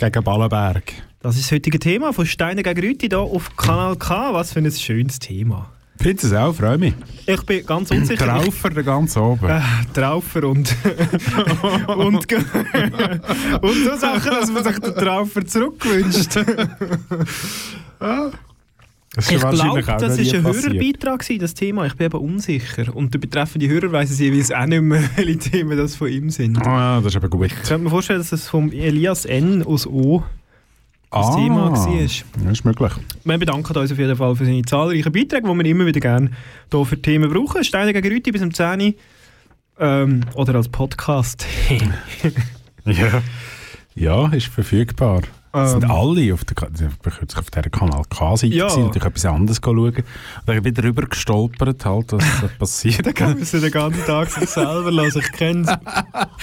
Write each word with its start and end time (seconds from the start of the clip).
Gegen 0.00 0.24
Ballenberg. 0.24 0.94
Das 1.20 1.36
ist 1.36 1.44
das 1.44 1.56
heutige 1.56 1.78
Thema 1.78 2.14
von 2.14 2.24
Steiner 2.24 2.62
gegen 2.62 2.80
Rüti 2.80 3.08
hier 3.08 3.18
auf 3.18 3.54
Kanal 3.54 3.96
K. 3.96 4.32
Was 4.32 4.50
für 4.50 4.60
ein 4.60 4.72
schönes 4.72 5.18
Thema. 5.18 5.70
Findest 5.98 6.24
es 6.24 6.32
auch? 6.32 6.54
Freue 6.54 6.78
mich. 6.78 6.94
Ich 7.26 7.42
bin 7.42 7.66
ganz 7.66 7.90
unsicher. 7.90 8.24
Traufer 8.24 8.70
da 8.70 8.80
ganz 8.80 9.14
oben. 9.18 9.46
Äh, 9.46 9.60
Traufer 9.92 10.44
und, 10.44 10.74
und, 11.86 12.32
und 13.60 13.84
so 13.84 13.96
Sachen, 13.98 14.30
dass 14.30 14.50
man 14.50 14.64
sich 14.64 14.78
den 14.78 14.94
Traufer 14.94 15.44
zurückwünscht. 15.44 16.30
Das 19.14 19.24
ist 19.26 19.32
Ich 19.32 19.38
glaube, 19.40 19.56
das 19.56 19.64
war 19.66 19.76
ein 19.76 19.84
passiert. 19.84 20.42
Hörerbeitrag, 20.44 21.26
das 21.40 21.54
Thema. 21.54 21.86
Ich 21.86 21.94
bin 21.96 22.06
eben 22.06 22.18
unsicher. 22.18 22.94
Und 22.94 23.12
der 23.12 23.18
betreffende 23.18 23.68
Hörer 23.68 23.90
weiss 23.90 24.10
es 24.10 24.20
jeweils 24.20 24.52
auch 24.52 24.66
nicht 24.66 24.82
mehr, 24.82 25.02
welche 25.16 25.38
Themen 25.38 25.76
das 25.76 25.96
von 25.96 26.08
ihm 26.08 26.30
sind. 26.30 26.58
Ich 26.58 26.66
Ah, 26.66 27.00
das 27.00 27.06
ist 27.12 27.16
aber 27.16 27.28
gut. 27.28 27.50
könnte 27.50 27.78
mir 27.78 27.90
vorstellen, 27.90 28.20
dass 28.20 28.30
es 28.30 28.48
vom 28.48 28.70
Elias 28.70 29.24
N. 29.24 29.64
aus 29.64 29.86
O. 29.86 30.22
das 31.10 31.26
ah, 31.26 31.34
Thema 31.34 31.72
war. 31.72 31.88
Das 31.92 32.52
ist 32.52 32.64
möglich. 32.64 32.92
Wir 33.24 33.38
bedanken 33.38 33.76
uns 33.76 33.90
auf 33.90 33.98
jeden 33.98 34.16
Fall 34.16 34.36
für 34.36 34.44
seine 34.44 34.62
zahlreichen 34.62 35.10
Beiträge, 35.10 35.48
die 35.48 35.54
wir 35.58 35.64
immer 35.64 35.86
wieder 35.86 36.00
gerne 36.00 36.30
hier 36.70 36.84
für 36.86 37.02
Themen 37.02 37.32
brauchen. 37.32 37.64
Steine 37.64 37.92
gegen 37.92 38.14
Rüti 38.14 38.30
bis 38.30 38.42
um 38.42 38.54
10 38.54 38.80
Uhr. 38.80 38.94
Ähm, 39.80 40.20
oder 40.34 40.54
als 40.54 40.68
Podcast. 40.68 41.46
Ja. 42.86 43.22
Ja, 43.94 44.28
ist 44.32 44.46
verfügbar. 44.46 45.22
Das 45.52 45.72
sind 45.72 45.82
Ähm. 45.84 45.90
alle 45.90 46.32
auf 46.34 46.44
der, 46.44 46.56
ich 46.68 47.02
kürzlich 47.02 47.36
auf 47.38 47.50
dieser 47.50 47.70
Kanal 47.70 48.02
K-Seite 48.08 48.54
Ja. 48.54 48.66
gewesen, 48.68 48.84
natürlich 48.86 49.06
etwas 49.08 49.24
anderes 49.26 49.60
schauen. 49.64 49.76
Und 49.76 50.04
dann 50.46 50.62
bin 50.62 50.72
ich 50.74 50.80
drüber 50.80 51.02
gestolpert, 51.02 51.84
halt, 51.84 52.12
was 52.12 52.24
da 52.40 52.48
passiert. 52.58 53.04
Dann 53.04 53.14
kann 53.14 53.38
man 53.38 53.44
den 53.60 53.70
ganzen 53.72 54.04
Tag 54.04 54.30
sich 54.30 54.48
selber 54.48 54.92
lassen. 54.92 55.18
Ich 55.20 55.32
kenne 55.32 55.62
es 55.62 55.78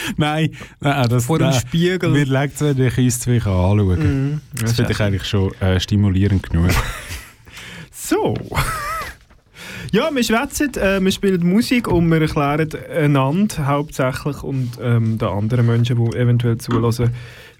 nein, 0.17 0.51
nein, 0.81 1.09
das 1.09 1.25
vor 1.25 1.39
dem 1.39 1.49
nein. 1.51 1.59
Spiegel. 1.59 2.09
Mir 2.09 2.25
legt 2.25 2.55
es, 2.55 2.61
wenn 2.61 2.79
ich 2.85 2.97
uns 2.97 3.19
zwei 3.21 3.37
anschauen 3.37 3.87
Mhm. 3.97 4.41
Das 4.61 4.73
finde 4.73 4.91
ich 4.91 4.99
eigentlich 4.99 5.25
schon 5.25 5.53
äh, 5.61 5.79
stimulierend 5.79 6.43
genug. 6.49 6.69
So. 7.91 8.35
Ja, 9.91 10.09
wir 10.13 10.23
schwätzen, 10.23 10.73
äh, 10.75 10.99
wir 11.01 11.11
spielen 11.11 11.47
Musik 11.47 11.87
und 11.87 12.09
wir 12.09 12.21
erklären 12.21 12.69
einander 12.93 13.67
hauptsächlich 13.67 14.43
und 14.43 14.71
ähm, 14.81 15.17
den 15.17 15.27
anderen 15.27 15.65
Menschen, 15.65 15.97
die 16.03 16.17
eventuell 16.17 16.57
zulassen, 16.57 17.11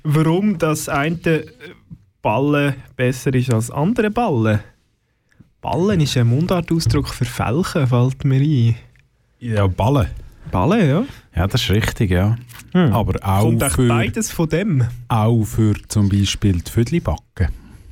warum 0.04 0.58
das 0.58 0.90
eine 0.90 1.46
Ballen 2.22 2.76
besser 2.96 3.34
ist 3.34 3.54
als 3.54 3.72
andere 3.72 4.12
Ballen. 4.12 4.60
Ballen 5.62 6.02
ist 6.02 6.18
ein 6.18 6.28
Mundartausdruck 6.28 7.08
für 7.08 7.26
Felchen, 7.26 7.88
fällt 7.88 8.26
mir 8.26 8.42
ein. 8.42 8.76
ja, 9.40 9.68
Ballen. 9.68 10.08
Ballen, 10.52 10.88
ja. 10.90 11.06
Ja, 11.36 11.48
das 11.48 11.62
ist 11.62 11.70
richtig, 11.70 12.12
ja. 12.12 12.36
Hm. 12.74 12.94
Aber 12.94 13.20
auch 13.26 13.42
Kommt 13.44 13.64
für, 13.64 13.88
beides 13.88 14.32
von 14.32 14.50
dem. 14.50 14.84
auch 15.08 15.44
für 15.44 15.76
zum 15.88 16.10
Beispiel 16.10 16.62
die 16.62 16.72
Vödli 16.72 17.00
backen. 17.00 17.48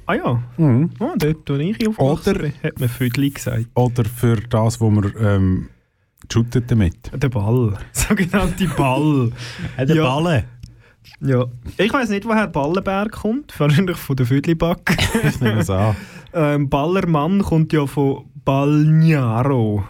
Ah 0.07 0.13
ja, 0.16 0.43
Mhm. 0.57 0.91
oh, 0.99 1.13
dort, 1.17 1.49
wo 1.49 1.53
ich 1.55 1.88
aufgewachsen 1.88 2.29
Oder- 2.31 2.39
bin, 2.43 2.53
hat 2.63 2.79
man 2.79 2.89
Füdli 2.89 3.29
gesagt. 3.31 3.66
Oder 3.73 4.05
für 4.05 4.35
das, 4.38 4.79
wo 4.79 4.89
man 4.91 5.11
ähm, 5.19 5.69
shootet 6.31 6.69
damit. 6.69 6.95
Der 7.13 7.29
Ball. 7.29 7.77
Sogenannte 7.91 8.67
Ball. 8.77 9.31
der 9.77 9.95
Ja. 9.95 10.03
Ballen. 10.03 10.43
Ja, 11.21 11.45
ich 11.77 11.93
weiß 11.93 12.09
nicht, 12.09 12.25
woher 12.25 12.47
Ballenberg 12.47 13.11
kommt. 13.11 13.59
Wahrscheinlich 13.59 13.97
von 13.97 14.16
der 14.16 14.25
Füdliback. 14.25 14.97
Ich 15.23 15.39
nehme 15.39 15.59
es 15.61 15.69
an. 15.69 15.95
ähm, 16.33 16.69
Ballermann 16.69 17.41
kommt 17.41 17.72
ja 17.73 17.85
von 17.87 18.25
Balgnaro. 18.43 19.83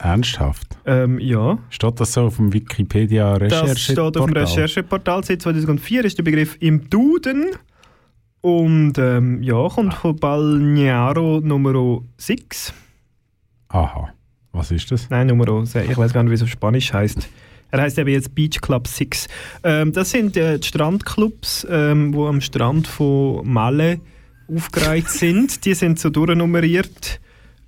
Ernsthaft? 0.00 0.78
Ähm, 0.86 1.18
ja, 1.18 1.58
Steht 1.68 2.00
das 2.00 2.14
so 2.14 2.22
auf 2.22 2.36
dem 2.36 2.52
wikipedia 2.54 3.34
recherche 3.34 3.66
das 3.66 3.80
steht 3.80 3.98
auf 3.98 4.12
dem 4.12 4.32
Rechercheportal. 4.32 5.24
Seit 5.24 5.42
2004 5.42 6.04
ist 6.06 6.16
der 6.16 6.22
Begriff 6.24 6.56
im 6.60 6.88
Duden. 6.88 7.46
Und 8.42 8.96
ähm, 8.98 9.42
ja, 9.42 9.68
kommt 9.68 9.94
von 9.94 10.16
Balgnaro 10.16 11.40
Nummer 11.42 12.02
6. 12.16 12.72
Aha. 13.68 14.12
Was 14.52 14.70
ist 14.70 14.90
das? 14.90 15.10
Nein, 15.10 15.28
Nummer 15.28 15.66
6. 15.66 15.90
Ich 15.90 15.96
weiß 15.96 16.12
gar 16.12 16.22
nicht, 16.22 16.30
wie 16.30 16.34
es 16.34 16.42
auf 16.42 16.48
Spanisch 16.48 16.92
heißt. 16.92 17.28
Er 17.70 17.82
heißt 17.82 17.98
eben 17.98 18.10
jetzt 18.10 18.34
Beach 18.34 18.60
Club 18.60 18.88
6. 18.88 19.28
Ähm, 19.62 19.92
das 19.92 20.10
sind 20.10 20.36
äh, 20.36 20.58
die 20.58 20.66
Strandclubs, 20.66 21.66
ähm, 21.70 22.14
wo 22.14 22.26
am 22.26 22.40
Strand 22.40 22.88
von 22.88 23.46
Malle 23.46 24.00
aufgereiht 24.48 25.08
sind. 25.08 25.64
Die 25.64 25.74
sind 25.74 26.00
so 26.00 26.10
durchnummeriert. 26.10 27.20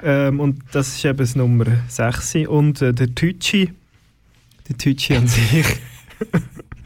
Ähm, 0.02 0.40
und 0.40 0.62
das 0.72 0.88
ist 0.88 1.04
eben 1.04 1.18
das 1.18 1.36
Nummer 1.36 1.66
6. 1.86 2.48
Und 2.48 2.82
äh, 2.82 2.92
der 2.92 3.14
Tütschi, 3.14 3.70
der 4.68 4.76
Tütschi 4.76 5.14
an 5.14 5.26
sich, 5.28 5.66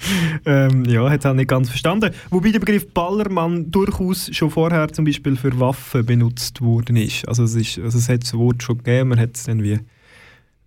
ähm, 0.47 0.85
ja, 0.85 1.09
hat 1.09 1.21
es 1.21 1.25
halt 1.25 1.37
nicht 1.37 1.49
ganz 1.49 1.69
verstanden. 1.69 2.11
Wobei 2.31 2.51
der 2.51 2.61
Begriff 2.61 2.93
Ballermann 2.93 3.71
durchaus 3.71 4.31
schon 4.35 4.51
vorher 4.51 4.89
zum 4.93 5.05
Beispiel 5.05 5.37
für 5.37 5.59
Waffen 5.59 6.05
benutzt 6.05 6.61
worden 6.61 6.97
ist. 6.97 7.27
Also 7.29 7.45
es, 7.45 7.55
ist, 7.55 7.79
also 7.79 7.99
es 7.99 8.09
hat 8.09 8.23
das 8.23 8.35
Wort 8.35 8.63
schon 8.63 8.79
gegeben, 8.79 9.11
man 9.11 9.21
hat 9.21 9.31
es 9.37 9.45
dann 9.45 9.63
wie 9.63 9.79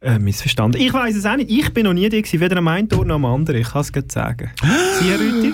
äh, 0.02 0.20
missverstanden. 0.20 0.82
Ich 0.82 0.94
weiß 0.94 1.16
es 1.16 1.26
auch 1.26 1.36
nicht. 1.36 1.50
Ich 1.52 1.74
bin 1.74 1.84
noch 1.86 1.94
nie 1.94 2.08
da 2.10 2.18
gewesen, 2.18 2.40
weder 2.40 2.58
am 2.58 2.68
einen 2.68 2.92
Ort 2.94 3.08
noch 3.08 3.16
am 3.16 3.26
anderen. 3.26 3.62
Ich 3.62 3.70
kann 3.70 3.82
es 3.82 3.92
gerade 3.92 4.08
sagen. 4.12 4.52
Sie, 5.00 5.10
Herr 5.10 5.20
Rüthi? 5.20 5.54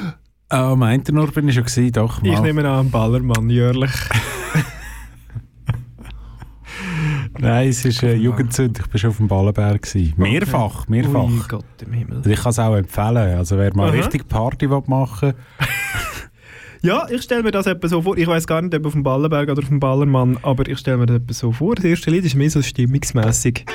Meint 0.78 1.09
ihr 1.09 1.14
nur, 1.16 1.31
bin 1.31 1.47
ich 1.50 1.56
schon 1.56 1.64
gewesen? 1.64 1.91
Doch, 1.91 2.22
Ich 2.22 2.31
mal. 2.31 2.41
nehme 2.41 2.62
an, 2.62 2.68
am 2.80 2.91
Ballermann, 2.91 3.50
jährlich. 3.50 3.91
Nein, 7.40 7.69
es 7.69 7.85
ist 7.85 8.03
äh, 8.03 8.16
Jugendzünd. 8.16 8.79
Ich 8.79 8.94
war 8.94 9.00
schon 9.00 9.09
auf 9.09 9.18
dem 9.18 9.28
Ballenberg. 9.28 9.81
Gewesen. 9.81 10.13
Mehrfach, 10.18 10.88
mehrfach. 10.88 11.23
Ui 11.23 11.41
Gott 11.47 11.66
im 11.85 11.94
Himmel. 11.94 12.18
Also 12.18 12.29
ich 12.29 12.41
kann 12.41 12.50
es 12.51 12.59
auch 12.59 12.75
empfehlen. 12.75 13.38
Also 13.38 13.57
wer 13.57 13.75
mal 13.75 13.90
Aha. 13.90 13.96
richtig 13.97 14.28
Party 14.28 14.69
will 14.69 14.84
machen 14.88 15.34
Ja, 16.81 17.07
ich 17.09 17.23
stelle 17.23 17.41
mir 17.41 17.51
das 17.51 17.66
etwa 17.66 17.88
so 17.88 18.03
vor. 18.03 18.16
Ich 18.16 18.28
weiß 18.28 18.46
gar 18.46 18.62
nicht, 18.62 18.75
ob 18.75 18.85
auf 18.85 18.94
dem 18.94 19.01
Ballenberg 19.01 19.50
oder 19.50 19.59
auf 19.59 19.69
dem 19.69 19.79
Ballermann, 19.79 20.38
aber 20.44 20.68
ich 20.68 20.78
stelle 20.78 20.97
mir 20.97 21.07
das 21.07 21.18
etwa 21.18 21.34
so 21.34 21.51
vor. 21.51 21.73
Das 21.73 21.85
erste 21.85 22.12
Lied 22.12 22.25
ist 22.25 22.35
mehr 22.35 22.50
so 22.50 22.62
stimmungsmäßig. 22.62 23.66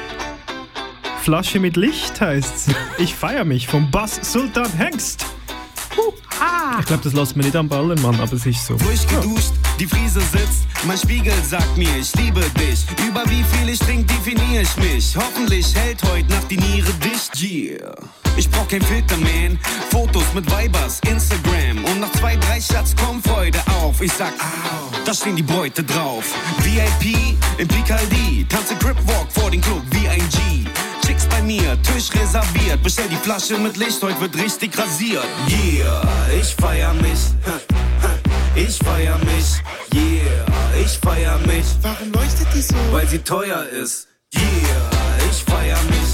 Flasche 1.20 1.58
mit 1.58 1.76
Licht 1.76 2.20
heißt's. 2.20 2.72
Ich 2.98 3.14
feier 3.14 3.44
mich 3.44 3.66
vom 3.66 3.90
Bass 3.90 4.20
Sultan 4.22 4.72
Hengst. 4.78 5.26
Ich 6.80 6.86
glaube, 6.86 7.02
das 7.04 7.12
lässt 7.12 7.36
man 7.36 7.44
nicht 7.44 7.56
am 7.56 7.68
Ballermann, 7.68 8.18
aber 8.20 8.32
es 8.32 8.46
ist 8.46 8.66
so. 8.66 8.76
Frisch 8.78 9.06
geduscht, 9.06 9.52
die 9.78 9.86
Friese 9.86 10.20
sitzt. 10.20 10.66
Mein 10.86 10.96
Spiegel 10.96 11.34
sagt 11.46 11.76
mir, 11.76 11.94
ich 11.98 12.14
liebe 12.16 12.40
dich. 12.58 12.84
Über 13.06 13.22
wie 13.26 13.44
viel 13.44 13.68
ich 13.68 13.78
trink, 13.78 14.08
definiere 14.08 14.62
ich 14.62 14.76
mich. 14.76 15.16
Hoffentlich 15.16 15.74
hält 15.74 16.02
heute 16.04 16.30
Nacht 16.30 16.50
die 16.50 16.56
Niere 16.56 16.92
dicht. 16.94 17.40
Yeah. 17.42 17.94
Ich 18.36 18.48
brauch 18.50 18.66
kein 18.68 18.80
Filter, 18.82 19.16
man. 19.18 19.58
Fotos 19.90 20.24
mit 20.34 20.46
Vibers, 20.50 21.00
Instagram. 21.06 21.84
Und 21.84 22.00
nach 22.00 22.12
zwei, 22.12 22.36
drei 22.36 22.60
Shots 22.60 22.96
kommt 22.96 23.26
Freude 23.26 23.58
auf. 23.82 24.00
Ich 24.00 24.12
sag, 24.12 24.32
au, 24.32 24.90
da 25.04 25.12
stehen 25.12 25.36
die 25.36 25.42
Beute 25.42 25.84
drauf. 25.84 26.24
VIP 26.62 27.14
im 27.58 27.68
Picardie. 27.68 28.46
Tanze 28.48 28.74
Crip 28.76 28.96
Walk 29.06 29.26
vor 29.30 29.50
den 29.50 29.60
Club 29.60 29.82
wie 29.90 30.08
ein 30.08 30.26
G. 30.30 30.69
Chicks 31.10 31.26
bei 31.26 31.42
mir, 31.42 31.76
Tisch 31.82 32.08
reserviert. 32.14 32.80
Bestell 32.84 33.08
die 33.08 33.16
Flasche 33.16 33.58
mit 33.58 33.76
Licht, 33.76 34.00
heute 34.00 34.20
wird 34.20 34.36
richtig 34.36 34.78
rasiert. 34.78 35.26
Yeah, 35.48 36.02
ich 36.40 36.54
feier 36.54 36.94
mich. 36.94 37.20
Ich 38.54 38.78
feier 38.78 39.16
mich, 39.18 39.62
yeah, 39.94 40.84
ich 40.84 40.98
feier 40.98 41.38
mich. 41.46 41.64
Warum 41.82 42.12
leuchtet 42.12 42.48
die 42.54 42.62
so? 42.62 42.74
Weil 42.90 43.06
sie 43.06 43.18
teuer 43.18 43.64
ist, 43.64 44.08
yeah, 44.34 44.42
ich 45.30 45.42
feier 45.44 45.78
mich. 45.84 46.10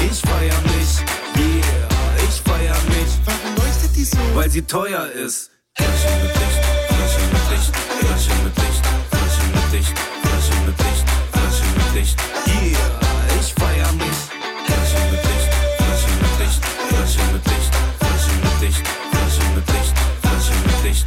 Ich 0.10 0.20
feier 0.20 0.60
mich, 0.64 1.00
yeah, 1.36 1.88
ich 2.16 2.40
feier 2.40 2.76
mich. 2.88 3.12
Warum 3.24 3.54
leuchtet 3.56 3.94
die 3.96 4.04
so? 4.04 4.18
Weil 4.34 4.50
sie 4.50 4.62
teuer 4.62 5.06
ist. 5.12 5.50
Flasche 5.76 6.08
mit 6.22 6.34
Licht, 6.34 6.64
Flasche 6.88 7.20
mit 7.32 7.50
Licht, 7.50 7.76
Flasche 8.00 8.30
mit 8.44 8.56
Licht, 8.56 8.84
Flasche 9.10 9.44
mit 9.54 9.72
Licht, 9.72 9.98
Flasche 10.22 10.54
mit 10.66 10.78
Licht, 10.78 11.06
Flasche 11.32 11.64
mit 11.76 11.94
Licht, 11.94 12.16
yeah, 12.48 13.03
Licht, 18.64 18.82
Flasche 19.10 19.42
mit 19.54 19.66
Licht, 19.72 19.94
Flasche 20.22 20.52
mit 20.64 20.84
Licht. 20.84 21.06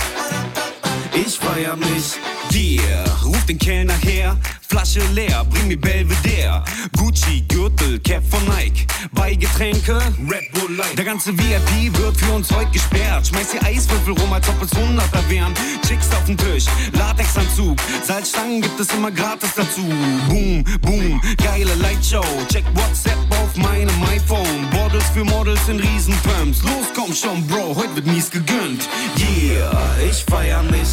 Ich 1.14 1.40
feier 1.40 1.76
mich, 1.76 2.20
yeah, 2.54 3.06
ruf 3.24 3.46
den 3.46 3.58
Kellner 3.58 3.98
her, 4.04 4.38
Flasche 4.70 5.02
leer, 5.14 5.46
bring 5.50 5.68
mir 5.68 5.80
Belvedere. 5.80 6.64
Gucci, 6.98 7.44
Gürtel, 7.48 8.00
Cap 8.00 8.22
von 8.30 8.44
Nike. 8.46 8.86
Bei 9.14 9.34
Getränke, 9.34 9.96
Red 10.30 10.52
Bull 10.54 10.76
Light. 10.76 10.98
Der 10.98 11.06
ganze 11.06 11.38
VIP 11.38 11.98
wird 11.98 12.18
für 12.18 12.34
uns 12.34 12.52
heute 12.52 12.72
gesperrt. 12.72 13.28
Schmeiß 13.28 13.52
die 13.52 13.60
Eiswürfel 13.60 14.14
rum, 14.14 14.34
als 14.34 14.48
ob 14.50 14.62
es 14.62 14.72
Hunderter 14.78 15.24
wären. 15.30 15.54
Chicks 15.88 16.10
auf 16.12 16.26
dem 16.26 16.38
Tisch, 16.38 16.66
Latexanzug. 16.94 17.78
Salzstangen 18.04 18.62
gibt 18.62 18.80
es 18.80 18.94
immer 18.94 19.12
gratis 19.12 19.52
dazu. 19.56 19.84
Boom, 20.28 20.64
boom, 20.82 21.22
geile 21.38 21.74
Lightshow. 21.76 22.26
Check 22.50 22.66
WhatsApp 22.76 23.18
auf 23.32 23.56
meinem 23.56 24.04
iPhone. 24.04 24.70
Bottles 24.72 25.06
für 25.14 25.24
Models 25.24 25.68
in 25.70 25.80
Riesenpumps. 25.80 26.64
Los, 26.64 26.88
komm 26.96 27.14
schon, 27.14 27.46
Bro, 27.48 27.76
heute 27.76 27.96
wird 27.96 28.08
mies 28.08 28.30
gegönnt. 28.30 28.88
Yeah, 29.18 29.96
ich 30.08 30.24
feier 30.24 30.62
mich. 30.64 30.88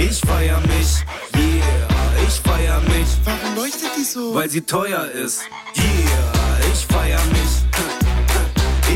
Ich 0.00 0.18
feier 0.20 0.58
mich. 0.60 1.04
Yeah, 1.36 2.26
ich 2.26 2.40
feier 2.40 2.80
mich. 2.88 3.08
Warum 3.22 3.54
leuchtet 3.54 3.90
die 3.98 4.04
so? 4.04 4.34
Weil 4.34 4.48
sie 4.48 4.62
teuer 4.62 5.04
ist. 5.10 5.42
Yeah, 5.76 6.72
ich 6.72 6.86
feier 6.86 7.20
mich. 7.26 7.52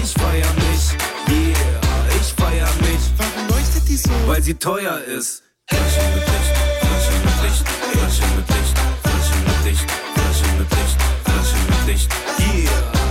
Ich 0.02 0.12
feier 0.14 0.52
mich. 0.64 0.96
Yeah, 1.28 2.16
ich 2.18 2.32
feier 2.32 2.68
mich. 2.80 3.04
Warum 3.18 3.48
leuchtet 3.48 3.86
die 3.86 3.98
so? 3.98 4.10
Weil 4.26 4.42
sie 4.42 4.54
teuer 4.54 4.98
ist. 5.04 5.42
Flaschen 5.66 6.14
mit 6.14 6.24
Licht, 6.24 6.54
Flaschen 6.80 7.18
mit 7.24 7.36
Licht, 7.42 7.64
Flaschen 7.92 8.36
mit 8.36 8.48
Licht, 8.48 8.76
Flaschen 9.02 9.44
mit 9.44 9.64
Licht, 9.64 9.90
Flaschen 10.14 10.58
mit 10.58 10.70
Licht, 10.70 10.98
Flaschen 11.24 11.62
mit 11.68 11.86
Licht. 11.86 12.08
Yeah, 12.38 13.03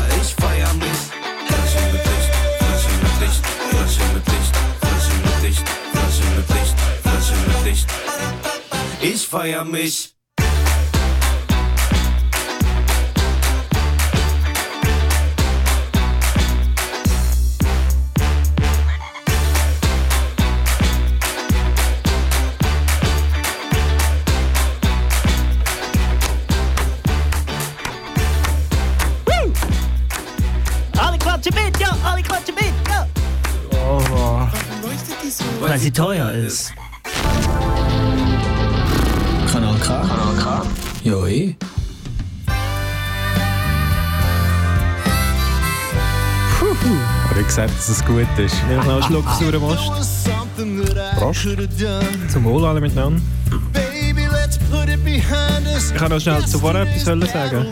leuchtet 34.82 35.18
die 35.24 35.30
so? 35.30 35.44
Weil 35.62 35.78
sie 35.78 35.92
teuer 35.92 36.32
ist. 36.32 36.74
Kanal 39.84 40.08
K. 40.08 40.08
Kanal 40.08 40.36
K. 40.38 40.66
Ja, 41.04 41.26
eh. 41.28 41.56
Aber 47.30 47.40
ich 47.40 47.48
gesagt, 47.48 47.72
dass 47.78 47.90
es 47.90 48.06
gut 48.06 48.28
ist. 48.38 48.56
Ja, 48.70 48.84
noch 48.84 48.94
einen 48.94 49.04
Schluck 49.04 49.26
sauren 49.40 49.62
Most. 49.62 49.92
Prost. 51.18 51.48
Zum 52.32 52.44
Wohl 52.46 52.66
alle 52.66 52.80
miteinander. 52.80 53.22
Ich 55.06 55.96
kann 55.96 56.12
noch 56.12 56.20
schnell 56.20 56.46
zuvor 56.46 56.76
etwas 56.76 57.04
sagen. 57.04 57.66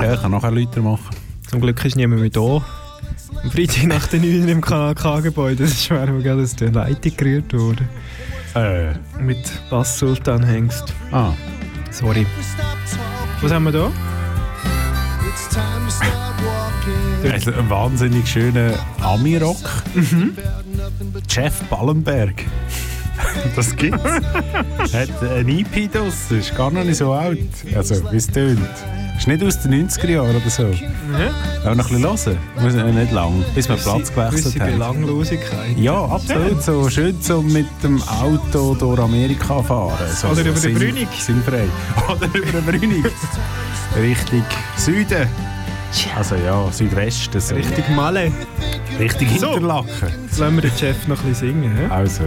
Ja, 0.00 0.14
ich 0.14 0.22
kann 0.22 0.30
nachher 0.30 0.50
Leute 0.50 0.80
machen. 0.80 1.16
Zum 1.48 1.60
Glück 1.60 1.84
ist 1.84 1.96
niemand 1.96 2.20
mehr 2.20 2.30
da. 2.30 2.62
Am 3.42 3.50
Freitag 3.50 3.84
nach 3.84 4.06
den 4.06 4.22
9 4.22 4.48
im 4.48 4.60
KK-Gebäude. 4.60 5.64
Das 5.64 5.72
ist 5.72 5.90
mir 5.90 6.22
gerade 6.22 6.42
aus 6.42 6.54
der 6.54 6.70
Leitung 6.70 7.16
gerührt 7.16 7.52
worden. 7.52 7.88
Äh, 8.54 8.92
Mit 9.20 9.38
Bass 9.70 9.98
Sultan 9.98 10.42
Hengst. 10.44 10.92
ah. 11.12 11.32
Sorry. 11.90 12.26
Was 13.40 13.52
haben 13.52 13.64
wir 13.64 13.72
da? 13.72 13.90
Also 17.30 17.52
ein 17.52 17.68
wahnsinnig 17.70 18.28
schöner 18.28 18.72
Ami-Rock. 19.00 19.56
Jeff 21.28 21.60
Ballenberg. 21.64 22.44
Das 23.56 23.74
gibt's. 23.74 24.02
Hat 24.04 25.22
ein 25.22 25.48
EP 25.48 25.92
draus, 25.92 26.30
ist 26.30 26.54
gar 26.56 26.70
noch 26.70 26.84
nicht 26.84 26.96
so 26.98 27.12
alt. 27.12 27.40
Also, 27.74 27.96
wie 28.12 28.16
es 28.16 28.26
tönt. 28.26 28.60
Ist 29.16 29.26
nicht 29.26 29.42
aus 29.42 29.60
den 29.60 29.88
90er 29.88 30.10
Jahren 30.10 30.36
oder 30.36 30.48
so. 30.48 30.62
Ja. 30.62 31.70
Auch 31.70 31.74
noch 31.74 31.90
ein 31.90 32.00
bisschen 32.00 32.36
hören. 32.36 32.38
Muss 32.62 32.94
nicht 32.94 33.12
lang, 33.12 33.44
bis 33.52 33.68
wir 33.68 33.74
Platz 33.76 34.14
gewechselt 34.14 34.60
haben. 34.60 34.72
Belanglosigkeit. 34.74 35.76
Ja, 35.76 36.04
absolut. 36.04 36.62
So 36.62 36.88
schön 36.88 37.20
so 37.20 37.42
mit 37.42 37.66
dem 37.82 38.00
Auto 38.02 38.76
durch 38.76 39.00
Amerika 39.00 39.60
fahren. 39.60 40.06
So, 40.14 40.28
Oder 40.28 40.42
über 40.42 40.60
den 40.60 40.74
Brünig. 40.74 41.08
Sinnfrei. 41.18 41.64
Oder 42.08 42.26
über 42.32 42.60
den 42.60 42.64
Brünig. 42.64 43.04
Richtung 44.00 44.44
Süden. 44.76 45.26
Also 46.16 46.36
ja, 46.36 46.70
Südwesten. 46.70 47.40
So. 47.40 47.56
Richtig 47.56 47.88
Malle. 47.96 48.30
Richtig 49.00 49.28
So. 49.40 49.50
Hinterlaken. 49.54 49.88
Jetzt 50.26 50.38
lassen 50.38 50.54
wir 50.54 50.62
den 50.62 50.78
Chef 50.78 51.08
noch 51.08 51.20
ein 51.24 51.30
bisschen 51.30 51.60
singen. 51.60 51.76
hä? 51.76 51.86
Also. 51.92 52.22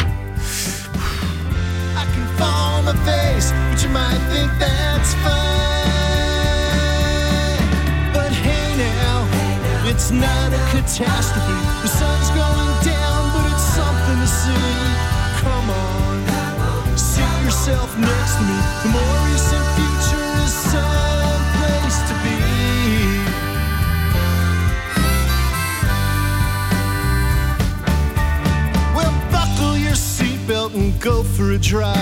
Go 31.02 31.24
for 31.24 31.52
a 31.54 31.58
drive. 31.58 31.98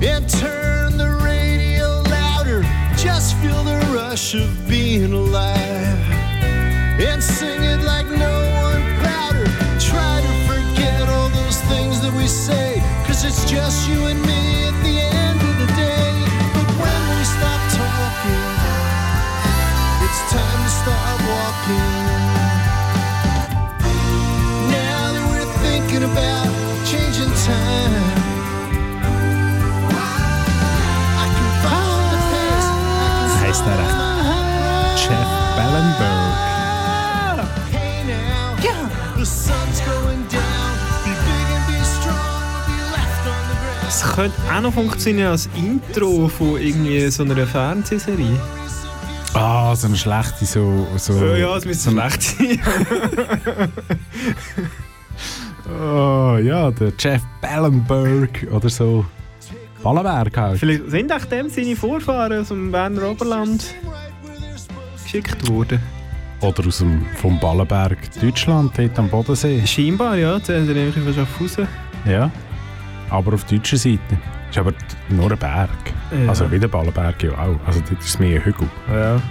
And 0.00 0.28
turn 0.28 0.65
feel 3.46 3.62
the 3.64 3.78
rush 3.94 4.34
of 4.34 4.50
being 4.68 5.12
alive. 5.12 5.98
And 6.98 7.22
sing 7.22 7.62
it 7.62 7.80
like 7.82 8.06
no 8.06 8.34
one 8.66 8.82
prouder. 9.00 9.46
Try 9.78 10.14
to 10.26 10.32
forget 10.50 11.08
all 11.08 11.28
those 11.28 11.58
things 11.70 12.00
that 12.00 12.12
we 12.16 12.26
say. 12.26 12.82
Cause 13.06 13.24
it's 13.24 13.44
just 13.48 13.88
you 13.88 13.98
and 14.06 14.20
me 14.22 14.42
at 14.70 14.76
the 14.86 14.96
end 15.22 15.40
of 15.50 15.54
the 15.62 15.68
day. 15.76 16.10
But 16.54 16.68
when 16.82 17.00
we 17.14 17.22
stop 17.36 17.60
talking, 17.82 18.46
it's 20.04 20.20
time 20.36 20.60
to 20.66 20.72
start 20.82 21.16
walking. 21.32 21.92
Now 24.78 25.02
that 25.14 25.24
we're 25.30 25.52
thinking 25.66 26.04
about 26.10 26.50
changing 26.90 27.32
time, 27.50 28.35
We'll 42.06 42.62
be 42.66 42.76
left 42.92 43.26
on 43.26 43.42
the 43.48 43.56
ground. 43.56 43.88
Es 43.88 44.02
könnte 44.14 44.36
auch 44.54 44.60
noch 44.60 44.72
funktionieren 44.72 45.30
als 45.30 45.48
Intro 45.54 46.28
von 46.28 46.60
irgendwie 46.60 47.10
so 47.10 47.22
einer 47.22 47.46
Fernsehserie. 47.46 48.38
Ah, 49.34 49.74
so 49.76 49.88
eine 49.88 49.96
schlechte, 49.96 50.46
so... 50.46 50.86
so 50.96 51.12
Ja, 51.14 51.36
ja, 51.36 51.56
es 51.56 51.64
müsste 51.66 51.90
schlecht 51.90 52.22
sein. 52.22 52.60
Oh, 55.68 56.38
ja, 56.42 56.70
der 56.70 56.92
Jeff 56.98 57.22
Ballenberg 57.42 58.46
oder 58.50 58.70
so. 58.70 59.04
Ballenberg 59.86 60.36
halt. 60.36 60.58
Vielleicht 60.58 60.90
sind 60.90 61.12
auch 61.12 61.24
dem 61.26 61.48
seine 61.48 61.76
Vorfahren 61.76 62.40
aus 62.40 62.48
dem 62.48 62.72
Berner 62.72 63.08
Oberland 63.08 63.72
geschickt 65.04 65.48
worden. 65.48 65.78
Oder 66.40 66.66
aus 66.66 66.78
dem, 66.78 67.06
vom 67.14 67.38
Ballenberg 67.38 67.98
Deutschland, 68.20 68.76
dort 68.76 68.98
am 68.98 69.08
Bodensee. 69.08 69.64
Scheinbar, 69.64 70.16
ja. 70.16 70.40
Der 70.40 70.60
hat 70.60 70.66
nämlich 70.66 70.92
von 70.92 71.14
Schaffhausen. 71.14 71.68
Ja. 72.04 72.32
Aber 73.10 73.34
auf 73.34 73.44
deutscher 73.44 73.76
Seite. 73.76 74.00
Ist 74.50 74.58
aber 74.58 74.72
nur 75.08 75.30
ein 75.30 75.38
Berg. 75.38 75.70
Ja. 76.10 76.30
Also 76.30 76.50
wie 76.50 76.58
der 76.58 76.66
Ballenberg 76.66 77.22
ja 77.22 77.30
auch. 77.34 77.56
Also 77.64 77.80
dort 77.88 78.00
ist 78.00 78.08
es 78.08 78.18
mehr 78.18 78.44
Hügel. 78.44 78.68
Ja. 78.92 79.22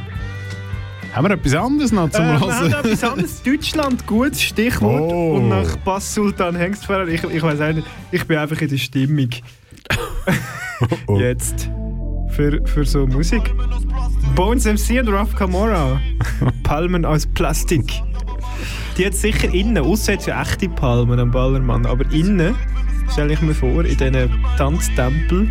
Haben 1.15 1.29
wir 1.29 1.35
etwas 1.35 1.55
anderes 1.55 1.91
noch 1.93 2.09
zum 2.09 2.25
Äh, 2.25 2.27
wir 2.27 2.39
haben 2.41 2.51
Hören? 2.51 2.73
etwas 2.73 3.03
anderes. 3.05 3.41
Deutschland, 3.45 4.05
gutes 4.05 4.41
Stichwort. 4.41 5.01
Oh. 5.01 5.35
Und 5.35 5.47
nach 5.47 5.77
Bass 5.77 6.13
Sultan 6.13 6.57
Hengstfahrer, 6.57 7.07
ich, 7.07 7.23
ich 7.23 7.41
weiß 7.41 7.73
nicht, 7.73 7.87
ich 8.11 8.25
bin 8.25 8.37
einfach 8.37 8.59
in 8.59 8.67
der 8.69 8.77
Stimmung. 8.77 9.29
Oh. 11.07 11.17
Jetzt. 11.17 11.69
Für, 12.31 12.59
für 12.67 12.83
so 12.83 13.07
Musik. 13.07 13.49
Bones 14.35 14.65
MC 14.65 14.99
und 14.99 15.07
Raf 15.07 15.33
Camora. 15.33 16.01
Palmen 16.63 17.05
aus 17.05 17.25
Plastik. 17.25 17.93
Die 18.97 19.05
hat 19.05 19.13
sicher 19.13 19.53
innen, 19.53 19.77
außer 19.77 20.11
jetzt 20.13 20.25
ja 20.25 20.41
echte 20.41 20.67
Palmen 20.67 21.17
am 21.17 21.31
Ballermann, 21.31 21.85
aber 21.85 22.03
innen, 22.11 22.55
stelle 23.09 23.35
ich 23.35 23.41
mir 23.41 23.53
vor, 23.53 23.85
in 23.85 23.97
diesen 23.97 24.29
Tanztempel, 24.57 25.49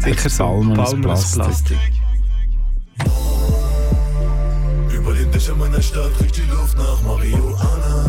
Sicher 0.00 0.28
Palmen 0.36 0.78
aus 0.78 0.90
Palmen 0.90 1.06
aus 1.06 1.32
Plastik. 1.32 1.78
Plastik. 1.78 2.01
Den 5.42 5.58
Dächern 5.58 5.58
meiner 5.58 5.82
Stadt 5.82 6.12
riecht 6.20 6.36
die 6.36 6.42
Luft 6.42 6.78
nach 6.78 7.02
Marihuana. 7.02 8.06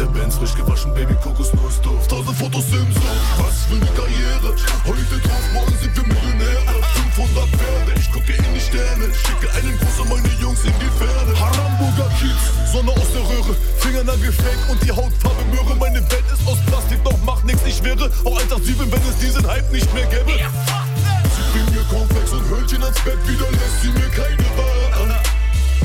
Der 0.00 0.06
Benz 0.06 0.34
frisch 0.34 0.54
gewaschen, 0.56 0.92
Baby 0.92 1.14
Kokosnuss 1.22 1.80
Duft. 1.80 2.10
Tausend 2.10 2.36
Fotos 2.36 2.64
im 2.74 2.90
Sumpf, 2.90 3.38
was 3.38 3.62
für 3.70 3.76
eine 3.76 3.86
Karriere. 3.94 4.50
Heute 4.82 5.18
drauf, 5.22 5.46
morgen 5.54 5.78
sind 5.78 5.94
wir 5.94 6.02
Millionäre. 6.02 6.74
500 7.14 7.46
Pferde, 7.54 8.00
ich 8.00 8.10
gucke 8.10 8.32
in 8.32 8.42
die 8.52 8.58
Sterne. 8.58 9.06
Schicke 9.14 9.46
einen 9.54 9.78
Gruß 9.78 10.00
an 10.02 10.08
meine 10.08 10.34
Jungs 10.42 10.64
in 10.64 10.74
die 10.82 10.90
Ferne. 10.98 11.38
Haramburger 11.38 12.10
Kiez, 12.18 12.42
Sonne 12.72 12.90
aus 12.90 13.12
der 13.14 13.22
Röhre. 13.22 13.54
Fingernagel 13.78 14.32
fake 14.32 14.70
und 14.70 14.82
die 14.82 14.90
Hautfarbe 14.90 15.44
Möhre. 15.54 15.76
Meine 15.78 16.02
Welt 16.10 16.26
ist 16.34 16.42
aus 16.48 16.58
Plastik, 16.66 16.98
doch 17.04 17.18
macht 17.22 17.44
nichts, 17.44 17.62
ich 17.64 17.80
wäre 17.84 18.10
auch 18.24 18.42
187, 18.42 18.90
wenn 18.90 19.02
es 19.06 19.18
diesen 19.22 19.46
Hype 19.46 19.70
nicht 19.70 19.86
mehr 19.94 20.06
gäbe. 20.06 20.34
Sie 20.34 21.46
bringt 21.54 21.70
mir 21.70 21.84
Cornflakes 21.86 22.32
und 22.32 22.42
Hörnchen 22.50 22.82
ans 22.82 22.98
Bett, 23.06 23.22
wieder 23.28 23.46
lässt 23.54 23.82
sie 23.82 23.92
mir 23.94 24.10
keine 24.10 24.42
Ware 24.58 25.14
an. 25.14 25.37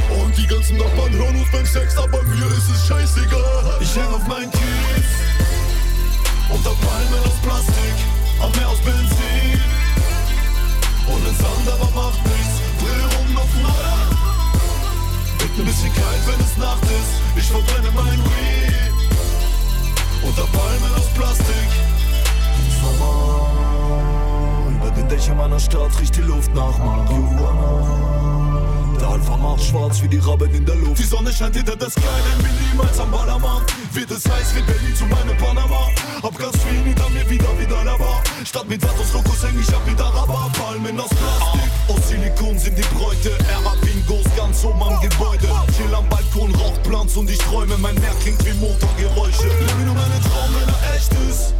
Und 0.09 0.37
die 0.37 0.47
ganzen 0.47 0.77
Nachbarn 0.77 1.13
hören 1.13 1.35
uns 1.35 1.51
beim 1.51 1.65
Sex, 1.65 1.97
aber 1.97 2.21
mir 2.23 2.47
ist 2.47 2.69
es 2.69 2.87
scheißegal. 2.87 3.77
Ich 3.81 3.95
häng 3.95 4.13
auf 4.13 4.25
meinen 4.27 4.51
Kies 4.51 5.23
unter 6.49 6.69
Palmen 6.69 7.23
aus 7.25 7.37
Plastik, 7.41 7.97
am 8.39 8.51
Meer 8.51 8.69
aus 8.69 8.79
Benzin. 8.79 9.61
Ohne 11.07 11.31
Sand, 11.35 11.67
aber 11.67 11.89
macht 11.91 12.23
nichts, 12.25 12.61
dreh 12.79 13.03
rum 13.15 13.37
auf 13.37 13.53
Neuer. 13.61 14.03
Wird 15.39 15.59
ein 15.59 15.65
bisschen 15.65 15.93
kalt, 15.93 16.27
wenn 16.27 16.39
es 16.45 16.57
Nacht 16.57 16.83
ist, 16.83 17.13
ich 17.35 17.47
verbrenne 17.49 17.91
mein 17.95 18.19
Weed. 18.19 18.93
Unter 20.23 20.47
Palmen 20.47 20.93
aus 20.95 21.07
Plastik, 21.13 21.69
Sommer. 22.81 23.47
Über 24.75 24.91
den 24.91 25.07
Dächern 25.09 25.37
meiner 25.37 25.59
Stadt 25.59 25.99
riecht 25.99 26.15
die 26.15 26.21
Luft 26.21 26.53
nach 26.53 26.77
Marihuana. 26.77 28.12
Alpha 29.13 29.37
macht 29.37 29.63
schwarz 29.63 30.01
wie 30.01 30.07
die 30.07 30.17
Robben 30.17 30.51
in 30.55 30.65
der 30.65 30.73
Luft. 30.73 30.97
Die 30.97 31.03
Sonne 31.03 31.31
scheint 31.31 31.55
hinter 31.55 31.77
Skyline 31.87 32.39
wie 32.39 32.65
niemals 32.65 32.99
am 32.99 33.11
Ballermann. 33.11 33.61
Wird 33.91 34.09
es 34.09 34.25
heiß 34.25 34.55
wie 34.55 34.61
Berlin 34.63 34.95
zu 34.95 35.05
meinem 35.05 35.37
Panama. 35.37 35.89
Hab 36.23 36.35
ganz 36.39 36.57
viel 36.63 36.81
hinter 36.81 37.07
mir 37.11 37.29
wieder 37.29 37.59
wieder 37.59 37.99
war. 37.99 38.23
Statt 38.43 38.67
mit 38.67 38.81
Vatos 38.81 39.13
Lokos 39.13 39.43
häng 39.43 39.59
ich 39.59 39.69
ab 39.69 39.83
mit 39.85 40.01
Araber. 40.01 40.49
Palmen 40.57 40.99
aus 40.99 41.09
Plastik. 41.09 41.71
Aus 41.89 42.09
Silikon 42.09 42.57
sind 42.57 42.75
die 42.75 42.95
Bräute. 42.95 43.37
RA 43.63 43.75
Bingos 43.81 44.25
ganz 44.35 44.65
oben 44.65 44.81
am 44.81 44.99
Gebäude. 44.99 45.47
Chill 45.77 45.93
am 45.93 46.09
Balkon, 46.09 46.55
Rauchplanz 46.55 47.15
und 47.15 47.29
ich 47.29 47.37
träume. 47.37 47.77
Mein 47.77 47.93
Meer 47.95 48.15
klingt 48.19 48.43
wie 48.43 48.53
Motorgeräusche. 48.53 49.45
Lebe 49.45 49.83
nur 49.85 49.93
meinen 49.93 50.21
Traum, 50.23 50.49
wenn 50.57 50.69
er 50.73 50.95
echt 50.95 51.13
ist. 51.29 51.52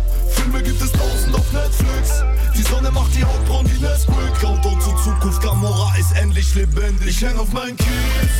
Filme 0.54 0.70
gibt 0.70 0.82
es 0.84 0.92
tausend 0.92 1.34
auf 1.34 1.52
Netflix. 1.52 2.24
Die 2.56 2.62
Sonne 2.62 2.92
macht 2.92 3.16
die 3.16 3.26
Haut 3.26 3.44
braun 3.46 3.66
wie 3.72 3.80
Nesquik. 3.80 4.40
Countdown 4.40 4.80
zur 4.82 4.96
Zukunft, 5.02 5.42
Gamora 5.42 5.92
ist 5.98 6.16
endlich 6.16 6.54
lebendig. 6.54 7.10
Ich 7.10 7.22
häng 7.22 7.36
auf 7.40 7.52
meinen 7.54 7.76
Kies. 7.76 8.36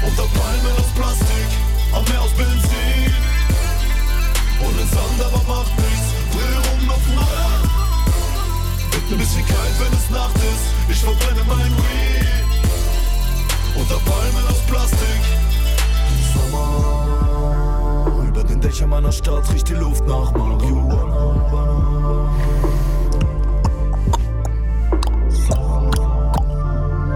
Unter 0.00 0.22
Palmen 0.22 0.72
aus 0.78 0.90
Plastik, 0.94 1.50
am 1.92 2.02
Meer 2.04 2.22
aus 2.22 2.30
Benzin. 2.30 3.12
Ohne 4.60 4.86
Sand, 4.88 5.20
aber 5.20 5.42
macht 5.52 5.76
nichts. 5.76 6.14
Dreh 6.32 6.70
rum 6.70 6.90
auf 6.90 7.06
Neuer. 7.14 7.52
Wird 8.92 9.12
ein 9.12 9.18
bisschen 9.18 9.46
kalt, 9.46 9.76
wenn 9.80 9.92
es 9.92 10.08
Nacht 10.08 10.36
ist. 10.36 10.64
Ich 10.88 11.00
verbrenne 11.00 11.44
mein 11.46 11.76
Weed. 11.76 12.48
Unter 13.76 13.98
Palmen 13.98 14.46
aus 14.48 14.60
Plastik. 14.66 15.20
Sommer. 16.32 16.99
Über 18.40 18.48
den 18.48 18.60
Dächern 18.62 18.88
meiner 18.88 19.12
Stadt 19.12 19.52
riecht 19.52 19.68
die 19.68 19.74
Luft 19.74 20.06
nach 20.06 20.32
Marihuana. 20.32 22.30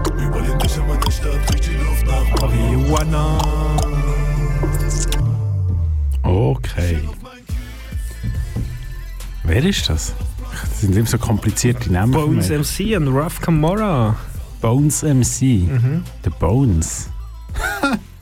Über 0.05 0.41
den 0.41 0.59
Dächern 0.59 0.87
meiner 0.87 1.11
Stadt 1.11 1.51
riecht 1.51 1.65
die 1.65 1.77
Luft 1.77 2.05
nach 2.05 2.41
Marihuana. 2.41 3.39
Okay. 6.21 6.99
Wer 9.45 9.65
ist 9.65 9.89
das? 9.89 10.13
Das 10.51 10.81
sind 10.81 10.95
immer 10.95 11.07
so 11.07 11.17
komplizierte 11.17 11.91
Namen. 11.91 12.13
Bones. 12.13 12.49
MC 12.49 12.95
und 12.97 13.07
Ruff 13.07 13.41
Camorra. 13.41 14.15
Bones 14.61 15.01
MC. 15.01 15.41
Mhm. 15.41 16.03
Der 16.23 16.29
Bones. 16.29 17.09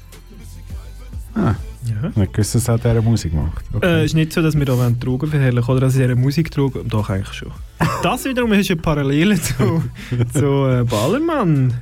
Ja. 2.03 2.23
Ich 2.23 2.37
wusste, 2.37 2.57
dass 2.59 2.67
er 2.67 2.77
diese 2.77 3.01
Musik 3.01 3.33
macht. 3.33 3.63
Äh, 3.73 3.77
Okay. 3.77 4.05
ist 4.05 4.13
nicht 4.15 4.33
so, 4.33 4.41
dass 4.41 4.55
wir 4.57 4.65
da 4.65 4.89
Drogen 4.99 5.29
verherrlichen 5.29 5.71
oder 5.71 5.81
dass 5.81 5.93
sie 5.93 6.15
Musik 6.15 6.51
drogen. 6.51 6.87
Doch, 6.89 7.09
eigentlich 7.09 7.33
schon. 7.33 7.51
Das 8.03 8.25
wiederum 8.25 8.51
ist 8.53 8.69
eine 8.69 8.81
Parallele 8.81 9.39
zu, 9.39 9.83
zu 10.33 10.65
äh, 10.67 10.83
Ballermann. 10.83 11.73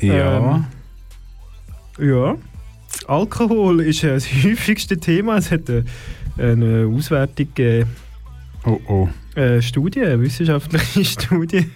ja. 0.00 0.64
ähm, 1.98 2.06
Ja. 2.08 2.36
Alkohol 3.06 3.80
ist 3.82 4.02
äh, 4.04 4.14
das 4.14 4.26
häufigste 4.44 4.98
Thema. 4.98 5.36
Es 5.38 5.50
hat 5.50 5.68
äh, 5.68 5.84
eine 6.38 6.86
Auswertung 6.86 7.48
gegeben, 7.54 7.90
oh 8.64 8.80
oh. 8.88 9.08
äh, 9.38 9.60
Studie, 9.62 10.02
eine 10.02 10.20
wissenschaftliche 10.20 11.04
Studie. 11.04 11.70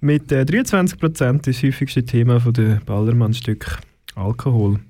Mit 0.00 0.30
äh, 0.32 0.42
23% 0.42 1.46
das 1.46 1.62
häufigste 1.62 2.04
Thema 2.04 2.38
der 2.40 2.80
Ballermann-Stück 2.84 3.78
Alkohol. 4.14 4.80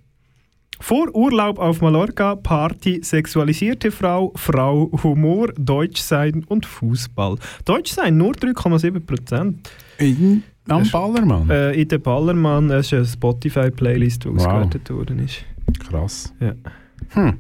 Vor 0.81 1.15
Urlaub 1.15 1.59
auf 1.59 1.81
Mallorca, 1.81 2.37
Party, 2.37 3.01
sexualisierte 3.03 3.91
Frau, 3.91 4.33
Frau, 4.37 4.91
Humor, 5.03 5.49
Deutschsein 5.59 6.45
und 6.49 6.67
Fußball. 6.67 7.37
Deutschsein 7.65 8.17
nur 8.17 8.33
3,7%. 8.33 9.55
In, 9.99 10.43
am 10.69 10.89
Ballermann. 10.91 11.49
Äh, 11.49 11.73
in 11.81 11.89
der 11.89 11.99
Ballermann, 11.99 12.71
es 12.71 12.87
ist 12.87 12.95
eine 12.95 13.05
Spotify-Playlist, 13.07 14.25
die 14.25 14.29
Wow. 14.29 14.37
ausgewertet 14.47 14.91
worden 14.91 15.19
ist. 15.21 15.45
Krass. 15.89 16.33
Ja. 16.41 16.53
Hm. 17.11 17.39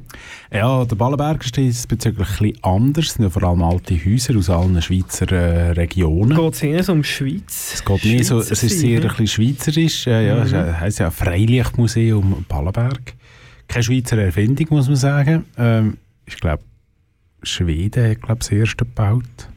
Ja, 0.52 0.84
der 0.84 0.96
Ballenberg 0.96 1.44
ist 1.44 1.56
diesbezüglich 1.56 2.28
ein 2.28 2.50
bisschen 2.52 2.64
anders. 2.64 3.06
Es 3.06 3.14
sind 3.14 3.24
ja 3.24 3.30
vor 3.30 3.42
allem 3.42 3.62
alte 3.62 3.94
Häuser 3.94 4.36
aus 4.36 4.48
allen 4.48 4.80
Schweizer 4.80 5.30
äh, 5.32 5.70
Regionen. 5.72 6.36
Geht 6.36 6.54
es 6.54 6.62
eher 6.62 6.88
um 6.88 7.02
die 7.02 7.08
Schweiz? 7.08 7.72
Es 7.74 7.84
geht 7.84 8.04
mehr 8.04 8.24
so, 8.24 8.38
es 8.38 8.50
ist 8.62 8.80
sehr 8.80 9.02
ein 9.02 9.08
bisschen 9.08 9.26
schweizerisch. 9.26 10.06
Ja, 10.06 10.20
ja, 10.20 10.36
Mhm. 10.36 10.54
Es 10.54 10.80
heisst 10.80 10.98
ja 11.00 11.10
Freilichtmuseum 11.10 12.44
Ballenberg. 12.48 13.14
Keine 13.68 13.82
Schweizer 13.82 14.18
Erfindung, 14.18 14.66
muss 14.70 14.86
man 14.86 14.96
sagen. 14.96 15.44
Ähm, 15.58 15.98
ich 16.26 16.36
glaube, 16.36 16.62
Schweden 17.42 18.10
hat 18.10 18.22
glaub, 18.22 18.40
das 18.40 18.50
erste 18.50 18.76
gebaut. 18.76 19.48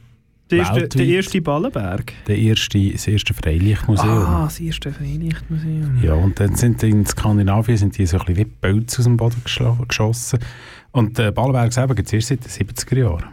Der 0.52 0.60
erste, 0.60 0.88
der 0.88 1.06
erste 1.06 1.42
Ballenberg. 1.42 2.14
Der 2.28 2.38
erste, 2.38 2.92
das 2.92 3.08
erste 3.08 3.34
Freilichtmuseum. 3.34 4.10
Ah, 4.10 4.44
das 4.46 4.60
erste 4.60 4.92
Freilichtmuseum. 4.92 6.00
Ja, 6.02 6.14
und 6.14 6.40
dann 6.40 6.56
sind 6.56 6.82
in 6.84 7.06
Skandinavien 7.06 7.78
sind 7.78 7.98
die 7.98 8.06
so 8.06 8.18
ein 8.18 8.26
bisschen 8.26 8.38
wie 8.38 8.46
Pilze 8.46 9.00
aus 9.00 9.06
dem 9.06 9.18
Boden 9.18 9.42
geschossen. 9.44 10.40
Und 10.92 11.18
der 11.18 11.32
Ballenberg 11.32 11.72
selber 11.72 11.94
gibt 11.94 12.08
es 12.08 12.14
erst 12.14 12.28
seit 12.30 12.44
den 12.46 12.68
70er 12.68 12.98
Jahren. 12.98 13.26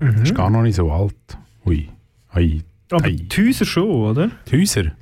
Mhm. 0.00 0.22
Ist 0.22 0.34
gar 0.34 0.50
noch 0.50 0.62
nicht 0.62 0.74
so 0.76 0.90
alt. 0.90 1.14
Ui. 1.64 1.88
Ei. 2.32 2.60
Aber 2.90 3.04
ei. 3.06 3.12
die 3.12 3.46
Häuser 3.46 3.64
schon, 3.64 3.88
oder? 3.90 4.30
Die 4.50 4.60
Häuser, 4.60 4.92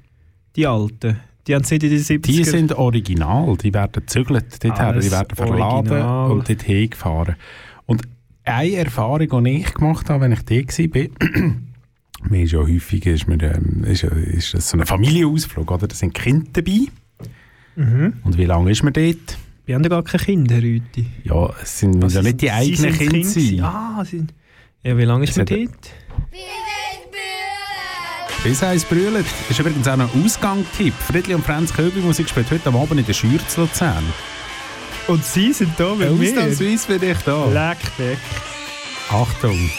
Die 0.56 0.66
alten. 0.66 1.20
Die 1.46 1.54
haben 1.54 1.64
seit 1.64 1.82
in 1.82 1.90
den 1.90 1.98
70er 1.98 2.18
die 2.20 2.44
sind 2.44 2.72
original. 2.72 3.56
Die 3.58 3.72
werden 3.74 3.92
gezügelt 3.92 4.52
dorthin, 4.52 4.72
Alles 4.72 5.04
die 5.06 5.10
werden 5.10 5.34
verladen 5.36 5.90
original. 5.90 6.30
und 6.30 6.48
dorthin 6.48 6.90
gefahren. 6.90 7.36
Und 7.86 8.02
eine 8.44 8.76
Erfahrung, 8.76 9.44
die 9.44 9.50
ich 9.58 9.74
gemacht 9.74 10.10
habe, 10.10 10.24
wenn 10.24 10.32
ich 10.32 10.42
dort 10.42 10.78
war, 10.94 12.30
mir 12.30 12.42
ist 12.44 12.52
ja 12.52 12.60
häufig 12.60 13.06
ist 13.06 13.28
mir, 13.28 13.42
ähm, 13.42 13.84
ist, 13.84 14.04
ist 14.04 14.54
das 14.54 14.70
so 14.70 14.78
ein 14.78 14.86
Familienausflug, 14.86 15.70
oder? 15.70 15.86
Da 15.86 15.94
sind 15.94 16.14
Kinder 16.14 16.46
dabei. 16.52 16.86
Mhm. 17.76 18.14
Und 18.22 18.38
wie 18.38 18.44
lange 18.44 18.70
ist 18.70 18.82
man 18.82 18.92
dort? 18.92 19.38
Wir 19.66 19.74
haben 19.74 19.82
ja 19.82 19.88
gar 19.88 20.02
keine 20.02 20.22
Kinder 20.22 20.56
heute. 20.56 21.06
Ja, 21.24 21.50
es 21.62 21.80
sind 21.80 22.12
ja 22.12 22.22
nicht 22.22 22.40
die 22.40 22.50
eigenen 22.50 22.92
Kinder. 22.92 23.12
Kind 23.12 23.34
gewesen. 23.34 23.56
sein. 23.56 23.64
Ah, 23.64 24.04
sind... 24.04 24.34
Ja, 24.82 24.96
wie 24.98 25.04
lange 25.04 25.24
ist 25.24 25.36
man 25.36 25.46
dort? 25.46 25.70
Bis 28.42 28.62
eins 28.62 28.84
brüllt. 28.84 29.24
Das 29.24 29.50
ist 29.50 29.58
übrigens 29.58 29.88
auch 29.88 29.96
noch 29.96 30.14
ein 30.14 30.22
Ausgangstipp. 30.22 30.92
Friedli 30.92 31.34
und 31.34 31.44
Franz 31.44 31.72
Köbi 31.72 32.00
Musik 32.00 32.28
spielt 32.28 32.50
heute 32.50 32.68
am 32.68 32.76
Abend 32.76 33.00
in 33.00 33.06
der 33.06 33.14
Schür 33.14 33.38
zu 33.48 33.62
Luzern. 33.62 34.04
Und 35.06 35.25
sie 35.25 35.52
sind 35.52 35.78
da 35.78 35.94
mit 35.94 36.11
mir. 36.18 36.30
Ausnahmsweise 36.30 36.87
für 36.87 36.99
dich 36.99 37.18
da. 37.25 37.44
Leck 37.46 37.78
dich. 37.99 38.18
Achtung. 39.11 39.70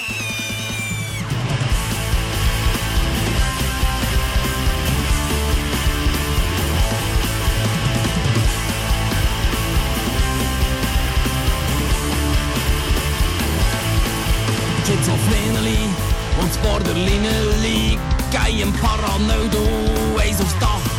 Schizophrenie 14.85 15.89
und 16.39 16.49
das 16.49 16.57
Borderlineli 16.59 17.97
gehen 18.31 18.73
paranoid 18.73 19.55
und 19.55 20.21
eins 20.21 20.39
aufs 20.39 20.57
Dach. 20.59 20.94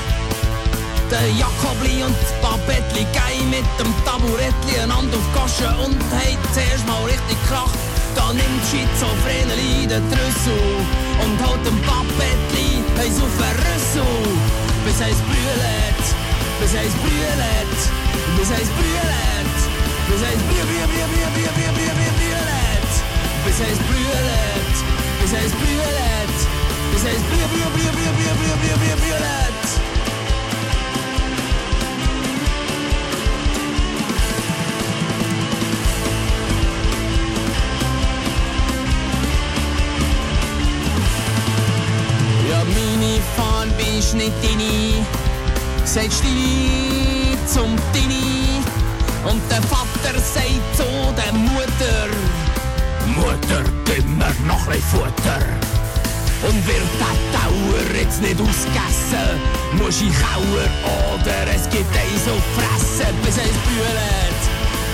Der 1.11 1.29
Jakobli 1.39 2.03
und 2.03 2.17
das 2.21 2.33
Babettli 2.43 3.07
gehen 3.15 3.49
mit 3.51 3.65
dem 3.79 3.95
Taburettli 4.05 4.75
einander 4.83 5.17
auf 5.17 5.29
Gasche 5.35 5.69
und 5.87 5.95
haben 6.11 6.43
zuerst 6.53 6.83
mal 6.87 7.05
richtig 7.07 7.39
Krach. 7.47 7.71
Da 8.17 8.33
nimmt 8.33 8.63
Schizophreneli 8.67 9.87
den 9.87 10.03
Trüssel 10.11 10.59
und 11.23 11.37
haut 11.47 11.63
dem 11.65 11.79
Papettli 11.87 12.83
eins 12.99 13.23
auf 13.23 13.31
den 13.39 13.55
Rüssel. 13.55 14.19
Bis 14.85 14.99
eins 15.01 15.21
brüllet, 15.31 16.03
bis 16.59 16.75
eins 16.75 16.95
brüllet, 16.99 17.79
bis 18.37 18.51
eins 18.51 18.71
brüllet, 18.75 19.55
bis 20.11 20.23
eins 20.27 20.43
brü- 20.49 20.67
brü- 20.71 20.89
brü- 20.91 21.09
brü- 21.15 21.31
brü- 21.35 21.55
brü- 21.55 21.75
brü- 21.77 21.95
brü- 21.99 22.15
brüllet. 22.19 22.93
Bis 23.47 23.59
eins 23.63 23.79
brüllet, 23.87 24.75
bis 25.23 25.33
eins 25.39 25.55
brüllet, 25.55 26.37
bis 26.91 27.05
eins 27.07 27.23
brü- 27.31 27.49
brü- 27.53 27.71
brü- 27.75 27.95
brü- 27.95 28.15
brü- 28.19 28.37
brü- 28.43 28.59
brü- 28.63 28.79
brü- 28.83 28.99
brüllet. 29.03 29.47
Ja, 29.47 29.56
ist 43.99 44.15
nicht 44.15 44.33
deine, 44.43 45.07
sagst 45.85 46.23
deine 46.23 47.47
zum 47.47 47.77
deine. 47.95 48.61
Und 49.25 49.41
der 49.51 49.63
Vater 49.63 50.19
sagt 50.21 50.77
zu 50.77 50.85
der 51.17 51.33
Mutter, 51.33 52.09
Mutter, 53.07 53.65
gib 53.87 54.07
mir 54.07 54.35
noch 54.47 54.69
ein 54.69 54.83
Futter. 54.93 55.41
Und 56.47 56.67
wird 56.67 56.91
der 57.01 57.17
Dauer 57.33 57.97
jetzt 57.99 58.21
nicht 58.21 58.39
ausgegessen, 58.39 59.41
muss 59.81 60.01
ich 60.03 60.13
kauer 60.21 60.69
oder 61.15 61.41
es 61.55 61.65
gibt 61.71 61.91
eins 61.97 62.29
auf 62.29 62.45
Fressen, 62.55 63.15
bis 63.25 63.39
es 63.39 63.57
brüllt, 63.65 64.43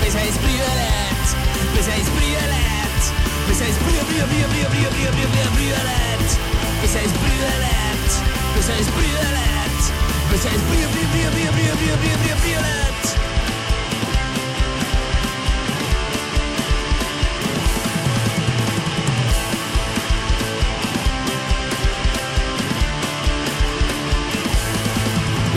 bis 0.01 0.15
es 0.15 0.37
brüllt, 0.39 1.29
bis 1.75 1.87
es 1.87 2.07
brüllt, 2.15 3.03
bis 3.47 3.59
es 3.59 3.75
brüllt, 3.83 4.07
brüllt, 4.07 4.29
brüllt, 4.29 4.71
brüllt, 4.71 5.11
brüllt, 5.11 5.53
brüllt, 5.55 6.31
bis 6.81 6.95
es 6.95 7.11
brüllt 7.11 7.92
bis 8.55 8.69
eins 8.69 8.87
brüllet, 8.95 9.79
bis 10.31 10.45
eins 10.45 10.61
brü- 10.69 10.89
brü- 10.93 11.09
brü- 11.13 11.31
brü- 11.35 11.51
brü- 11.55 11.75
brü- 11.79 11.97
brü- 12.01 12.17
brü- 12.23 12.41
brüllet. 12.43 13.03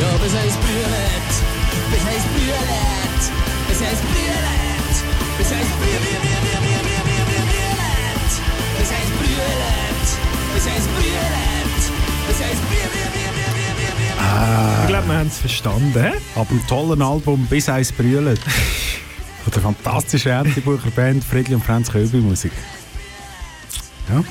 Ja, 0.00 0.08
bis 0.22 0.34
eins 0.34 0.56
brüllet, 0.62 1.30
bis 1.92 2.04
eins 2.12 2.24
brüllet, 2.34 3.22
bis 3.68 3.80
eins 3.82 4.00
brüllet, 4.08 4.94
bis 5.38 5.52
eins 5.52 5.70
brü- 5.80 6.00
brü- 6.04 6.20
brü- 6.24 6.40
brü- 6.44 6.60
brü- 6.64 6.82
brü- 6.86 7.04
brü- 7.08 7.26
brü- 7.28 7.46
brüllet, 7.50 8.32
bis 8.78 8.90
eins 8.98 9.10
brüllet, 9.18 10.06
bis 10.54 10.66
eins 10.66 10.86
ich 14.82 14.88
glaube, 14.88 15.08
wir 15.08 15.18
haben 15.18 15.26
es 15.26 15.38
verstanden. 15.38 16.12
Ab 16.34 16.48
dem 16.48 16.66
tollen 16.66 17.02
Album 17.02 17.46
«Bis 17.46 17.68
eins 17.68 17.90
brüllt» 17.92 18.38
von 19.44 19.52
der 19.52 19.62
fantastischen 19.62 20.30
Erntebucher 20.30 20.90
Band 20.90 21.24
Friedli 21.24 21.54
und 21.54 21.64
Franz 21.64 21.90
Köbel 21.90 22.20
Musik. 22.20 22.52
Ja. 24.08 24.22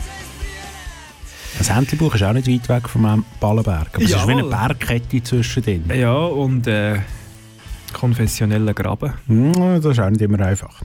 Das 1.58 1.70
Entlebuch 1.70 2.16
ist 2.16 2.24
auch 2.24 2.34
nicht 2.34 2.48
weit 2.48 2.70
weg 2.70 2.90
vom 2.90 3.26
Ballenberg. 3.40 3.90
Aber 3.94 4.04
es 4.04 4.12
Jawohl. 4.12 4.22
ist 4.22 4.28
wie 4.28 4.42
eine 4.42 4.50
Bergkette 4.50 5.24
zwischendrin. 5.24 5.84
Ja, 5.94 6.14
und 6.14 6.68
äh, 6.68 7.00
konfessioneller 7.94 8.74
Graben. 8.74 9.14
Hm, 9.28 9.54
das 9.82 9.86
ist 9.86 10.00
auch 10.00 10.10
nicht 10.10 10.22
immer 10.22 10.40
einfach. 10.42 10.82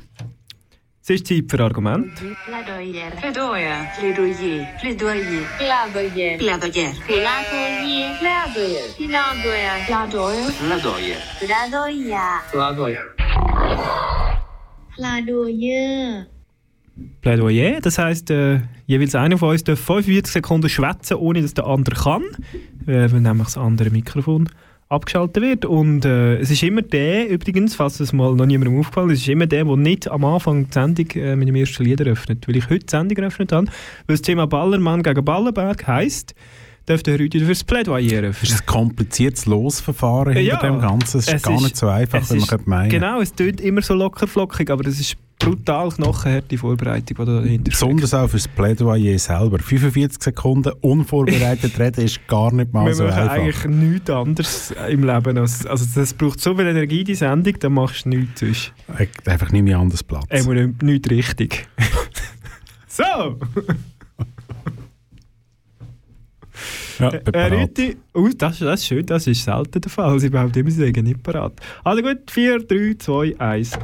Es 1.02 1.09
ist 1.09 1.26
Zeit 1.26 1.45
für 1.49 1.61
Argument. 1.64 2.14
Plädoyer. 2.45 3.11
Plädoyer. 3.19 3.87
Plädoyer. 3.99 4.66
Plädoyer. 4.78 5.47
Plädoyer. 5.59 6.37
Plädoyer. 6.38 6.38
Plädoyer. 6.38 6.92
Plädoyer. 8.19 8.83
Plädoyer. 10.58 11.17
Plädoyer. 11.80 12.41
Plädoyer. 12.52 13.04
Plädoyer. 14.95 16.26
Plädoyer, 17.23 17.80
das 17.80 17.97
heisst, 17.97 18.30
äh, 18.30 18.60
jeweils 18.86 19.15
einer 19.15 19.39
von 19.39 19.50
uns 19.50 19.65
darf 19.65 19.80
45 19.80 20.30
Sekunden 20.30 20.69
schwätzen, 20.69 21.15
ohne 21.17 21.41
dass 21.41 21.54
der 21.54 21.67
andere 21.67 21.97
kann, 21.97 22.25
äh, 22.86 23.10
weil 23.10 23.21
nämlich 23.23 23.47
das 23.47 23.56
andere 23.56 23.89
Mikrofon 23.89 24.50
abgeschaltet 24.91 25.43
wird. 25.43 25.65
Und 25.65 26.05
äh, 26.05 26.37
es 26.39 26.50
ist 26.50 26.63
immer 26.63 26.83
der, 26.83 27.29
übrigens, 27.29 27.76
falls 27.76 28.00
es 28.00 28.13
mal 28.13 28.35
noch 28.35 28.45
niemandem 28.45 28.79
aufgefallen 28.79 29.11
ist, 29.11 29.21
es 29.21 29.23
ist 29.23 29.29
immer 29.29 29.47
der, 29.47 29.65
der 29.65 29.76
nicht 29.76 30.11
am 30.11 30.25
Anfang 30.25 30.67
die 30.67 30.73
Sendung 30.73 31.07
äh, 31.15 31.37
mit 31.37 31.49
dem 31.49 31.55
ersten 31.55 31.85
Lied 31.85 32.00
eröffnet, 32.00 32.47
weil 32.47 32.57
ich 32.57 32.69
heute 32.69 32.87
die 32.87 32.91
Sendung 32.91 33.19
eröffnet 33.19 33.53
habe. 33.53 33.67
Weil 33.67 34.17
das 34.17 34.23
Thema 34.23 34.47
Ballermann 34.47 35.03
gegen 35.03 35.25
Ballenberg 35.25 35.87
heisst, 35.87 36.35
dürfte 36.88 37.12
Herr 37.12 37.19
Rüdi 37.21 37.40
fürs 37.40 37.62
Plädoyer 37.64 38.04
Es 38.06 38.12
eröffnen. 38.12 38.50
ist 38.52 38.60
ein 38.60 38.66
kompliziertes 38.66 39.47
Losverfahren 39.47 40.32
hinter 40.34 40.40
Ja, 40.40 40.60
dem 40.60 40.80
Ganzen. 40.80 41.19
Es 41.19 41.28
ist 41.28 41.34
es 41.34 41.43
gar 41.43 41.54
ist- 41.56 41.62
nicht 41.62 41.76
so 41.76 41.88
einfach, 41.88 42.21
es 42.23 42.32
wie 42.32 42.38
man 42.38 42.47
könnte 42.49 42.69
meinen 42.71 42.90
Genau, 42.90 43.21
es 43.21 43.34
klingt 43.34 43.60
immer 43.60 43.82
so 43.82 43.95
lockerflockig, 43.95 44.71
aber 44.71 44.82
das 44.82 44.99
ist 44.99 45.16
brutal 45.38 45.88
knochenharte 45.90 46.58
Vorbereitung, 46.58 47.16
die 47.19 47.25
da 47.25 47.40
dahinter. 47.40 47.71
Besonders 47.71 48.12
auch 48.12 48.28
fürs 48.28 48.47
Plädoyer 48.47 49.19
selber. 49.19 49.58
45 49.58 50.23
Sekunden 50.23 50.73
unvorbereitet 50.82 51.78
reden 51.78 52.04
ist 52.04 52.26
gar 52.28 52.52
nicht 52.52 52.73
mal 52.75 52.86
Wir 52.86 52.95
so 52.95 53.04
einfach. 53.04 53.30
eigentlich 53.30 53.64
nichts 53.66 54.10
anderes 54.10 54.75
im 54.90 55.04
Leben. 55.04 55.38
Als, 55.38 55.64
also 55.64 55.86
das 55.95 56.12
braucht 56.12 56.40
so 56.40 56.54
viel 56.54 56.66
Energie, 56.66 57.04
die 57.04 57.14
Sendung, 57.14 57.54
dann 57.58 57.73
machst 57.73 58.04
du 58.04 58.10
nichts 58.10 58.40
sonst. 58.40 58.73
Hat 58.93 59.08
einfach 59.28 59.50
nicht 59.50 59.62
mehr 59.62 59.78
anders 59.78 60.02
Platz. 60.04 60.26
Einmal 60.28 60.66
nicht, 60.66 60.82
nicht 60.82 61.10
richtig. 61.10 61.66
so! 62.88 63.02
ja, 67.00 67.10
Äh. 67.32 67.63
Rüti, 67.63 67.97
oh, 68.15 68.28
das, 68.36 68.58
das 68.58 68.80
ist 68.80 68.86
schön, 68.86 69.06
das 69.06 69.26
ist 69.26 69.45
selten 69.45 69.80
der 69.80 69.91
Fall. 69.91 70.19
Sie 70.21 70.30
behaupten 70.30 70.60
immer, 70.60 70.71
sie 70.71 70.93
seien 70.93 71.04
nicht 71.04 71.23
parat. 71.23 71.52
Also 71.84 72.02
gut, 72.02 72.30
4, 72.30 72.60
3, 72.60 72.95
2, 72.99 73.41
1. 73.41 73.78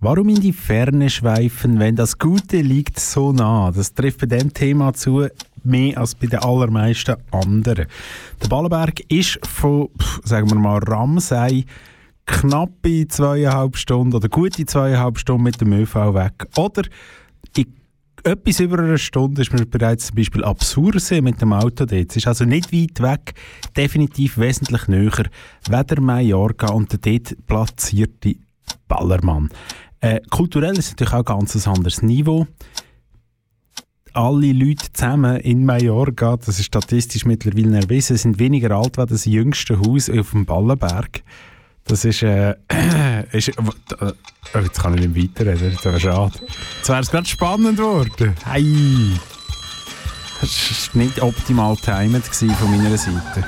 Warum 0.00 0.28
in 0.28 0.40
die 0.40 0.52
Ferne 0.52 1.08
schweifen, 1.08 1.78
wenn 1.78 1.96
das 1.96 2.18
Gute 2.18 2.60
liegt 2.60 3.00
so 3.00 3.32
nah? 3.32 3.72
Das 3.72 3.94
trifft 3.94 4.20
bei 4.20 4.26
dem 4.26 4.52
Thema 4.52 4.92
zu 4.92 5.26
mehr 5.64 5.98
als 5.98 6.14
bei 6.14 6.26
den 6.26 6.38
allermeisten 6.40 7.16
anderen. 7.32 7.86
Der 8.42 8.48
Ballenberg 8.48 9.00
ist 9.08 9.38
von, 9.46 9.88
sagen 10.22 10.50
wir 10.50 10.58
mal, 10.58 10.78
Ramsey 10.78 11.64
knappe 12.26 13.08
zweieinhalb 13.08 13.76
Stunden 13.76 14.14
oder 14.14 14.28
gute 14.28 14.66
zweieinhalb 14.66 15.18
Stunden 15.18 15.44
mit 15.44 15.60
dem 15.60 15.72
ÖV 15.72 15.94
weg. 16.14 16.46
Oder 16.56 16.82
in 17.56 17.66
etwas 18.26 18.60
über 18.60 18.80
eine 18.80 18.98
Stunde 18.98 19.42
ist 19.42 19.52
man 19.52 19.68
bereits 19.70 20.08
zum 20.08 20.16
Beispiel 20.16 20.44
ab 20.44 20.62
Sursee 20.62 21.20
mit 21.20 21.40
dem 21.40 21.52
Auto 21.52 21.86
dort. 21.86 22.10
Es 22.10 22.16
ist 22.16 22.26
also 22.26 22.44
nicht 22.44 22.72
weit 22.72 23.00
weg, 23.00 23.34
definitiv 23.76 24.36
wesentlich 24.36 24.88
näher, 24.88 25.26
weder 25.68 26.00
Mallorca 26.00 26.72
und 26.72 26.92
der 26.92 26.98
dort 26.98 27.46
platzierte 27.46 28.34
Ballermann. 28.88 29.50
Äh, 30.00 30.20
kulturell 30.28 30.76
ist 30.76 30.90
natürlich 30.90 31.14
auch 31.14 31.18
ein 31.18 31.24
ganz 31.24 31.66
anderes 31.68 32.02
Niveau. 32.02 32.46
Alle 34.12 34.52
Leute 34.52 34.92
zusammen 34.92 35.36
in 35.40 35.64
Mallorca, 35.64 36.36
das 36.36 36.58
ist 36.58 36.66
statistisch 36.66 37.26
mittlerweile 37.26 37.80
erwiesen, 37.80 38.16
sind 38.16 38.38
weniger 38.38 38.72
alt 38.72 38.98
als 38.98 39.10
das 39.10 39.24
jüngste 39.26 39.78
Haus 39.78 40.10
auf 40.10 40.30
dem 40.30 40.46
Ballenberg. 40.46 41.22
Das 41.88 42.04
ist, 42.04 42.22
äh, 42.22 42.54
ist 43.32 43.48
äh, 43.48 43.52
oh, 43.58 44.58
jetzt 44.58 44.80
kann 44.80 44.94
ich 44.98 45.06
nicht 45.06 45.38
weiterreden, 45.38 45.72
das 45.74 45.84
wäre 45.84 46.00
schade. 46.00 46.32
Jetzt 46.78 46.88
wäre 46.88 47.00
es 47.00 47.10
gerade 47.10 47.26
spannend 47.26 47.76
geworden. 47.76 48.34
Hey! 48.44 49.12
Das 50.40 50.90
war 50.94 51.02
nicht 51.02 51.22
optimal 51.22 51.76
timed 51.76 52.24
von 52.24 52.70
meiner 52.70 52.98
Seite. 52.98 53.44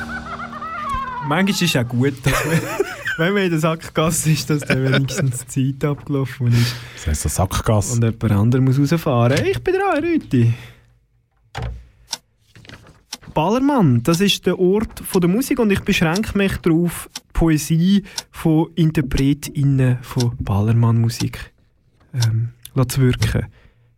Manchmal 1.27 1.51
ist 1.51 1.62
es 1.62 1.77
auch 1.77 1.87
gut, 1.88 2.14
dass 2.24 2.44
man, 2.46 2.61
wenn 3.18 3.33
man 3.35 3.42
in 3.42 3.51
der 3.51 3.59
Sackgasse 3.59 4.31
ist, 4.31 4.48
dass 4.48 4.61
dann 4.61 4.85
wenigstens 4.85 5.44
die 5.46 5.77
Zeit 5.77 5.90
abgelaufen 5.90 6.46
ist 6.46 6.74
Das 6.96 7.07
heisst, 7.09 7.22
so 7.22 7.29
Sackgasse. 7.29 7.94
und 7.94 8.05
jemand 8.05 8.33
anderes 8.33 8.79
muss 8.79 8.92
rausfahren. 8.92 9.44
Ich 9.44 9.62
bin 9.62 9.74
dran, 9.74 10.03
Rüti. 10.03 10.55
Ballermann, 13.35 14.03
das 14.03 14.20
ist 14.20 14.46
der 14.46 14.59
Ort 14.59 15.01
von 15.01 15.20
der 15.20 15.29
Musik 15.29 15.59
und 15.59 15.70
ich 15.70 15.81
beschränke 15.81 16.37
mich 16.38 16.57
darauf, 16.59 17.11
Poesie 17.38 18.03
von 18.33 18.66
InterpretInnen 18.74 19.98
von 20.03 20.33
Ballermann-Musik 20.40 21.53
ähm, 22.12 22.48
zu 22.88 23.01
wirken. 23.01 23.46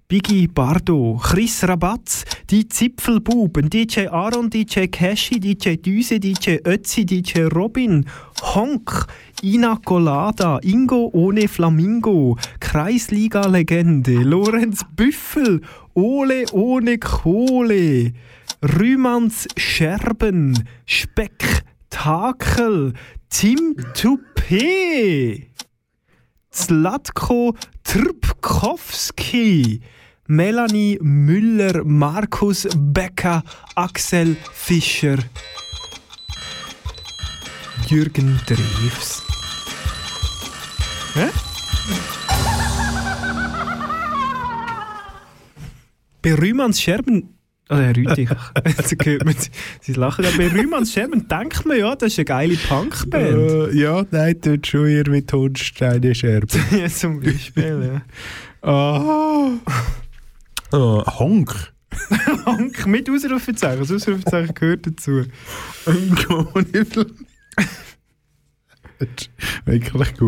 Biggie 0.09 0.46
Bardo, 0.46 1.18
Chris 1.22 1.66
Rabatz, 1.66 2.26
die 2.50 2.68
Zipfelbuben, 2.68 3.70
DJ 3.70 4.09
Aaron, 4.09 4.50
DJ 4.50 4.88
Cashy, 4.88 5.40
DJ 5.40 5.76
Düse, 5.76 6.20
DJ 6.20 6.59
Ötzi, 6.64 7.07
DJ 7.07 7.44
Robin, 7.44 8.05
Honk, 8.42 9.07
Ina 9.42 9.79
Colada, 9.87 10.59
Ingo 10.62 11.09
ohne 11.14 11.48
Flamingo, 11.48 12.37
Kreisliga-Legende, 12.61 14.22
Lorenz 14.22 14.85
Büffel, 14.94 15.62
Ole 15.94 16.44
ohne 16.53 16.98
Kohle, 16.98 18.12
Rühmanns 18.62 19.48
Scherben, 19.57 20.62
Spektakel, 20.85 22.92
Tim 23.31 23.75
Toupé. 23.95 25.51
Zlatko 26.53 27.55
Trpkowski, 27.85 29.81
Melanie 30.29 30.99
Müller, 31.01 31.85
Markus 31.85 32.66
Becker, 32.77 33.43
Axel 33.77 34.37
Fischer, 34.53 35.19
Jürgen 37.88 38.40
Drews. 38.47 39.23
Hä? 41.14 41.31
Bei 46.23 46.35
Rühmanns 46.35 46.81
Scherben. 46.81 47.39
Oh, 47.72 47.76
Herr 47.76 47.96
Rüthi, 47.96 48.28
jetzt 48.66 48.96
hört 49.04 49.24
man 49.24 49.35
Sie 49.80 49.92
lachen. 49.92 50.24
Aber 50.24 50.37
bei 50.37 50.48
Rühmanns 50.48 50.92
Scherben 50.92 51.28
denkt 51.28 51.64
man 51.64 51.78
ja, 51.78 51.94
das 51.94 52.12
ist 52.12 52.18
eine 52.18 52.24
geile 52.24 52.56
Punkband. 52.56 53.24
Äh, 53.24 53.72
ja, 53.76 54.04
nein, 54.11 54.40
tut 54.40 54.66
schon 54.66 54.88
eher 54.88 55.09
mit 55.09 55.33
Hundsteine 55.33 56.12
Scherben. 56.12 56.48
ja, 56.76 56.88
zum 56.88 57.20
Beispiel, 57.20 58.02
ja. 58.62 58.68
Ah. 58.68 59.52
Oh, 60.72 61.04
Honk. 61.18 61.72
Honk 62.46 62.87
mit 62.88 63.09
Ausrufezeichen. 63.09 63.80
Das 63.80 63.92
Ausrufezeichen 63.92 64.54
gehört 64.54 64.87
dazu. 64.88 65.24
Wirklich 65.87 66.96
gut. 66.96 67.14
Wirklich 69.64 70.18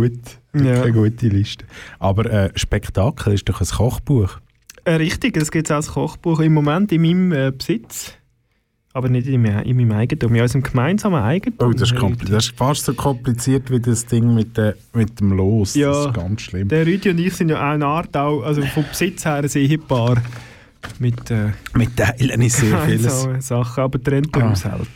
Ja. 0.54 0.82
Eine 0.82 0.92
gute 0.92 1.28
Liste. 1.28 1.64
Aber 1.98 2.26
äh, 2.26 2.50
Spektakel 2.54 3.34
ist 3.34 3.48
doch 3.48 3.60
ein 3.60 3.66
Kochbuch. 3.66 4.38
Äh, 4.84 4.94
richtig, 4.94 5.36
es 5.36 5.50
gibt 5.50 5.70
als 5.70 5.88
Kochbuch 5.92 6.40
im 6.40 6.54
Moment 6.54 6.90
in 6.92 7.02
meinem 7.02 7.32
äh, 7.32 7.52
Besitz. 7.52 8.14
Aber 8.94 9.08
nicht 9.08 9.26
in, 9.26 9.40
meinem- 9.40 9.62
in 9.64 9.76
meinem 9.76 9.92
Eigentum, 9.92 10.34
in 10.34 10.42
unserem 10.42 10.62
gemeinsamen 10.62 11.22
Eigentum. 11.22 11.68
Oh, 11.70 11.72
das 11.72 11.92
ist, 11.92 12.02
das 12.28 12.46
ist 12.48 12.56
fast 12.56 12.84
so 12.84 12.92
kompliziert 12.92 13.70
wie 13.70 13.80
das 13.80 14.04
Ding 14.04 14.34
mit, 14.34 14.56
der, 14.58 14.74
mit 14.92 15.18
dem 15.18 15.32
Los. 15.32 15.74
Ja. 15.74 15.90
Das 15.92 16.06
ist 16.08 16.14
ganz 16.14 16.42
schlimm. 16.42 16.68
Der 16.68 16.84
Rüdi 16.86 17.08
und 17.08 17.18
ich 17.18 17.32
sind 17.34 17.48
ja 17.48 17.56
auch 17.56 17.72
eine 17.72 17.86
Art, 17.86 18.14
auch, 18.16 18.42
also 18.42 18.60
vom 18.62 18.84
Besitz 18.90 19.24
her 19.24 19.36
ein 19.36 19.46
Ehepaar. 19.48 20.20
Mit 20.98 21.30
äh, 21.30 21.52
Mit 21.74 21.96
Teilen 21.96 22.42
ist 22.42 22.56
sehr 22.58 22.76
vieles. 22.86 23.22
so 23.22 23.34
Sachen, 23.40 23.84
aber 23.84 24.02
trennt 24.02 24.34
der 24.34 24.42
Ah. 24.44 24.50
Haushalt. 24.50 24.88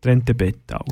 Trennt 0.00 0.26
der 0.28 0.34
Bett 0.34 0.60
auch. 0.72 0.86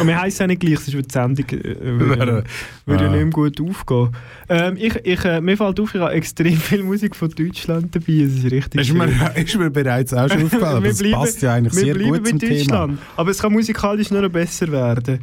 Und 0.00 0.06
wir 0.06 0.20
heißen 0.20 0.44
auch 0.44 0.48
nicht 0.48 0.60
gleich, 0.60 0.78
sonst 0.80 0.94
wird 0.94 1.06
die 1.06 1.12
Sendung 1.12 1.46
äh, 1.48 1.98
würde, 1.98 2.08
Wäre- 2.18 2.44
würde 2.86 3.04
ja 3.04 3.10
Ah. 3.10 3.12
nicht 3.14 3.22
mehr 3.24 3.30
gut 3.30 3.60
aufgehen. 3.60 4.10
Ähm, 4.50 4.76
ich, 4.78 4.94
ich, 4.96 5.24
äh, 5.24 5.40
mir 5.40 5.56
fällt 5.56 5.80
auf, 5.80 5.94
ich 5.94 6.00
habe 6.00 6.12
extrem 6.12 6.56
viel 6.56 6.82
Musik 6.82 7.16
von 7.16 7.30
Deutschland 7.30 7.94
dabei. 7.94 8.12
Es 8.24 8.34
ist 8.44 8.44
richtig 8.52 8.80
Ist 8.82 8.92
mir, 8.92 9.08
ist 9.34 9.56
mir 9.58 9.70
bereits 9.70 10.12
auch 10.12 10.28
schon 10.28 10.42
aufgefallen. 10.44 10.76
aber 10.76 10.88
Das 10.88 10.98
bleiben- 10.98 11.14
passt 11.14 11.40
ja 11.42 11.54
eigentlich 11.54 11.72
sehr 11.72 11.94
gut 11.98 12.26
zum 12.28 12.38
Thema. 12.38 12.54
Deutschland. 12.54 12.98
Aber 13.16 13.30
es 13.30 13.38
kann 13.40 13.52
musikalisch 13.52 14.10
nur 14.10 14.22
noch 14.22 14.28
besser 14.30 14.70
werden. 14.70 15.20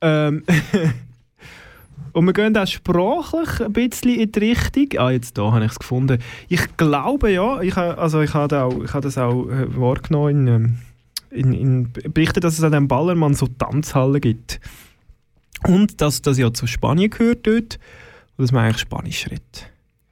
ähm, 0.00 0.42
und 2.12 2.24
wir 2.24 2.32
gehen 2.32 2.56
auch 2.56 2.66
sprachlich 2.66 3.60
ein 3.60 3.72
bisschen 3.72 4.18
in 4.18 4.32
die 4.32 4.38
Richtung. 4.38 4.86
Ah, 4.98 5.10
jetzt 5.10 5.36
da 5.38 5.52
habe 5.52 5.64
ich 5.64 5.70
es 5.72 5.78
gefunden. 5.78 6.18
Ich 6.48 6.60
glaube 6.76 7.30
ja, 7.30 7.60
ich, 7.60 7.76
also 7.76 8.22
ich 8.22 8.34
habe 8.34 8.62
auch, 8.62 8.82
ich 8.82 8.92
habe 8.92 9.02
das 9.02 9.18
auch 9.18 9.46
äh, 9.48 9.66
wahrgenommen 9.76 10.78
in, 11.30 11.52
in, 11.52 11.92
Berichten, 11.92 12.40
dass 12.40 12.58
es 12.58 12.64
an 12.64 12.72
dem 12.72 12.88
Ballermann 12.88 13.34
so 13.34 13.46
Tanzhallen 13.46 14.20
gibt. 14.20 14.60
Und 15.64 16.00
dass 16.00 16.22
das 16.22 16.38
ja 16.38 16.52
zu 16.52 16.66
Spanien 16.66 17.10
gehört 17.10 17.46
dort. 17.46 17.78
Und 18.36 18.44
dass 18.44 18.52
man 18.52 18.64
eigentlich 18.64 18.78
Spanisch 18.78 19.26
redet. 19.26 19.70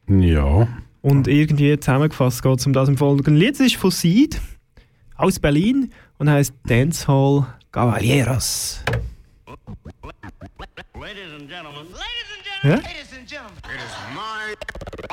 Ja. 0.08 0.68
Und 1.02 1.28
irgendwie 1.28 1.78
zusammengefasst 1.78 2.42
geht 2.42 2.58
es 2.58 2.66
um 2.66 2.72
das 2.72 2.88
im 2.88 2.96
folgenden 2.96 3.36
Lied. 3.36 3.54
Es 3.54 3.60
ist 3.60 3.76
von 3.76 3.90
Seed 3.90 4.40
aus 5.16 5.38
Berlin 5.38 5.92
und 6.18 6.28
heißt 6.28 6.54
Dancehall 6.64 7.46
Caballeros. 7.70 8.82
Ladies 10.94 11.32
and 11.38 11.48
gentlemen. 11.48 11.86
Ladies 11.92 12.30
and 12.34 12.46
Ja? 12.64 12.76
Ladies 12.76 13.12
and 13.16 13.28
gentlemen. 13.28 13.58
It 13.64 13.80
is 13.80 13.94
my, 14.14 14.56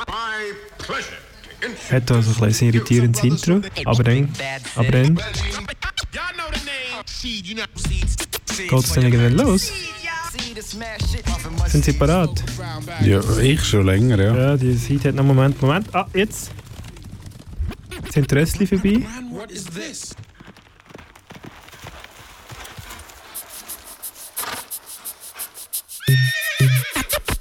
my 0.08 0.54
pleasure 0.80 1.33
Hat 1.91 2.12
also 2.12 2.32
ein 2.32 2.47
bisschen 2.47 2.73
irritierendes 2.73 3.23
Intro, 3.23 3.62
aber 3.86 4.04
dann, 4.04 4.30
aber 4.76 4.91
dann 4.91 5.15
geht 8.58 8.73
es 8.73 8.93
dann 8.93 9.04
irgendwann 9.04 9.34
los. 9.34 9.71
Sind 11.67 11.86
sie 11.86 11.93
parat? 11.93 12.43
ja, 13.02 13.21
ich 13.39 13.63
schon 13.63 13.86
länger, 13.86 14.19
ja. 14.19 14.36
Ja, 14.36 14.58
die 14.58 14.73
Seed 14.73 15.06
hat 15.06 15.15
noch 15.15 15.23
einen 15.23 15.36
Moment. 15.36 15.62
Moment, 15.62 15.93
ah, 15.95 16.08
jetzt. 16.13 16.52
Sind 18.12 18.30
die 18.30 18.36
Röstchen 18.36 18.67
vorbei? 18.67 19.02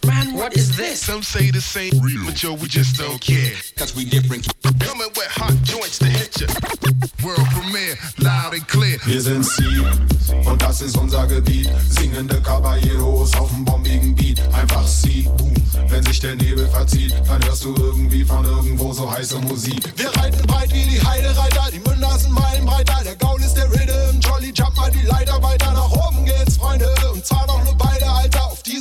What 0.04 0.14
is 0.14 0.16
this? 0.16 0.26
Man, 0.26 0.34
what 0.34 0.56
is 0.56 0.76
this? 0.76 1.00
Some 1.00 1.22
say 1.22 1.50
the 1.50 1.60
same, 1.60 1.92
but 2.24 2.42
yo, 2.42 2.54
we 2.54 2.68
just 2.68 2.96
don't 2.96 3.20
care. 3.20 3.52
Cause 3.76 3.94
we 3.94 4.04
different. 4.04 4.46
Coming 4.80 5.08
with 5.16 5.30
hot 5.30 5.54
joints 5.62 5.98
to 5.98 6.06
hit 6.06 6.40
ya. 6.40 6.46
World 7.24 7.46
premiere, 7.50 7.96
loud 8.18 8.54
and 8.54 8.66
clear. 8.66 8.98
Wir 9.04 9.20
sind 9.20 9.44
Sie 9.44 9.82
und 10.44 10.60
das 10.62 10.82
ist 10.82 10.96
unser 10.96 11.26
Gebiet. 11.26 11.68
Singende 11.88 12.40
Caballeros 12.42 13.34
auf 13.34 13.50
dem 13.50 13.64
bombigen 13.64 14.14
Beat. 14.14 14.40
Einfach 14.52 14.86
Sie, 14.86 15.28
boom. 15.38 15.54
Wenn 15.88 16.04
sich 16.04 16.20
der 16.20 16.36
Nebel 16.36 16.66
verzieht, 16.68 17.14
dann 17.26 17.44
hörst 17.44 17.64
du 17.64 17.74
irgendwie 17.76 18.24
von 18.24 18.44
irgendwo 18.44 18.92
so 18.92 19.10
heiße 19.10 19.38
Musik. 19.40 19.92
Wir 19.96 20.10
reiten 20.16 20.46
breit 20.46 20.72
wie 20.72 20.84
die 20.84 21.04
Heidereiter, 21.04 21.68
die 21.72 21.80
Münder 21.80 22.18
sind 22.18 22.32
meilenbreiter. 22.32 23.02
Der 23.04 23.16
Gaul 23.16 23.40
ist 23.40 23.54
der 23.54 23.70
Rhythm, 23.70 24.20
Jolly 24.20 24.52
jump 24.54 24.76
mal 24.76 24.90
die 24.90 25.06
Leiter 25.06 25.42
weiter. 25.42 25.72
Nach 25.72 25.90
oben 25.90 26.24
geht's, 26.24 26.56
Freunde, 26.56 26.92
und 27.12 27.24
zwar 27.24 27.46
noch 27.46 27.62
nur. 27.64 27.72
Auf 27.82 27.91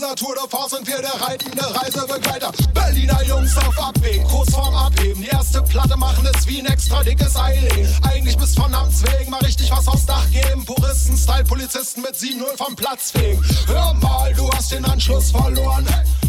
dieser 0.02 0.16
Tour 0.16 0.34
de 0.34 0.50
Force 0.50 0.72
sind 0.72 0.88
wir 0.88 0.98
der 0.98 1.22
reitende 1.22 1.64
Reisebegleiter. 1.76 2.52
Berliner 2.74 3.24
Jungs 3.24 3.56
auf 3.58 3.78
Abwägen, 3.80 4.26
kurz 4.28 4.52
vorm 4.52 4.74
Abheben. 4.74 5.22
Die 5.22 5.28
erste 5.28 5.62
Platte 5.62 5.96
machen 5.96 6.28
es 6.34 6.48
wie 6.48 6.60
ein 6.60 6.66
extra 6.66 7.04
dickes 7.04 7.36
Eileen. 7.36 7.88
Eigentlich 8.02 8.36
bist 8.36 8.58
von 8.58 8.74
Amts 8.74 9.04
wegen 9.04 9.30
mal 9.30 9.42
richtig 9.42 9.70
was 9.70 9.88
aufs 9.88 10.08
Dach 10.08 10.26
geben. 10.32 10.66
Puristen, 10.66 11.16
Style, 11.16 11.44
Polizisten 11.44 12.02
mit 12.02 12.16
7-0 12.16 12.58
vom 12.58 12.76
Platz 12.76 13.12
fegen. 13.12 13.44
Hör 13.68 13.94
mal, 13.96 14.34
du 14.34 14.50
hast 14.52 14.72
den 14.72 14.86
Anschluss 14.86 15.30
verloren. 15.30 15.86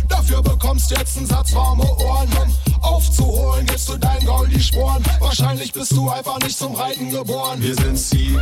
Dafür 0.07 0.43
bekommst 0.43 0.91
du 0.91 0.97
jetzt 0.97 1.17
einen 1.17 1.27
Satz 1.27 1.55
warme 1.55 1.85
Ohren. 1.85 2.29
Um 2.43 2.55
aufzuholen, 2.83 3.65
gibst 3.67 3.89
du 3.89 3.97
dein 3.97 4.25
Gaul 4.25 4.49
die 4.49 4.61
Sporen. 4.61 5.03
Wahrscheinlich 5.21 5.73
bist 5.73 5.93
du 5.93 6.11
einfach 6.11 6.39
nicht 6.41 6.59
zum 6.59 6.75
Reiten 6.75 7.11
geboren. 7.11 7.63
Wir 7.63 7.75
sind 7.75 7.99
Sie 7.99 8.39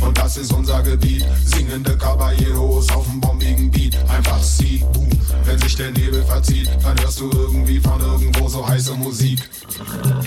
und 0.00 0.18
das 0.18 0.36
ist 0.36 0.52
unser 0.52 0.82
Gebiet. 0.82 1.24
Singende 1.44 1.96
Caballeros 1.96 2.90
auf 2.90 3.06
dem 3.06 3.20
bombigen 3.20 3.70
Beat. 3.70 3.96
Einfach 4.08 4.42
Sie, 4.42 4.63
boom. 4.92 5.08
Wenn 5.44 5.58
sich 5.58 5.76
der 5.76 5.90
Nebel 5.90 6.22
verzieht, 6.24 6.70
dann 6.82 6.98
hörst 7.00 7.20
du 7.20 7.30
irgendwie 7.30 7.78
von 7.80 8.00
irgendwo 8.00 8.48
so 8.48 8.66
heiße 8.66 8.94
Musik. 8.94 9.38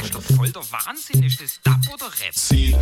Ist 0.01 0.13
doch 0.13 0.21
voll 0.21 0.51
der 0.51 0.61
Wahnsinn. 0.71 1.23
Ist 1.23 1.41
das 1.41 1.59
Dub 1.63 1.93
oder 1.93 2.05
Rap? 2.05 2.33
Sie 2.33 2.75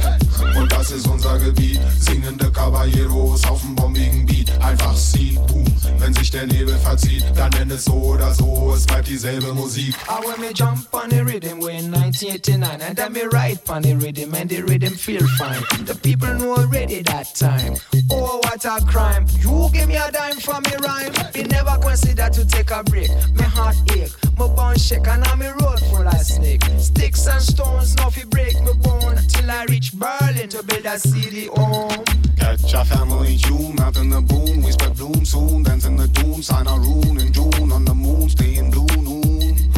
und 0.57 0.71
das 0.71 0.91
ist 0.91 1.07
unser 1.07 1.37
Gebiet. 1.39 1.79
Singende 1.99 2.51
Caballeros 2.51 3.43
auf 3.45 3.61
dem 3.61 3.75
bombigen 3.75 4.25
Beat. 4.25 4.51
Einfach 4.61 4.95
Sie, 4.95 5.39
boom. 5.47 5.65
Wenn 5.99 6.13
sich 6.13 6.29
der 6.29 6.45
Nebel 6.47 6.77
verzieht, 6.77 7.23
dann 7.35 7.49
nenn 7.51 7.71
es 7.71 7.85
so 7.85 7.93
oder 7.93 8.33
so, 8.33 8.73
es 8.75 8.85
bleibt 8.85 9.07
dieselbe 9.07 9.53
Musik. 9.53 9.95
I 10.07 10.25
when 10.25 10.39
me 10.41 10.53
jump 10.53 10.93
on 10.93 11.09
the 11.09 11.21
rhythm 11.21 11.61
way 11.61 11.77
in 11.77 11.91
1989 11.91 12.81
and 12.81 12.97
then 12.97 13.13
me 13.13 13.21
ride 13.31 13.59
on 13.69 13.81
the 13.81 13.93
rhythm 13.95 14.33
and 14.33 14.49
the 14.49 14.61
rhythm 14.61 14.93
feel 14.93 15.25
fine. 15.37 15.63
The 15.85 15.95
people 15.95 16.33
know 16.35 16.55
already 16.57 17.01
that 17.03 17.33
time. 17.35 17.75
Oh, 18.11 18.39
what 18.43 18.65
a 18.65 18.83
crime. 18.85 19.25
You 19.39 19.69
give 19.73 19.87
me 19.87 19.95
a 19.95 20.11
dime 20.11 20.39
for 20.39 20.59
me 20.61 20.75
rhyme. 20.81 21.13
Never 21.49 21.77
consider 21.79 22.29
to 22.29 22.45
take 22.45 22.71
a 22.71 22.83
break. 22.83 23.09
My 23.35 23.43
heart 23.43 23.75
ache, 23.95 24.11
my 24.37 24.47
bone 24.47 24.77
shake 24.77 25.07
and 25.07 25.23
I'm 25.25 25.39
me 25.39 25.47
road 25.47 25.79
full 25.89 26.07
of 26.07 26.21
snake. 26.21 26.63
Sticks 26.77 27.27
and 27.27 27.41
stones, 27.41 27.95
nothing 27.97 28.29
break 28.29 28.55
my 28.61 28.73
bone 28.73 29.17
till 29.27 29.49
I 29.49 29.65
reach 29.65 29.93
Berlin 29.93 30.49
to 30.49 30.63
build 30.63 30.85
a 30.85 30.99
city 30.99 31.47
home. 31.47 32.03
Catch 32.37 32.73
a 32.73 32.85
family 32.85 33.37
tune 33.37 33.79
out 33.79 33.97
in 33.97 34.09
the 34.09 34.21
boom. 34.21 34.63
We 34.63 34.71
spread 34.71 34.95
bloom 34.95 35.25
soon. 35.25 35.63
Dance 35.63 35.85
in 35.85 35.95
the 35.95 36.07
doom. 36.07 36.41
Sign 36.41 36.67
a 36.67 36.77
rune 36.77 37.19
in 37.19 37.31
June 37.31 37.71
on 37.71 37.85
the 37.85 37.93
moon. 37.93 38.29
Stay 38.29 38.55
in 38.55 38.71
blue 38.71 38.85
noon. 38.97 39.71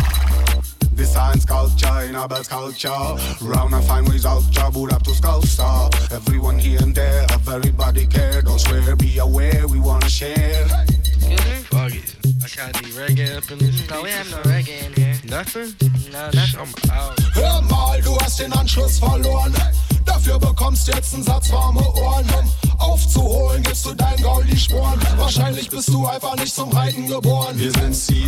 Design 0.95 1.39
sculpture 1.39 2.01
in 2.10 2.15
our 2.15 2.27
best 2.27 2.49
culture. 2.49 2.89
Round 3.41 3.73
and 3.73 3.84
fine 3.86 4.06
result, 4.06 4.45
boot 4.73 4.91
up 4.91 5.03
to 5.03 5.13
sculpture. 5.13 5.89
Everyone 6.12 6.58
here 6.58 6.80
and 6.82 6.95
there, 6.95 7.25
everybody 7.32 8.08
care. 8.08 8.41
Don't 8.41 8.60
swear, 8.60 8.95
be 8.95 9.19
aware, 9.19 9.67
we 9.67 9.80
wanna 9.80 10.10
share. 10.10 10.67
Fuck 11.69 11.93
it. 11.95 12.15
I 12.43 12.47
gotta 12.55 12.83
be 12.83 12.89
reggae 12.91 13.35
up 13.37 13.51
in 13.51 13.59
this. 13.59 13.89
No, 13.89 14.03
we 14.03 14.09
have 14.09 14.29
no 14.31 14.37
reggae 14.43 14.85
in 14.85 14.93
here. 14.93 15.15
Nothing? 15.25 15.73
No, 16.11 16.29
nothing. 16.31 16.73
Hör 17.33 17.61
mal, 17.61 18.01
du 18.01 18.17
hast 18.19 18.39
den 18.39 18.53
Anschluss 18.53 18.99
verloren. 18.99 19.53
Dafür 20.17 20.39
bekommst 20.39 20.88
jetzt 20.88 21.13
einen 21.13 21.21
Satz 21.21 21.51
warme 21.51 21.80
Ohren. 21.93 22.25
Um 22.39 22.80
aufzuholen, 22.80 23.62
gibst 23.62 23.86
du 23.86 23.93
dein 23.93 24.19
Gaul 24.19 24.43
die 24.45 24.58
Sporen. 24.58 24.99
Wahrscheinlich 25.15 25.69
bist 25.69 25.89
du 25.89 26.08
einfach 26.08 26.36
nicht 26.38 26.56
zum 26.56 26.71
Reiten 26.71 27.06
geboren. 27.08 27.53
Wir 27.60 27.71
sind 27.71 27.95
Sie 27.95 28.25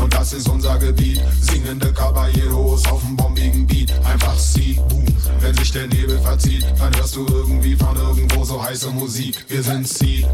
und 0.00 0.14
das 0.14 0.32
ist 0.32 0.48
unser 0.48 0.78
Gebiet. 0.78 1.20
Singende 1.40 1.92
Caballeros 1.92 2.86
auf 2.86 3.02
dem 3.02 3.16
bombigen 3.16 3.66
Beat. 3.66 3.92
Einfach 4.04 4.38
Sie, 4.38 4.80
boom. 4.88 5.04
Wenn 5.40 5.56
sich 5.56 5.72
der 5.72 5.88
Nebel 5.88 6.20
verzieht, 6.20 6.64
dann 6.78 6.94
hörst 6.96 7.16
du 7.16 7.26
irgendwie 7.26 7.74
von 7.74 7.96
irgendwo 7.96 8.44
so 8.44 8.62
heiße 8.62 8.90
Musik. 8.90 9.44
Wir 9.48 9.64
sind 9.64 9.88
Seed 9.88 10.24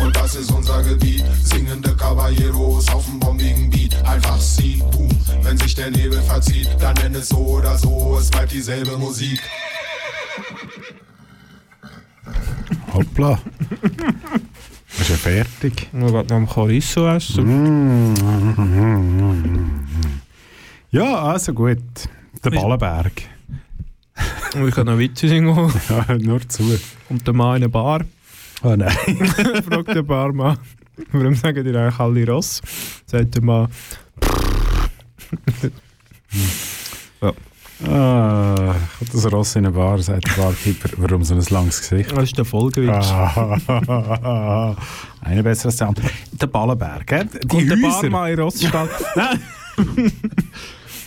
und 0.00 0.14
das 0.14 0.36
ist 0.36 0.52
unser 0.52 0.80
Gebiet. 0.84 1.24
Singende 1.42 1.96
Caballeros 1.96 2.88
auf 2.90 3.04
dem 3.04 3.18
bombigen 3.18 3.68
Beat. 3.68 3.96
Einfach 4.04 4.40
Seed, 4.40 4.88
boom. 4.92 5.08
Wenn 5.42 5.58
sich 5.58 5.74
der 5.74 5.90
Nebel 5.90 6.22
verzieht, 6.22 6.68
dann 6.78 6.94
nenn 7.02 7.16
es 7.16 7.30
so 7.30 7.38
oder 7.38 7.76
so, 7.76 8.16
es 8.20 8.30
bleibt 8.30 8.52
dieselbe 8.52 8.96
Musik. 8.96 9.40
Hoppla. 13.00 13.38
Ist 14.98 15.08
ja 15.08 15.16
fertig. 15.16 15.88
Noch 15.92 16.28
am 16.30 16.46
Chorizo 16.46 17.08
essen. 17.08 18.12
Mm. 18.12 19.70
Ja, 20.90 21.22
also 21.22 21.54
gut. 21.54 21.78
Der 22.44 22.50
Ballenberg. 22.50 23.22
Und 24.54 24.68
ich 24.68 24.74
kann 24.74 24.86
noch 24.86 24.98
Witze 24.98 25.28
singen. 25.28 25.72
Ja, 25.88 26.14
nur 26.18 26.46
zu. 26.46 26.78
Kommt 27.08 27.26
der 27.26 27.32
Mann 27.32 27.56
in 27.56 27.62
eine 27.62 27.68
Bar. 27.70 28.02
Oh 28.62 28.76
nein. 28.76 28.92
fragt 29.62 29.88
der 29.94 30.02
Barmann, 30.02 30.58
warum 31.12 31.34
sagen 31.34 31.64
die 31.64 31.74
eigentlich 31.74 31.98
alle 31.98 32.26
Ross? 32.26 32.60
Sagt 33.06 33.34
der 33.34 33.42
Mann, 33.42 33.68
ja. 37.22 37.32
Ah, 37.88 38.74
das 39.12 39.32
Ross 39.32 39.56
in 39.56 39.64
eine 39.66 39.74
Bar, 39.74 39.98
sagt 40.02 40.26
der 40.36 40.42
Barkeeper, 40.42 40.90
warum 40.98 41.24
so 41.24 41.34
ein 41.34 41.42
langes 41.50 41.80
Gesicht? 41.80 42.12
Das 42.12 42.24
ist 42.24 42.36
der 42.36 42.44
Folgewitz. 42.44 43.06
Ah, 43.10 44.76
Eine 45.22 45.42
besser 45.42 45.66
als 45.66 45.76
der 45.76 45.88
andere. 45.88 46.06
Der 46.32 46.46
Ballenberg, 46.46 47.06
gell? 47.06 47.28
Die 47.44 47.56
Und 47.56 47.68
der 47.68 47.76
Häuser. 47.78 48.00
Barmann 48.10 48.32
in 48.32 48.38
Rossstall. 48.40 48.88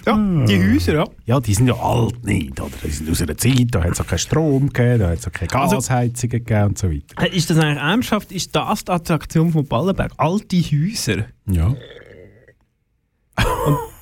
ja, 0.06 0.18
die 0.46 0.74
Häuser, 0.74 0.94
ja. 0.96 1.06
Ja, 1.26 1.40
die 1.40 1.54
sind 1.54 1.68
ja 1.68 1.76
alt 1.76 2.24
nicht, 2.26 2.60
oder? 2.60 2.72
Die 2.84 2.90
sind 2.92 3.10
aus 3.10 3.22
einer 3.22 3.38
Zeit, 3.38 3.68
da 3.72 3.84
hat 3.84 3.92
es 3.92 4.02
auch 4.02 4.08
keinen 4.08 4.20
Strom 4.20 4.68
gegeben, 4.74 5.00
da 5.00 5.10
hat 5.10 5.20
es 5.20 5.28
auch 5.28 5.32
keine 5.32 5.54
Also- 5.54 5.76
Gasheizungen 5.78 6.32
gegeben 6.44 6.64
und 6.70 6.78
so 6.78 6.92
weiter. 6.92 7.32
Ist 7.34 7.50
das 7.50 7.58
eigentlich 7.60 7.78
ernsthaft? 7.84 8.32
Ist 8.32 8.56
das 8.56 8.84
die 8.84 8.92
Attraktion 8.92 9.52
von 9.52 9.66
Ballenberg? 9.68 10.12
Alte 10.18 10.58
Häuser? 10.58 11.26
Ja. 11.46 11.76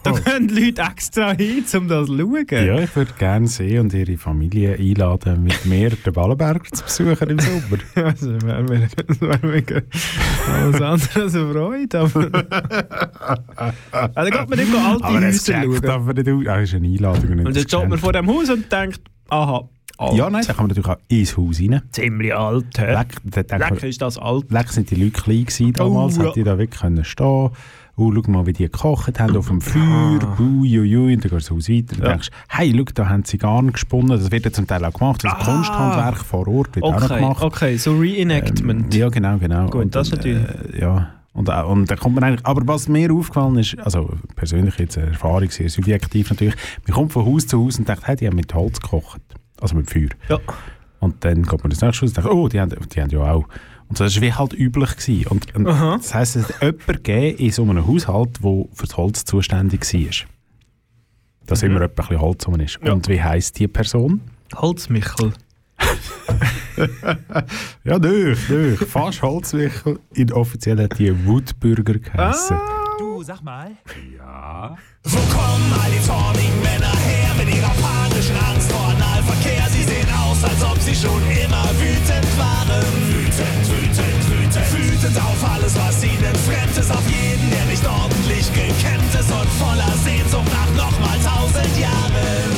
Da 0.04 0.12
gehen 0.12 0.50
Leute 0.50 0.82
extra 0.82 1.32
hin, 1.34 1.64
um 1.78 1.88
das 1.88 2.08
zu 2.08 2.18
schauen. 2.18 2.46
Ja, 2.50 2.80
ich 2.80 2.96
würde 2.96 3.14
gerne 3.20 3.48
sie 3.48 3.78
und 3.78 3.94
ihre 3.94 4.18
Familie 4.18 4.76
einladen, 4.76 5.44
mit 5.44 5.66
mir 5.66 5.90
den 6.06 6.14
Ballenberg 6.14 6.76
zu 6.76 6.84
besuchen 6.84 7.30
im 7.30 7.40
Sommer. 7.40 7.62
Also, 7.96 8.42
wäre 8.42 8.64
mir, 8.64 8.88
das 9.08 9.22
wäre 9.22 9.46
mir 9.46 9.84
alles 10.48 10.82
andere 10.82 11.24
als 11.24 11.36
eine 11.36 11.54
Freude. 11.54 12.00
Aber 12.00 12.46
also, 14.16 14.32
geht 14.32 14.50
man 14.50 14.60
nicht 14.60 14.76
alte 14.76 15.04
Aber 15.04 15.22
das 15.22 15.48
Häuser 15.48 15.62
schauen. 15.64 15.90
aber 15.90 16.14
nicht. 16.14 16.48
Ah, 16.50 16.60
ist 16.60 16.74
eine 16.74 16.88
Einladung. 16.88 17.30
nicht 17.36 17.46
Und 17.48 17.56
dann 17.56 17.64
steht 17.64 17.90
man 17.90 18.00
vor 18.00 18.14
dem 18.14 18.28
Haus 18.28 18.50
und 18.50 18.72
denkt, 18.72 19.02
aha, 19.30 19.70
alt. 19.98 20.14
Ja, 20.16 20.30
nein, 20.30 20.44
da 20.46 20.54
kann 20.54 20.68
man 20.68 20.76
natürlich 20.76 20.90
auch 20.90 20.98
ins 21.08 21.38
Haus 21.38 21.60
rein. 21.60 21.82
Ziemlich 21.92 22.36
alt, 22.36 22.80
hä? 22.80 22.94
Leck, 22.94 23.48
da 23.48 23.58
Leck 23.58 23.70
man, 23.70 23.78
ist 23.90 24.02
das 24.02 24.18
alt. 24.18 24.50
leck 24.50 24.70
sind 24.70 24.90
die 24.90 24.96
Leute 24.96 25.12
klein 25.22 25.46
gewesen 25.46 25.74
damals, 25.74 26.18
Oh, 26.20 26.24
hat 26.24 26.36
die 26.36 26.44
da 26.44 26.58
wirklich 26.58 26.82
können 26.82 27.04
stehen 27.06 27.52
Oh, 27.98 28.12
schau 28.14 28.32
mal, 28.32 28.46
wie 28.46 28.54
die 28.54 28.64
gekocht 28.64 29.20
haben 29.20 29.36
auf 29.38 29.48
dem 29.48 29.62
Feuer. 29.62 30.20
Uiuiui. 30.40 31.14
Und 31.16 31.24
dann 31.26 31.32
gehst 31.32 31.50
du 31.50 31.56
Haus 31.56 31.70
weiter. 31.70 31.96
Und 31.98 32.04
Ja. 32.04 32.10
denkst, 32.10 32.30
hey, 32.50 32.74
schau, 32.76 32.84
da 32.94 33.10
haben 33.10 33.24
sie 33.26 33.38
Garn 33.38 33.72
gesponnen. 33.72 34.10
Das 34.10 34.32
wird 34.32 34.46
ja 34.46 34.52
zum 34.52 34.66
Teil 34.68 34.84
auch 34.86 34.94
gemacht. 34.94 35.24
Das 35.24 35.34
Ah. 35.34 35.44
Kunsthandwerk 35.44 36.18
vor 36.18 36.48
Ort 36.48 36.76
wird 36.76 36.86
auch 36.86 36.94
noch 37.00 37.04
Okay, 37.04 37.20
gemacht. 37.20 37.44
okay, 37.44 37.78
so 37.78 37.96
Reenactment. 37.98 38.94
Ähm, 38.96 39.00
ja, 39.02 39.10
genau, 39.10 39.38
genau. 39.38 39.66
Gut, 39.70 39.82
und, 39.84 39.96
das 39.96 40.12
natürlich- 40.12 40.44
Äh, 40.74 40.82
ja. 40.82 41.12
Und, 41.34 41.50
auch- 41.50 41.70
und 41.70 41.90
da 41.90 41.96
kommt 41.96 42.16
man 42.16 42.24
eigentlich, 42.26 42.46
aber 42.46 42.68
was 42.68 42.88
mir 42.90 43.12
aufgefallen 43.14 43.58
ist, 43.58 43.78
also 43.80 44.10
persönlich 44.36 44.78
jetzt 44.80 44.98
eine 44.98 45.08
Erfahrung, 45.12 45.50
sehr 45.50 45.70
subjektiv 45.70 46.30
natürlich, 46.30 46.56
man 46.88 46.94
kommt 46.96 47.14
von 47.14 47.26
Haus 47.26 47.48
zu 47.48 47.64
Haus 47.64 47.80
und 47.80 47.88
denkt, 47.88 48.06
hey, 48.06 48.16
die 48.18 48.28
haben 48.28 48.36
mit 48.36 48.54
Holz 48.54 48.80
gekocht. 48.82 49.22
Also 49.62 49.76
mit 49.76 49.90
Feuer. 49.90 50.10
Ja. 50.28 50.40
Und 51.00 51.24
dann 51.24 51.46
kommt 51.46 51.64
man 51.64 51.70
das 51.72 51.82
nächste 51.82 52.02
Haus 52.06 52.10
und 52.12 52.18
denkt, 52.18 52.30
oh, 52.32 52.48
die 52.50 52.60
haben, 52.60 52.72
die 52.94 53.02
haben 53.02 53.10
ja 53.10 53.20
auch. 53.32 53.46
Und 53.92 53.98
so, 53.98 54.06
das 54.06 54.16
war 54.16 54.22
wie 54.22 54.34
halt 54.34 54.54
üblich. 54.54 54.96
Gewesen. 54.96 55.28
Und, 55.28 55.54
und 55.54 55.66
das 55.66 56.14
heisst, 56.14 56.38
es 56.38 56.48
hat 56.48 56.62
jemanden 56.62 56.94
gegeben 56.94 57.38
in 57.40 57.52
so 57.52 57.64
einem 57.64 57.86
Haushalt, 57.86 58.42
der 58.42 58.66
für 58.74 58.88
das 58.88 58.96
Holz 58.96 59.26
zuständig 59.26 59.82
war. 59.82 60.28
Dass 61.46 61.62
immer 61.62 61.74
jemand 61.74 61.92
ein 61.92 61.96
bisschen 61.98 62.22
Holz 62.22 62.48
rum 62.48 62.60
ist. 62.62 62.80
Mhm. 62.80 62.88
Ja. 62.88 62.94
Und 62.94 63.08
wie 63.10 63.22
heisst 63.22 63.60
die 63.60 63.68
Person? 63.68 64.22
Holzmichel. 64.56 65.34
Ja, 67.84 68.00
durch, 68.00 68.48
durch. 68.48 68.80
Fast 68.80 69.22
Holzwichel. 69.22 70.00
Inoffiziell 70.16 70.82
hat 70.82 70.98
die 70.98 71.14
Woodburger 71.26 72.00
geheißen. 72.00 72.58
Du, 72.98 73.22
sag 73.24 73.44
mal. 73.44 73.72
Ja. 74.18 74.76
Wo 75.04 75.18
kommen 75.18 75.74
all 75.84 75.92
die 75.92 76.02
zornigen 76.02 76.62
Männer 76.64 76.96
her 76.96 77.34
mit 77.38 77.54
ihrer 77.54 77.74
panischen 77.82 78.36
Angst 78.38 78.72
vor 78.72 78.88
Analverkehr? 78.88 79.68
Sie 79.70 79.84
sehen 79.84 80.08
aus, 80.14 80.42
als 80.44 80.64
ob 80.64 80.80
sie 80.80 80.96
schon 80.96 81.22
immer 81.44 81.66
wütend 81.78 82.38
waren. 82.40 82.82
Wütend, 83.10 83.71
alles, 85.62 85.76
was 85.76 86.04
ihnen 86.04 86.36
fremd 86.48 86.78
ist. 86.78 86.92
Auf 86.92 87.04
jeden, 87.08 87.50
der 87.50 87.66
nicht 87.66 87.86
ordentlich 87.86 88.48
gekämmt 88.54 89.14
ist. 89.14 89.32
Und 89.32 89.50
voller 89.60 89.94
Sehnsucht 90.04 90.50
nach 90.52 90.72
nochmal 90.76 91.18
tausend 91.20 91.78
Jahren. 91.78 92.50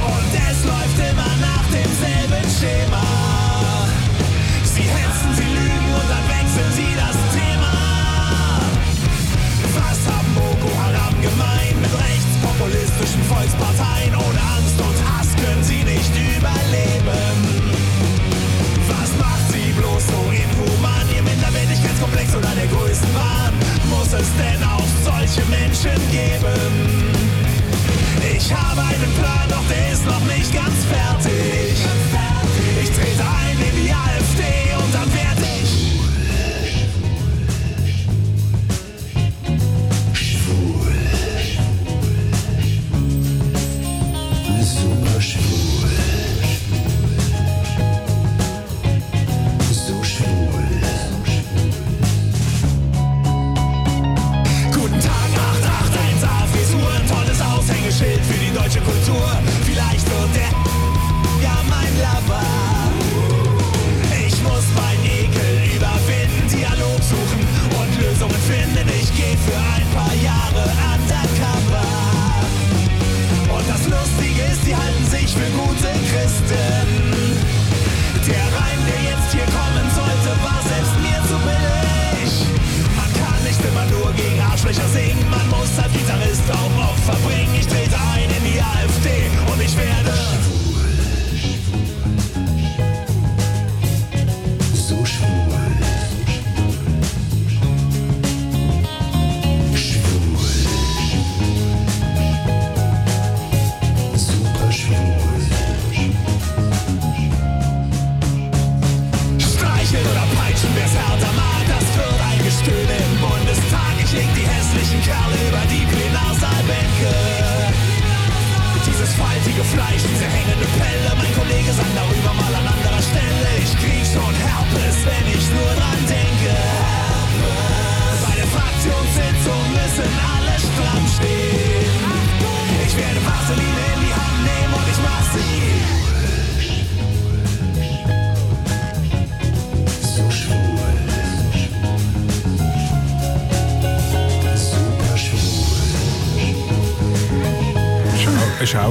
Und 0.00 0.30
es 0.34 0.64
läuft 0.64 0.98
immer 0.98 1.32
nach 1.40 1.64
demselben 1.70 2.46
Schema. 2.58 3.02
Sie 4.64 4.82
hetzen, 4.82 5.30
sie 5.34 5.50
lügen 5.58 5.90
und 5.94 6.08
dann 6.10 6.26
wechseln 6.28 6.72
sie 6.74 6.92
das 6.96 7.16
Thema. 7.34 7.74
Was 9.74 9.98
haben 10.10 10.34
Boko 10.34 10.70
Haram 10.78 11.14
gemein 11.20 11.74
mit 11.80 11.92
rechtspopulistischen 11.92 13.22
Volksparteien? 13.24 14.14
Ohne 14.16 14.40
Angst 14.56 14.78
und 14.78 14.98
Hass 15.06 15.28
können 15.36 15.62
sie 15.62 15.84
nicht 15.84 16.12
überleben. 16.36 17.49
Muss 24.10 24.22
es 24.22 24.32
denn 24.34 24.64
auch 24.64 24.82
solche 25.04 25.40
Menschen 25.48 26.10
geben? 26.10 27.12
Ich 28.36 28.52
habe 28.52 28.80
einen 28.80 29.12
Plan, 29.14 29.48
doch 29.48 29.62
der 29.68 29.92
ist 29.92 30.04
noch 30.04 30.24
nicht 30.24 30.52
ganz 30.52 30.84
fertig. 30.84 31.76
Ich 32.82 32.90
trete 32.90 33.22
ein 33.22 33.56
in 33.56 33.84
die 33.84 33.92
AfD 33.92 34.19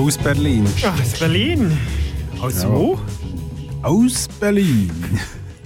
aus 0.09 0.17
Berlin. 0.17 0.65
Aus 0.65 1.19
Berlin? 1.19 1.77
Aus 2.41 2.63
Ja. 2.63 2.71
wo? 2.71 2.99
Aus 3.83 4.27
Berlin. 4.39 4.89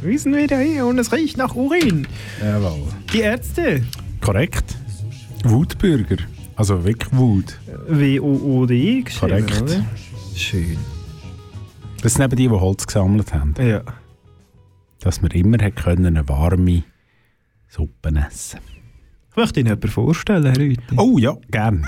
Wir 0.01 0.19
sind 0.19 0.35
wieder 0.35 0.59
hier 0.59 0.85
und 0.85 0.99
es 0.99 1.13
riecht 1.13 1.37
nach 1.37 1.55
Urin. 1.55 2.05
Jawohl. 2.41 2.89
Die 3.13 3.21
Ärzte. 3.21 3.83
Korrekt. 4.19 4.75
Wutbürger. 5.45 6.17
Also 6.57 6.83
wirklich 6.83 7.17
Wut. 7.17 7.57
W-O-O-D 7.87 9.03
geschrieben, 9.03 9.45
Korrekt. 9.47 9.61
oder? 9.61 9.85
Schön. 10.35 10.75
Das 12.01 12.15
sind 12.15 12.23
eben 12.25 12.35
die, 12.35 12.49
die 12.49 12.53
Holz 12.53 12.85
gesammelt 12.85 13.33
haben. 13.33 13.53
Ja. 13.65 13.81
Dass 14.99 15.21
wir 15.21 15.33
immer 15.35 15.57
können 15.71 16.05
eine 16.05 16.27
warme 16.27 16.83
Suppe 17.69 18.09
essen 18.27 18.59
Ich 19.31 19.37
möchte 19.37 19.61
Ihnen 19.61 19.67
jemanden 19.69 19.87
vorstellen, 19.87 20.43
Herr 20.47 20.57
Rüthi. 20.57 20.95
Oh 20.97 21.17
ja, 21.17 21.33
gern. 21.49 21.87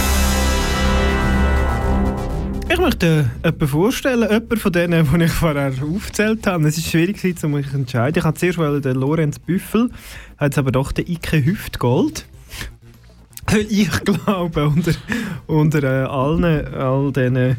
Ich 2.71 2.79
möchte 2.79 3.29
jemanden 3.43 3.67
vorstellen, 3.67 4.21
jemanden 4.21 4.57
von 4.57 4.71
denen, 4.71 5.07
die 5.17 5.23
ich 5.25 5.31
vorher 5.31 5.73
aufgezählt 5.81 6.47
habe. 6.47 6.67
Es 6.69 6.77
ist 6.77 6.87
schwierig, 6.87 7.21
um 7.43 7.51
mich 7.51 7.69
zu 7.69 7.75
entscheiden. 7.75 8.19
Ich 8.19 8.23
hatte 8.23 8.39
zuerst 8.39 8.85
den 8.85 8.95
Lorenz 8.95 9.39
Büffel, 9.39 9.89
jetzt 10.39 10.57
aber 10.57 10.71
doch 10.71 10.93
den 10.93 11.05
Ike 11.07 11.43
Hüftgold. 11.43 12.25
Weil 13.47 13.65
ich 13.69 13.91
glaube, 14.05 14.67
unter, 14.67 14.91
unter 15.47 15.83
äh, 15.83 16.05
allen 16.05 16.73
all 16.73 17.11
diesen 17.11 17.57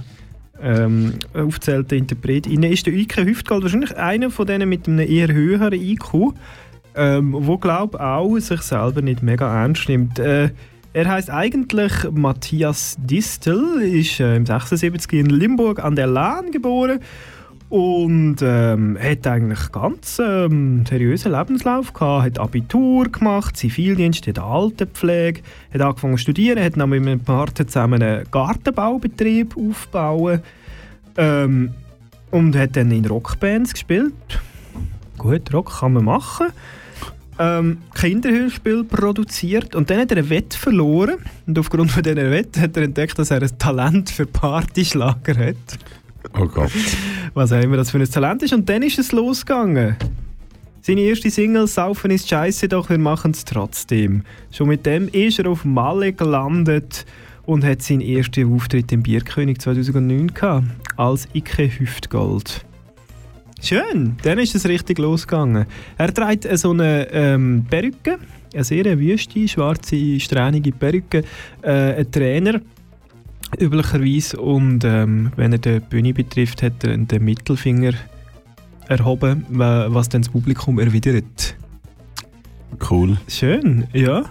ähm, 0.62 1.14
aufgezählten 1.34 1.98
Interpreten 1.98 2.62
ist 2.62 2.86
der 2.86 2.94
Ike 2.94 3.26
Hüftgold 3.26 3.64
wahrscheinlich 3.64 3.94
einer 3.94 4.30
von 4.30 4.46
denen 4.46 4.68
mit 4.68 4.88
einem 4.88 5.00
eher 5.00 5.28
höheren 5.28 5.74
IQ, 5.74 6.32
ähm, 6.94 7.36
glaube 7.60 8.00
auch 8.00 8.38
sich 8.38 8.62
selber 8.62 9.02
nicht 9.02 9.22
mega 9.22 9.62
ernst 9.62 9.90
nimmt. 9.90 10.18
Äh, 10.18 10.52
er 10.92 11.08
heißt 11.08 11.30
eigentlich 11.30 11.92
Matthias 12.10 12.96
Distel, 12.98 13.80
ist 13.82 14.20
äh, 14.20 14.36
im 14.36 14.44
76 14.44 15.12
in 15.12 15.26
Limburg 15.26 15.82
an 15.82 15.96
der 15.96 16.06
Lahn 16.06 16.50
geboren 16.50 17.00
und 17.70 18.36
ähm, 18.42 18.98
hat 19.00 19.26
eigentlich 19.26 19.72
ganz 19.72 20.20
ähm, 20.22 20.84
seriösen 20.86 21.32
Lebenslauf 21.32 21.94
gehabt, 21.94 22.24
hat 22.24 22.38
Abitur 22.38 23.10
gemacht, 23.10 23.56
Zivildienst, 23.56 24.26
hat 24.26 24.38
Altenpflege, 24.38 25.40
hat 25.72 25.80
angefangen 25.80 26.18
zu 26.18 26.22
studieren, 26.22 26.62
hat 26.62 26.76
dann 26.76 26.90
mit 26.90 27.00
einem 27.00 27.20
Partner 27.20 27.66
zusammen 27.66 28.02
einen 28.02 28.26
Gartenbaubetrieb 28.30 29.56
aufgebaut 29.56 30.40
ähm, 31.16 31.72
und 32.30 32.54
hat 32.54 32.76
dann 32.76 32.90
in 32.90 33.06
Rockbands 33.06 33.72
gespielt. 33.72 34.12
Gut, 35.16 35.54
Rock 35.54 35.80
kann 35.80 35.94
man 35.94 36.04
machen. 36.04 36.48
Ähm, 37.38 37.78
Kinderhörspiel 37.94 38.84
produziert 38.84 39.74
und 39.74 39.88
dann 39.88 40.00
hat 40.00 40.10
er 40.10 40.18
eine 40.18 40.30
Wette 40.30 40.56
verloren 40.56 41.16
und 41.46 41.58
aufgrund 41.58 41.90
von 41.90 42.02
dieser 42.02 42.30
Wette 42.30 42.60
hat 42.60 42.76
er 42.76 42.82
entdeckt, 42.82 43.18
dass 43.18 43.30
er 43.30 43.42
ein 43.42 43.58
Talent 43.58 44.10
für 44.10 44.26
Partyschlager 44.26 45.36
hat. 45.36 45.78
Oh 46.38 46.46
Gott. 46.46 46.70
Was 47.34 47.52
auch 47.52 47.60
immer 47.60 47.76
das 47.76 47.90
für 47.90 47.98
ein 47.98 48.10
Talent 48.10 48.42
ist. 48.42 48.52
Und 48.52 48.68
dann 48.68 48.82
ist 48.82 48.98
es 48.98 49.12
losgegangen. 49.12 49.96
Seine 50.80 51.02
erste 51.02 51.30
Single 51.30 51.68
«Saufen 51.68 52.10
ist 52.10 52.28
scheiße, 52.28 52.68
doch 52.68 52.90
wir 52.90 52.98
machen 52.98 53.30
es 53.30 53.44
trotzdem». 53.44 54.22
Schon 54.50 54.68
mit 54.68 54.84
dem 54.84 55.08
ist 55.08 55.38
er 55.38 55.48
auf 55.48 55.64
Malle 55.64 56.12
gelandet 56.12 57.06
und 57.46 57.64
hat 57.64 57.82
seinen 57.82 58.00
ersten 58.00 58.52
Auftritt 58.52 58.90
im 58.92 59.02
Bierkönig 59.02 59.60
2009 59.60 60.34
gehabt, 60.34 60.66
als 60.96 61.28
Ike 61.34 61.70
Hüftgold. 61.78 62.64
Schön, 63.62 64.16
dann 64.24 64.38
ist 64.40 64.54
es 64.56 64.66
richtig 64.66 64.98
losgegangen. 64.98 65.66
Er 65.96 66.12
trägt 66.12 66.48
so 66.58 66.70
eine 66.72 67.08
ähm, 67.12 67.64
Perücke, 67.70 68.18
eine 68.52 68.64
sehr 68.64 68.98
wüste, 68.98 69.46
schwarze, 69.46 70.18
strähnige 70.18 70.72
Perücke, 70.72 71.22
äh, 71.62 71.94
ein 72.00 72.10
Trainer 72.10 72.60
üblicherweise 73.60 74.40
und 74.40 74.82
ähm, 74.84 75.30
wenn 75.36 75.52
er 75.52 75.58
die 75.58 75.78
Bühne 75.78 76.12
betrifft, 76.12 76.62
hat 76.62 76.82
er 76.84 76.96
den 76.96 77.24
Mittelfinger 77.24 77.92
erhoben, 78.88 79.46
wa- 79.50 79.86
was 79.90 80.08
dann 80.08 80.22
das 80.22 80.30
Publikum 80.32 80.80
erwidert. 80.80 81.54
Cool. 82.90 83.16
Schön, 83.28 83.86
ja. 83.92 84.24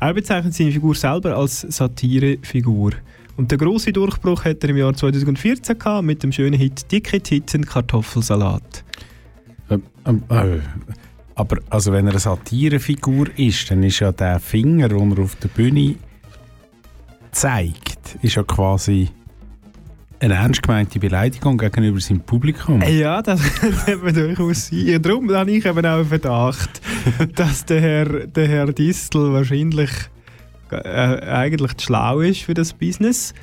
Er 0.00 0.12
bezeichnet 0.14 0.54
seine 0.54 0.72
Figur 0.72 0.94
selber 0.94 1.36
als 1.36 1.60
Satirefigur. 1.60 2.92
Und 3.36 3.50
der 3.50 3.58
große 3.58 3.92
Durchbruch 3.92 4.44
hat 4.44 4.62
er 4.64 4.70
im 4.70 4.78
Jahr 4.78 4.94
2014 4.94 5.78
gehabt 5.78 6.04
mit 6.04 6.22
dem 6.22 6.32
schönen 6.32 6.58
Hit 6.58 6.90
«Dicke 6.90 7.20
Titten 7.20 7.66
Kartoffelsalat». 7.66 8.84
Ähm, 9.70 9.82
ähm, 10.06 10.22
äh, 10.30 10.58
aber 11.34 11.58
also 11.68 11.92
wenn 11.92 12.06
er 12.06 12.12
eine 12.12 12.18
Satirefigur 12.18 13.28
ist, 13.36 13.70
dann 13.70 13.82
ist 13.82 14.00
ja 14.00 14.10
der 14.10 14.40
Finger, 14.40 14.88
den 14.88 15.12
er 15.12 15.22
auf 15.22 15.36
der 15.36 15.48
Bühne 15.48 15.96
zeigt, 17.30 18.16
ist 18.22 18.36
ja 18.36 18.42
quasi 18.42 19.10
eine 20.18 20.34
ernst 20.34 20.62
gemeinte 20.62 20.98
Beleidigung 20.98 21.58
gegenüber 21.58 22.00
seinem 22.00 22.20
Publikum. 22.20 22.82
Ja, 22.82 23.20
das 23.20 23.42
könnte 23.60 24.12
durchaus 24.12 24.68
sein. 24.68 24.86
Ja, 24.86 24.98
darum 24.98 25.30
habe 25.30 25.50
ich 25.50 25.66
eben 25.66 25.84
auch 25.84 26.04
Verdacht, 26.04 26.80
dass 27.34 27.66
der 27.66 27.80
Herr, 27.82 28.26
der 28.26 28.48
Herr 28.48 28.72
Distel 28.72 29.32
wahrscheinlich 29.34 29.90
äh, 30.70 31.20
eigentlich 31.26 31.74
zu 31.74 31.86
schlau 31.86 32.20
ist 32.20 32.42
für 32.42 32.54
das 32.54 32.72
Business. 32.72 33.34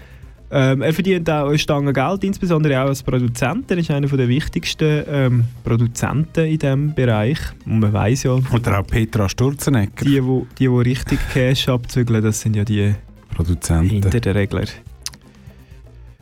Ähm, 0.55 0.83
er 0.83 0.93
verdient 0.93 1.27
auch 1.31 1.47
eine 1.47 1.57
Stange 1.57 1.93
Geld, 1.93 2.23
insbesondere 2.23 2.79
auch 2.83 2.87
als 2.87 3.01
Produzent. 3.01 3.71
Er 3.71 3.77
ist 3.79 3.89
einer 3.89 4.07
der 4.07 4.27
wichtigsten 4.27 5.03
ähm, 5.07 5.45
Produzenten 5.63 6.45
in 6.45 6.59
diesem 6.59 6.93
Bereich. 6.93 7.39
Und 7.65 7.79
man 7.79 7.91
weiß 7.91 8.23
ja... 8.23 8.33
Oder 8.33 8.79
auch 8.79 8.85
Petra 8.85 9.27
Sturzenegger. 9.27 10.05
Die, 10.05 10.23
wo, 10.23 10.45
die, 10.59 10.69
wo 10.69 10.77
richtig 10.77 11.19
Cash 11.33 11.69
abzügeln, 11.69 12.23
das 12.23 12.41
sind 12.41 12.55
ja 12.55 12.63
die 12.63 12.93
Produzenten. 13.33 13.89
hinter 13.89 14.19
den 14.19 14.33
Regler. 14.33 14.65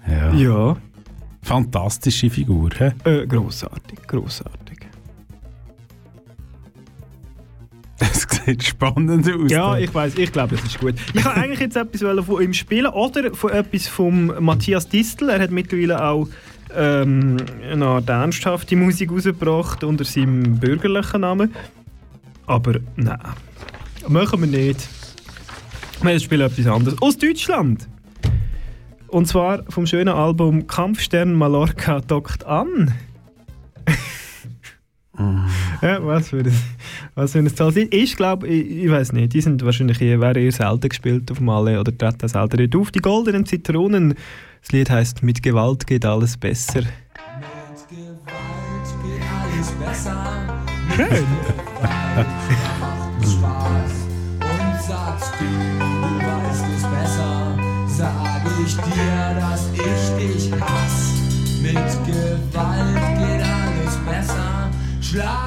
Ja. 0.08 0.34
Ja. 0.34 0.78
Fantastische 1.42 2.30
Figur? 2.30 2.70
Äh, 2.80 3.28
grossartig, 3.28 4.00
grossartig. 4.08 4.61
Das 8.02 8.26
sieht 8.46 8.64
spannend 8.64 9.32
aus. 9.32 9.52
Ja, 9.52 9.78
ich 9.78 9.94
weiß, 9.94 10.18
ich 10.18 10.32
glaube, 10.32 10.56
es 10.56 10.64
ist 10.64 10.80
gut. 10.80 10.96
Ich 11.14 11.24
wollte 11.24 11.40
eigentlich 11.40 11.60
jetzt 11.60 11.76
etwas 11.78 12.02
wollen 12.02 12.24
von 12.24 12.42
ihm 12.42 12.54
spielen 12.54 12.88
oder 12.88 13.32
von 13.36 13.52
etwas 13.52 13.88
von 13.88 14.44
Matthias 14.44 14.90
Distel. 14.90 15.30
Er 15.30 15.40
hat 15.40 15.52
mittlerweile 15.52 16.04
auch 16.04 16.28
ähm, 16.76 17.38
eine 17.72 17.86
Art 17.86 18.10
ernsthafte 18.10 18.76
Musik 18.76 19.12
rausgebracht 19.12 19.84
unter 19.84 20.04
seinem 20.04 20.58
bürgerlichen 20.60 21.22
Namen. 21.22 21.54
Aber 22.48 22.80
nein, 22.96 23.20
machen 24.08 24.42
wir 24.42 24.48
nicht. 24.48 24.90
Wir 26.02 26.20
spielen 26.20 26.42
etwas 26.42 26.66
anderes. 26.66 27.00
Aus 27.04 27.20
Deutschland! 27.20 27.88
Und 29.10 29.28
zwar 29.28 29.64
vom 29.70 29.86
schönen 29.86 30.16
Album 30.16 30.66
Kampfstern 30.66 31.36
Mallorca 31.36 32.02
dockt 32.02 32.46
an. 32.46 32.96
Ja, 35.82 36.04
was 36.06 36.30
für 36.30 36.40
ein, 36.40 36.54
was 37.16 37.34
für 37.34 37.40
ein 37.40 37.54
Zahl 37.54 37.72
sind. 37.72 37.94
Ich 37.94 38.16
glaube, 38.16 38.48
ich, 38.48 38.84
ich 38.86 38.90
weiß 38.92 39.14
nicht, 39.14 39.34
die 39.34 39.42
sind 39.42 39.64
wahrscheinlich 39.66 40.02
eher, 40.02 40.20
wären 40.22 40.38
eher 40.38 40.52
selten 40.52 40.90
gespielt 40.90 41.32
auf 41.32 41.40
Malle 41.40 41.80
oder 41.80 41.96
treten 41.96 42.28
selten 42.28 42.58
dort 42.58 42.76
auf. 42.76 42.92
Die 42.92 43.00
goldenen 43.00 43.46
Zitronen, 43.46 44.16
das 44.62 44.72
Lied 44.72 44.90
heißt 44.90 45.24
Mit 45.24 45.44
Gewalt 45.44 45.88
geht 45.88 46.06
alles 46.06 46.38
besser. 46.38 46.84
alles 49.62 49.72
besser. 49.72 50.18
Schön. 50.96 51.26
Spaß. 53.22 53.94
Und 54.40 54.82
sagst 54.88 55.34
du, 55.40 55.46
du 55.46 56.26
weißt 56.26 56.66
es 56.76 56.84
besser, 56.84 57.58
sag 57.88 58.44
ich 58.66 58.76
dir, 58.76 59.40
dass 59.40 59.70
ich 59.74 60.04
dich 60.18 60.52
hasse. 60.54 61.12
Mit 61.62 61.92
Gewalt 62.06 63.02
geht 63.18 63.44
alles 63.44 63.96
besser. 64.06 64.72
Schlag 65.02 65.41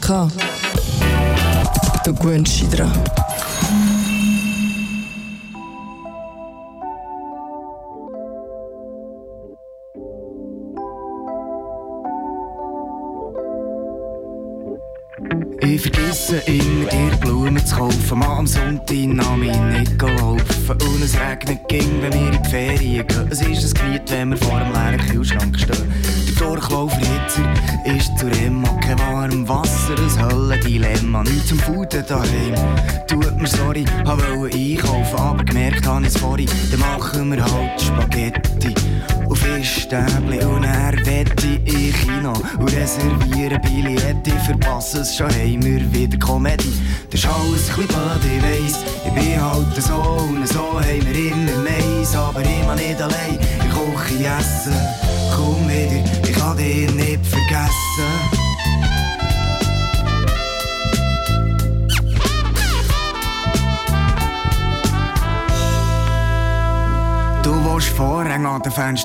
K. 0.00 0.28
Gewöhnst 2.04 2.60
dich 2.60 2.68
dran. 2.70 2.92
Ich 15.60 15.80
vergesse 15.82 16.36
immer 16.46 16.90
dir 16.90 17.16
Blumen 17.20 17.64
zu 17.64 17.76
kaufen. 17.76 18.18
Mal 18.18 18.38
am 18.38 18.46
Sonntag 18.46 18.86
daheim. 32.12 32.54
Tut 33.06 33.40
mir 33.40 33.48
sorry, 33.48 33.84
hab 34.04 34.18
wollte 34.36 34.56
einkaufen, 34.56 35.18
aber 35.18 35.44
gemerkt 35.44 35.86
habe 35.86 36.04
ich's 36.04 36.18
vorhin. 36.18 36.48
Dann 36.70 36.80
machen 36.80 37.30
wir 37.32 37.42
halt 37.42 37.80
Spaghetti. 37.80 38.74
Und 39.28 39.38
Fischstäbli 39.38 40.44
und 40.44 40.64
er 40.64 40.94
wette 41.06 41.46
in 41.64 41.92
Kino 41.92 42.32
und 42.58 42.72
reservieren 42.74 43.60
Billette. 43.62 44.30
Ich 44.30 44.42
verpasse 44.44 45.00
es 45.00 45.16
schon, 45.16 45.30
haben 45.30 45.64
wir 45.64 45.92
wieder 45.92 46.18
Komödie. 46.18 46.72
Das 47.10 47.20
ist 47.20 47.26
alles 47.26 47.70
ein 47.70 47.76
bisschen 47.76 47.88
blöd, 47.88 48.42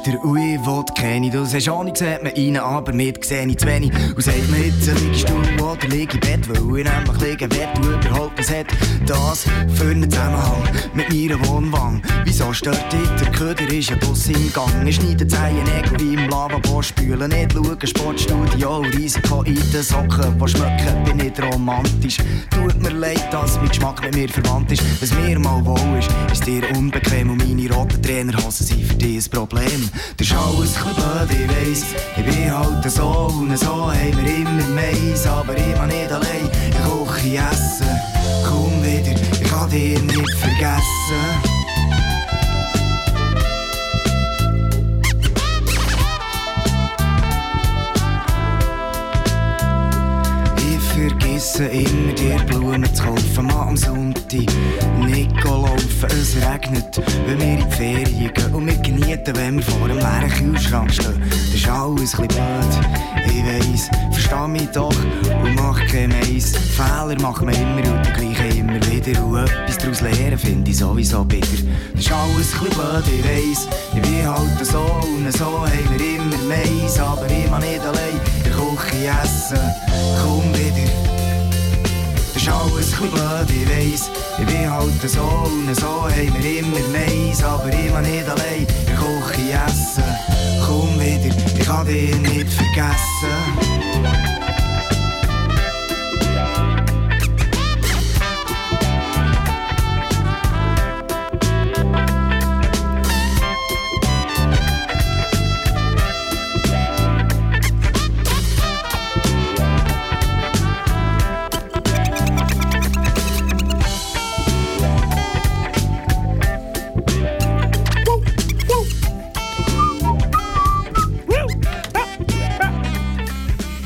den 0.01 0.13
Fenstern, 0.13 0.29
ui, 0.29 0.55
ich 0.55 0.65
will 0.65 0.83
keine. 0.95 1.29
Du 1.29 1.45
sagst, 1.45 1.69
Ahnung, 1.69 1.95
sieht 1.95 2.23
man 2.23 2.33
rein, 2.33 2.57
aber 2.57 2.93
mit 2.93 3.23
sehe 3.23 3.45
ich 3.45 3.57
zu 3.57 3.67
wenig. 3.67 3.91
Und 4.15 4.21
sagt 4.21 4.49
mir 4.49 4.65
jetzt, 4.65 4.87
liegst 5.01 5.29
du 5.29 5.63
oder 5.63 5.87
lieg 5.87 6.13
im 6.13 6.19
Bett, 6.19 6.49
weil 6.49 6.79
ich 6.79 6.85
nämlich 6.85 7.21
liegen 7.21 7.51
will, 7.51 7.67
du 7.75 8.07
überhaupt 8.07 8.39
was 8.39 8.51
hat. 8.51 8.67
Das 9.05 9.45
für 9.75 9.89
einen 9.89 10.09
Zusammenhang 10.09 10.63
mit 10.93 11.09
meiner 11.09 11.47
Wohnwang. 11.47 12.01
Wieso 12.39 12.53
stört 12.53 12.93
dich? 12.93 13.09
Der 13.19 13.31
Köder 13.31 13.67
ist 13.73 13.89
ja 13.89 13.95
Bus 13.95 14.27
im 14.27 14.53
Gang. 14.53 14.69
Ich 14.85 14.97
schneide 14.97 15.27
Zehennägel 15.27 15.99
wie 15.99 16.13
im 16.13 16.29
Lavabo, 16.29 16.83
spülen 16.83 17.31
nicht, 17.31 17.51
schauen 17.53 17.87
Sportstudio, 17.87 18.77
Risiko 18.95 19.41
in 19.41 19.55
den 19.55 19.81
Socken, 19.81 20.37
die 20.39 20.47
schmecken, 20.47 21.03
bin 21.03 21.17
nicht 21.17 21.41
romantisch. 21.41 22.17
Tut 22.51 22.79
mir 22.79 22.91
leid, 22.91 23.27
dass 23.31 23.57
mein 23.57 23.69
Geschmack 23.69 24.03
mit 24.03 24.13
mir 24.13 24.29
verwandt 24.29 24.71
ist. 24.71 24.83
Was 25.01 25.11
mir 25.15 25.39
mal 25.39 25.65
wohl 25.65 25.97
ist, 25.97 26.11
ist 26.31 26.45
dir 26.45 26.61
unbequem 26.77 27.31
und 27.31 27.39
meine 27.39 27.73
roten 27.73 28.03
Trainerhosen 28.03 28.67
sind 28.67 28.83
für 28.83 28.93
dich 28.93 29.25
ein 29.25 29.31
Problem. 29.31 29.89
Das 30.17 30.27
ist 30.27 30.35
alles 30.35 30.77
ein 30.77 30.93
blöd, 30.93 31.39
ich 31.41 31.49
weiss. 31.49 31.85
Ich 32.17 32.23
bin 32.23 32.55
halt 32.55 32.91
so 32.91 33.33
und 33.35 33.57
so 33.57 33.91
haben 33.91 34.23
wir 34.23 34.35
immer 34.35 34.63
Mais, 34.75 35.25
aber 35.25 35.57
ich 35.57 35.73
bin 35.73 35.87
nicht 35.87 36.11
allein. 36.11 36.51
Ich 36.69 36.83
koche 36.83 37.35
essen, 37.35 37.87
komm 38.47 38.83
wieder, 38.83 39.19
ich 39.19 39.49
kann 39.49 39.67
dich 39.71 39.99
nicht 40.03 40.35
vergessen. 40.35 41.46
Vergesse 51.47 51.65
immer 51.65 52.13
dir 52.13 52.37
Blumen 52.47 52.93
zu 52.93 53.03
kaufen, 53.03 53.45
mal 53.45 53.67
am 53.67 53.77
Sonntag 53.77 54.45
nicht 55.05 55.43
laufen. 55.43 56.09
Es 56.09 56.35
regnet, 56.35 57.01
wenn 57.25 57.39
wir 57.39 57.47
in 57.47 57.69
die 57.69 57.75
Ferien 57.75 58.33
gehen 58.33 58.53
und 58.53 58.65
wir 58.65 58.77
genießen, 58.77 59.35
wenn 59.35 59.55
wir 59.55 59.63
vor 59.63 59.85
einem 59.85 59.97
leeren 59.97 60.29
Kühlschrank 60.29 60.93
stehen. 60.93 61.21
Das 61.29 61.53
ist 61.53 61.69
alles 61.69 62.19
ein 62.19 62.27
bisschen 62.27 62.27
blöd, 62.27 63.27
ich 63.27 63.45
weiss, 63.45 63.89
versteh 64.11 64.47
mich 64.47 64.67
doch 64.73 64.95
und 65.43 65.55
mach 65.55 65.79
kein 65.87 66.09
Mais. 66.09 66.55
Fehler 66.75 67.19
machen 67.21 67.47
wir 67.47 67.55
immer 67.55 67.95
und 67.95 68.05
die 68.05 68.33
gleichen 68.33 68.59
immer 68.59 68.91
wieder 68.91 69.23
und 69.23 69.37
etwas 69.37 69.77
daraus 69.77 70.01
lernen 70.01 70.37
finde 70.37 70.71
ich 70.71 70.77
sowieso 70.77 71.23
bitter. 71.23 71.47
Das 71.93 72.01
ist 72.01 72.11
alles 72.11 72.53
ein 72.53 72.59
bisschen 72.59 72.69
blöd, 72.69 73.03
ich 73.07 73.23
weiss, 73.25 73.67
ich 73.95 74.01
bin 74.01 74.27
halt 74.27 74.65
so 74.65 74.79
und 74.79 75.31
so 75.31 75.45
haben 75.45 75.97
wir 75.97 76.15
immer 76.15 76.37
Mais, 76.47 76.99
aber 76.99 77.27
mach 77.49 77.59
nicht 77.59 77.81
allein, 77.81 78.19
ich 78.43 78.51
koche 78.51 78.95
essen, 79.07 79.59
komm 80.21 80.53
wieder. 80.53 81.16
Ist 82.47 82.53
alles 82.53 82.93
ein 82.93 83.11
blöd, 83.11 83.49
ich 83.49 83.69
weiss. 83.69 84.09
Ich 84.39 84.45
bin 84.45 84.71
halt 84.71 85.01
so 85.09 85.21
und 85.21 85.75
so 85.75 86.03
haben 86.03 86.43
wir 86.43 86.59
immer 86.59 86.79
Mais, 86.93 87.43
aber 87.43 87.69
mach 87.91 88.01
nicht 88.01 88.29
allein. 88.29 88.65
Ich 88.85 88.95
koche 88.95 89.41
essen, 89.65 90.03
komm 90.65 90.97
wieder, 90.97 91.35
ich 91.59 91.65
kann 91.65 91.85
dich 91.85 92.15
nicht 92.19 92.53
vergessen. 92.53 94.46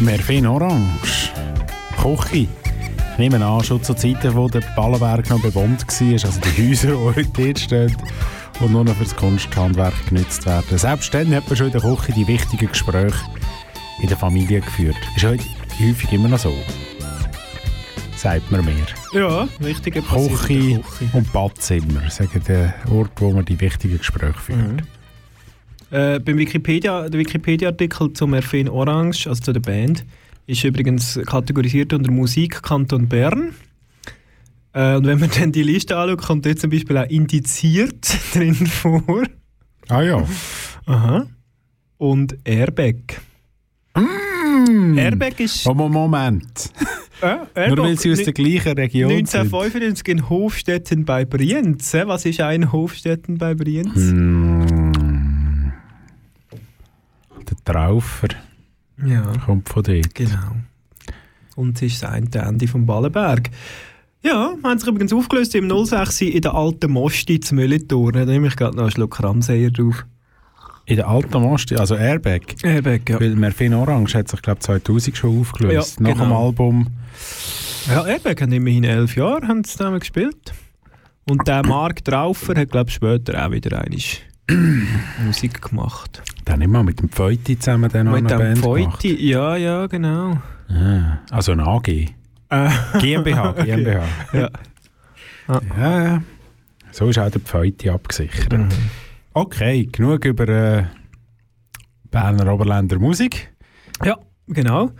Merfin 0.01 0.47
Orange. 0.47 1.31
Kochi. 1.95 2.49
Ich 3.11 3.17
nehme 3.19 3.45
an, 3.45 3.63
schon 3.63 3.83
zu 3.83 3.93
Zeiten, 3.93 4.33
wo 4.33 4.47
der 4.47 4.61
Ballenberg 4.75 5.29
noch 5.29 5.41
bewohnt 5.41 5.85
war, 5.87 6.11
also 6.11 6.39
die 6.39 6.69
Häuser, 6.69 6.87
die 6.87 6.95
heute 6.95 7.29
dort 7.35 7.59
stehen 7.59 7.95
und 8.61 8.71
nur 8.71 8.83
noch 8.83 8.95
für 8.95 9.03
das 9.03 9.15
Kunsthandwerk 9.15 9.93
genutzt 10.09 10.43
werden. 10.47 10.77
Selbst 10.77 11.13
dann 11.13 11.33
hat 11.35 11.47
man 11.47 11.55
schon 11.55 11.67
in 11.67 11.73
der 11.73 11.81
Küche 11.81 12.13
die 12.13 12.27
wichtigen 12.27 12.67
Gespräche 12.67 13.13
in 14.01 14.07
der 14.07 14.17
Familie 14.17 14.61
geführt. 14.61 14.97
Ist 15.15 15.25
heute 15.25 15.43
häufig 15.79 16.11
immer 16.11 16.29
noch 16.29 16.39
so. 16.39 16.53
Sagt 18.15 18.51
man 18.51 18.65
mir. 18.65 18.73
Ja, 19.13 19.47
wichtige 19.59 20.01
Küche 20.01 20.81
Küche. 20.81 20.83
und 21.13 21.31
Badzimmer, 21.31 22.09
sagen 22.09 22.41
der 22.47 22.73
Ort, 22.91 23.11
wo 23.17 23.31
man 23.31 23.45
die 23.45 23.59
wichtigen 23.59 23.99
Gespräche 23.99 24.39
führt. 24.39 24.83
Äh, 25.91 26.19
beim 26.19 26.37
Wikipedia, 26.37 27.09
der 27.09 27.19
Wikipedia-Artikel 27.19 28.13
zum 28.13 28.33
Erfin 28.33 28.69
Orange, 28.69 29.27
also 29.27 29.41
zu 29.41 29.53
der 29.53 29.59
Band, 29.59 30.05
ist 30.47 30.63
übrigens 30.63 31.19
kategorisiert 31.25 31.91
unter 31.93 32.11
Musik 32.11 32.63
Kanton 32.63 33.07
Bern. 33.07 33.53
Äh, 34.73 34.95
und 34.95 35.05
wenn 35.05 35.19
man 35.19 35.29
dann 35.37 35.51
die 35.51 35.63
Liste 35.63 35.97
anschaut, 35.97 36.21
kommt 36.21 36.45
dort 36.45 36.59
zum 36.59 36.69
Beispiel 36.69 36.97
auch 36.97 37.09
indiziert 37.09 38.17
drin 38.33 38.55
vor. 38.55 39.23
Ah 39.89 40.01
ja. 40.01 40.25
Aha. 40.85 41.27
Und 41.97 42.37
Airbag. 42.45 42.95
Mm. 43.95 44.97
Airbag 44.97 45.39
ist. 45.39 45.67
Oh, 45.67 45.73
Moment. 45.73 46.71
Äh, 47.21 47.67
Nur 47.75 47.79
weil 47.79 47.97
sie 47.97 48.11
aus 48.11 48.23
der 48.23 48.33
gleichen 48.33 48.73
Region 48.73 49.09
sind. 49.09 49.35
1995 49.35 50.07
in 50.07 50.29
Hofstetten 50.29 51.05
bei 51.05 51.25
Brienz. 51.25 51.93
Hä? 51.93 52.03
Was 52.05 52.25
ist 52.25 52.39
ein 52.39 52.71
Hofstetten 52.71 53.37
bei 53.37 53.53
Brienz? 53.53 53.95
Mm. 53.95 54.50
Der 57.51 57.73
Traufer 57.73 58.29
Ja. 59.05 59.31
kommt 59.45 59.67
von 59.69 59.83
dort. 59.83 60.15
Genau. 60.15 60.55
Und 61.55 61.75
es 61.81 61.93
ist 61.93 62.03
das 62.03 62.11
eine 62.11 62.27
Ende 62.33 62.67
vom 62.67 62.85
Ballenberg. 62.85 63.49
Ja, 64.23 64.53
haben 64.63 64.79
sich 64.79 64.87
übrigens 64.87 65.13
aufgelöst 65.13 65.55
im 65.55 65.67
06 65.85 66.21
in 66.21 66.41
der 66.41 66.53
alten 66.53 66.91
Mosti 66.91 67.39
zu 67.39 67.55
Mülletour. 67.55 68.11
Da 68.11 68.25
nehme 68.25 68.47
ich 68.47 68.55
gerade 68.55 68.75
noch 68.75 68.83
einen 68.83 68.91
Schluck 68.91 69.11
Kramseier 69.17 69.71
drauf. 69.71 70.05
In 70.85 70.95
der 70.95 71.07
alten 71.07 71.41
Most, 71.41 71.71
also 71.79 71.95
Airbag. 71.95 72.41
Airbag, 72.63 73.01
ja. 73.09 73.19
Weil 73.19 73.35
Merfin 73.35 73.73
Orange 73.73 74.15
hat 74.15 74.27
sich, 74.29 74.41
glaube 74.41 74.59
ich, 74.59 74.65
2000 74.65 75.17
schon 75.17 75.39
aufgelöst. 75.39 75.99
Ja, 75.99 76.03
Nach 76.03 76.11
dem 76.17 76.19
genau. 76.23 76.45
Album. 76.47 76.87
Ja, 77.87 78.05
Airbag 78.05 78.41
haben 78.41 78.51
immerhin 78.51 78.83
elf 78.83 79.15
Jahre 79.15 79.47
haben 79.47 79.63
sie 79.63 79.71
zusammen 79.71 79.99
gespielt. 79.99 80.53
Und 81.29 81.47
der 81.47 81.65
Mark 81.65 82.03
Traufer 82.03 82.55
hat, 82.59 82.71
glaube 82.71 82.89
ich, 82.89 82.95
später 82.95 83.45
auch 83.45 83.51
wieder 83.51 83.79
einmal 83.81 83.99
Musik 85.25 85.61
gemacht. 85.61 86.21
Dann 86.45 86.69
mal 86.69 86.83
mit 86.83 86.99
dem 87.01 87.09
Pfeuti 87.09 87.57
zusammen 87.57 87.89
dann 87.91 88.07
noch 88.07 88.13
Mit 88.13 88.31
eine 88.31 88.43
dem 88.53 88.61
Band 88.61 88.61
gemacht. 88.61 89.01
Feuti, 89.01 89.29
ja, 89.29 89.55
ja, 89.55 89.87
genau. 89.87 90.41
Ah, 90.69 91.19
also 91.29 91.51
ein 91.51 91.59
AG. 91.59 91.87
Äh. 91.87 92.69
GmbH, 92.99 93.49
Okay. 93.51 93.65
GmbH. 93.65 94.03
Ja. 94.33 94.49
Ja, 95.77 96.03
ja. 96.03 96.21
So 96.91 97.09
ist 97.09 97.19
auch 97.19 97.29
der 97.29 97.41
Pfeuti 97.41 97.89
abgesichert. 97.89 98.51
Mhm. 98.53 98.69
Okay, 99.33 99.85
genug 99.85 100.25
über 100.25 100.47
äh, 100.49 100.83
Berner 102.09 102.53
Oberländer 102.53 102.99
Musik. 102.99 103.51
Ja, 104.03 104.17
genau. 104.47 104.91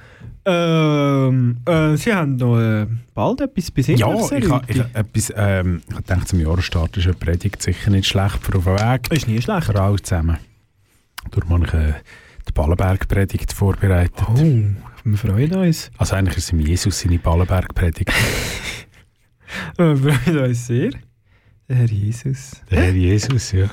Ähm, 0.43 1.57
Äh, 1.65 1.97
Sie 1.97 2.13
haben 2.13 2.35
noch 2.37 2.59
äh, 2.59 2.87
bald 3.13 3.41
etwas 3.41 3.69
besehen. 3.71 3.97
Ja, 3.97 4.13
ich 4.13 4.49
habe 4.49 4.89
etwas, 4.93 5.33
ähm, 5.35 5.81
ich 5.89 5.95
gedacht, 5.95 6.27
zum 6.27 6.39
Jahresstart 6.39 6.97
ist 6.97 7.05
eine 7.05 7.13
Predigt 7.13 7.61
sicher 7.61 7.91
nicht 7.91 8.07
schlecht 8.07 8.39
für 8.43 8.57
auf 8.57 8.63
den 8.63 8.79
Weg. 8.79 9.11
Ist 9.11 9.27
nie 9.27 9.41
schlecht. 9.41 9.65
Für 9.65 9.79
alle 9.79 10.01
zusammen. 10.01 10.37
Habe 11.49 11.65
ich 11.65 11.73
äh, 11.73 11.93
die 12.47 12.51
Ballenberg-Predigt 12.53 13.53
vorbereitet. 13.53 14.25
Oh, 14.27 14.43
wir 15.03 15.17
freuen 15.17 15.53
uns. 15.55 15.91
Also 15.97 16.15
eigentlich 16.15 16.37
ist 16.37 16.45
es 16.45 16.51
im 16.51 16.59
Jesus 16.59 16.99
seine 16.99 17.19
Ballenberg-Predigt. 17.19 18.11
Wir 19.77 19.97
freuen 19.97 20.37
uns 20.45 20.67
sehr. 20.67 20.91
Der 21.67 21.75
Herr 21.75 21.89
Jesus. 21.89 22.51
Der 22.69 22.83
Herr 22.83 22.93
Jesus, 22.93 23.51
ja. 23.51 23.69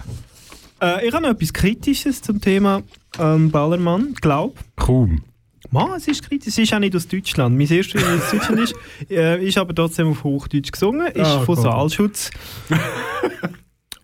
Äh, 0.81 1.07
ich 1.07 1.15
habe 1.15 1.23
noch 1.23 1.31
etwas 1.31 1.53
Kritisches 1.53 2.21
zum 2.21 2.41
Thema 2.41 2.83
ähm, 3.19 3.51
Ballermann, 3.51 4.15
glaub. 4.21 4.59
Kaum. 4.77 5.23
Mann, 5.71 5.91
es 5.97 6.09
ist 6.09 6.23
kritisch. 6.27 6.49
Es 6.49 6.59
ist 6.59 6.73
auch 6.75 6.79
nicht 6.79 6.97
aus 6.97 7.07
Deutschland. 7.07 7.57
Mein 7.59 7.67
erstes 7.71 8.03
aus 8.03 8.31
Deutschland 8.31 8.61
ist, 8.61 8.75
äh, 9.11 9.45
ist 9.47 9.59
aber 9.59 9.75
trotzdem 9.75 10.09
auf 10.09 10.25
Hochdeutsch 10.25 10.73
gesungen, 10.73 11.07
ist 11.09 11.27
Ah, 11.27 11.41
von 11.41 11.55
Gott. 11.57 11.65
Saalschutz. 11.65 12.31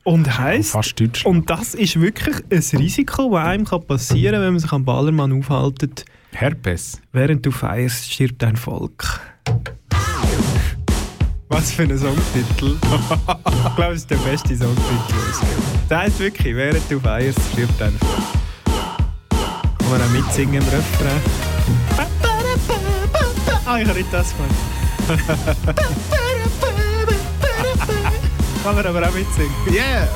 Und 0.06 0.38
heisst, 0.38 0.76
und 1.24 1.48
das 1.48 1.74
ist 1.74 1.98
wirklich 1.98 2.36
ein 2.50 2.78
Risiko, 2.78 3.30
das 3.32 3.44
einem 3.46 3.64
kann 3.64 3.86
passieren 3.86 4.34
kann, 4.34 4.42
wenn 4.42 4.52
man 4.52 4.60
sich 4.60 4.70
am 4.72 4.84
Ballermann 4.84 5.32
aufhaltet. 5.32 6.04
Herpes. 6.32 7.00
Während 7.12 7.46
du 7.46 7.50
feierst, 7.50 8.12
stirbt 8.12 8.42
dein 8.42 8.56
Volk. 8.56 9.20
Was 11.48 11.72
für 11.72 11.84
ein 11.84 11.96
Songtitel. 11.96 12.76
ich 12.82 13.76
glaube, 13.76 13.94
es 13.94 14.00
ist 14.00 14.10
der 14.10 14.16
beste 14.16 14.54
Songtitel. 14.56 15.14
Der 15.88 15.98
heißt 16.00 16.18
wirklich, 16.18 16.54
während 16.54 16.90
du 16.90 17.00
feierst, 17.00 17.38
stirbt 17.52 17.80
dein 17.80 17.92
Volk. 17.92 18.22
Kann 19.78 19.90
man 19.90 20.02
auch 20.02 20.10
mitsingen 20.10 20.56
im 20.56 20.68
Refrain. 20.68 21.53
Ah, 23.66 23.78
ich 23.78 23.88
habe 23.88 23.98
nicht 23.98 24.12
das 24.12 24.34
gemacht. 24.36 24.50
Kann 28.62 28.74
man 28.74 28.86
aber 28.86 29.08
auch 29.08 29.12
mitsingen. 29.12 29.52
Yeah! 29.70 30.06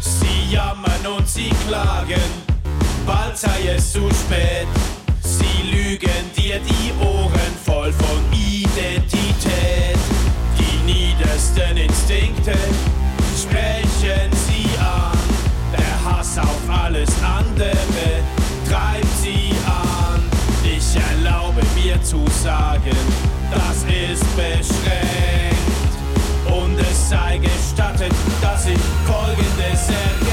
Sie 0.00 0.52
jammern 0.52 1.06
und 1.16 1.28
sie 1.28 1.50
klagen, 1.66 2.20
bald 3.06 3.36
sei 3.36 3.74
es 3.76 3.92
zu 3.92 4.08
spät. 4.10 4.66
Sie 5.22 5.70
lügen 5.70 6.32
dir 6.36 6.60
die 6.60 6.92
Ohren 7.04 7.54
voll 7.64 7.92
von 7.92 8.32
Identität. 8.32 9.33
Niedersten 11.54 11.76
Instinkte 11.76 12.58
sprechen 13.36 14.30
sie 14.32 14.66
an. 14.78 15.16
Der 15.72 16.04
Hass 16.04 16.36
auf 16.38 16.68
alles 16.68 17.10
andere 17.22 17.72
treibt 18.68 19.18
sie 19.22 19.52
an. 19.64 20.20
Ich 20.64 20.96
erlaube 21.12 21.62
mir 21.76 22.02
zu 22.02 22.24
sagen, 22.42 22.96
das 23.52 23.84
ist 23.84 24.24
beschränkt. 24.36 25.54
Und 26.46 26.78
es 26.80 27.10
sei 27.10 27.38
gestattet, 27.38 28.14
dass 28.42 28.66
ich 28.66 28.80
Folgendes 29.06 29.88
erkenne. 29.88 30.23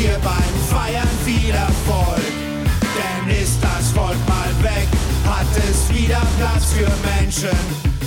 Dir 0.00 0.18
beim 0.24 0.54
Feiern 0.68 1.08
viel 1.24 1.50
Erfolg. 1.50 2.32
Denn 2.96 3.36
ist 3.36 3.58
das 3.60 3.90
Volk 3.92 4.20
mal 4.28 4.52
weg, 4.62 4.88
hat 5.24 5.50
es 5.68 5.92
wieder 5.94 6.22
Platz 6.38 6.72
für 6.72 6.90
Menschen. 7.16 7.58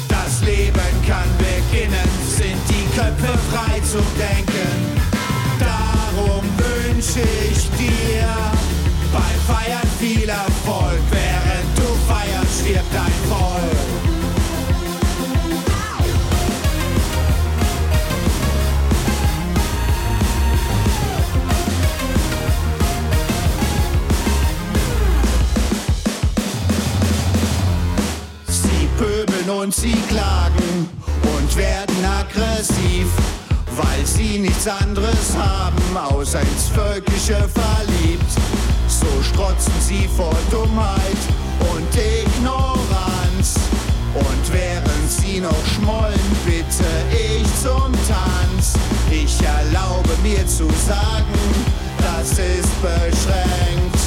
Das 0.08 0.41
Leben 0.41 0.94
kann 1.08 1.30
beginnen, 1.38 2.10
sind 2.28 2.62
die 2.70 2.86
Köpfe 2.98 3.38
frei 3.52 3.80
zum 3.82 4.06
Denken. 4.18 4.74
Darum 5.60 6.44
wünsche 6.58 7.22
ich 7.52 7.70
dir 7.78 8.28
beim 9.12 9.39
Feiern 9.48 9.89
viel 10.00 10.30
Erfolg. 10.30 11.02
Während 11.12 11.70
du 11.78 11.88
feierst, 12.08 12.62
stirbt 12.62 12.94
dein 12.94 13.18
Volk. 13.30 14.12
Und 29.60 29.74
sie 29.74 29.95
klagen 30.10 30.89
und 31.38 31.58
werden 31.58 32.06
aggressiv, 32.20 33.08
weil 33.76 34.06
sie 34.06 34.39
nichts 34.39 34.68
anderes 34.68 35.36
haben, 35.38 35.97
außer 35.97 36.41
ins 36.41 36.70
Völkische 36.70 37.38
verliebt. 37.49 38.32
So 38.88 39.06
strotzen 39.22 39.74
sie 39.80 40.10
vor 40.16 40.36
Dummheit 40.49 41.22
und 41.60 41.88
Ignoranz. 41.95 43.56
Und 44.14 44.54
während 44.54 45.10
sie 45.10 45.39
noch 45.39 45.66
schmollen, 45.66 46.20
bitte 46.45 46.89
ich 47.12 47.45
zum 47.62 47.91
Tanz. 48.08 48.74
Ich 49.10 49.38
erlaube 49.41 50.16
mir 50.22 50.45
zu 50.47 50.68
sagen, 50.88 51.39
das 51.97 52.32
ist 52.32 52.82
beschränkt. 52.82 53.99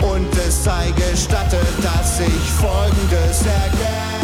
Und 0.00 0.34
es 0.36 0.64
sei 0.64 0.92
gestattet, 0.96 1.66
dass 1.82 2.20
ich 2.20 2.50
folgendes 2.60 3.46
ergänzt. 3.46 4.21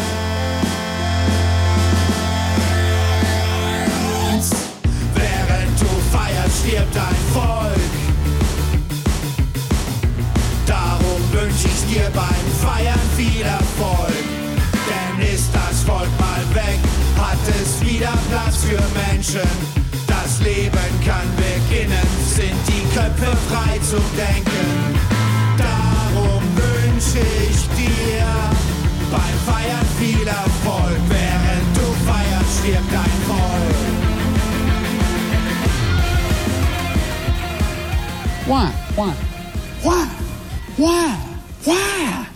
Feierst, 6.13 6.59
stirbt 6.61 6.95
dein 6.95 7.21
Volk. 7.33 7.91
Darum 10.67 11.21
wünsch 11.33 11.65
ich 11.65 11.95
dir 11.95 12.11
beim 12.15 12.47
Feiern 12.63 13.01
viel 13.17 13.43
Erfolg. 13.43 14.25
Denn 14.89 15.27
ist 15.35 15.51
das 15.53 15.83
Volk 15.83 16.13
mal 16.19 16.45
weg, 16.55 16.79
hat 17.17 17.39
es 17.61 17.81
wieder 17.81 18.13
Platz 18.31 18.65
für 18.65 18.83
Menschen. 19.09 19.49
Das 20.07 20.41
Leben 20.41 20.89
kann 21.05 21.29
beginnen, 21.37 22.09
sind 22.25 22.59
die 22.69 22.85
Köpfe 22.95 23.37
frei 23.49 23.79
zum 23.79 24.05
Denken. 24.17 24.99
Darum 25.57 26.43
wünsche 26.55 27.25
ich 27.51 27.61
dir 27.77 28.27
beim 29.11 29.37
Feiern 29.47 29.87
viel 29.99 30.27
Erfolg. 30.27 31.01
Während 31.09 31.77
du 31.77 31.87
feierst, 32.07 32.59
stirbt 32.61 32.93
dein 32.93 33.17
Volk. 33.27 33.88
Why? 38.49 38.73
Why? 38.97 39.13
Why? 39.83 40.07
Why? 40.79 41.19
Why? 41.65 42.27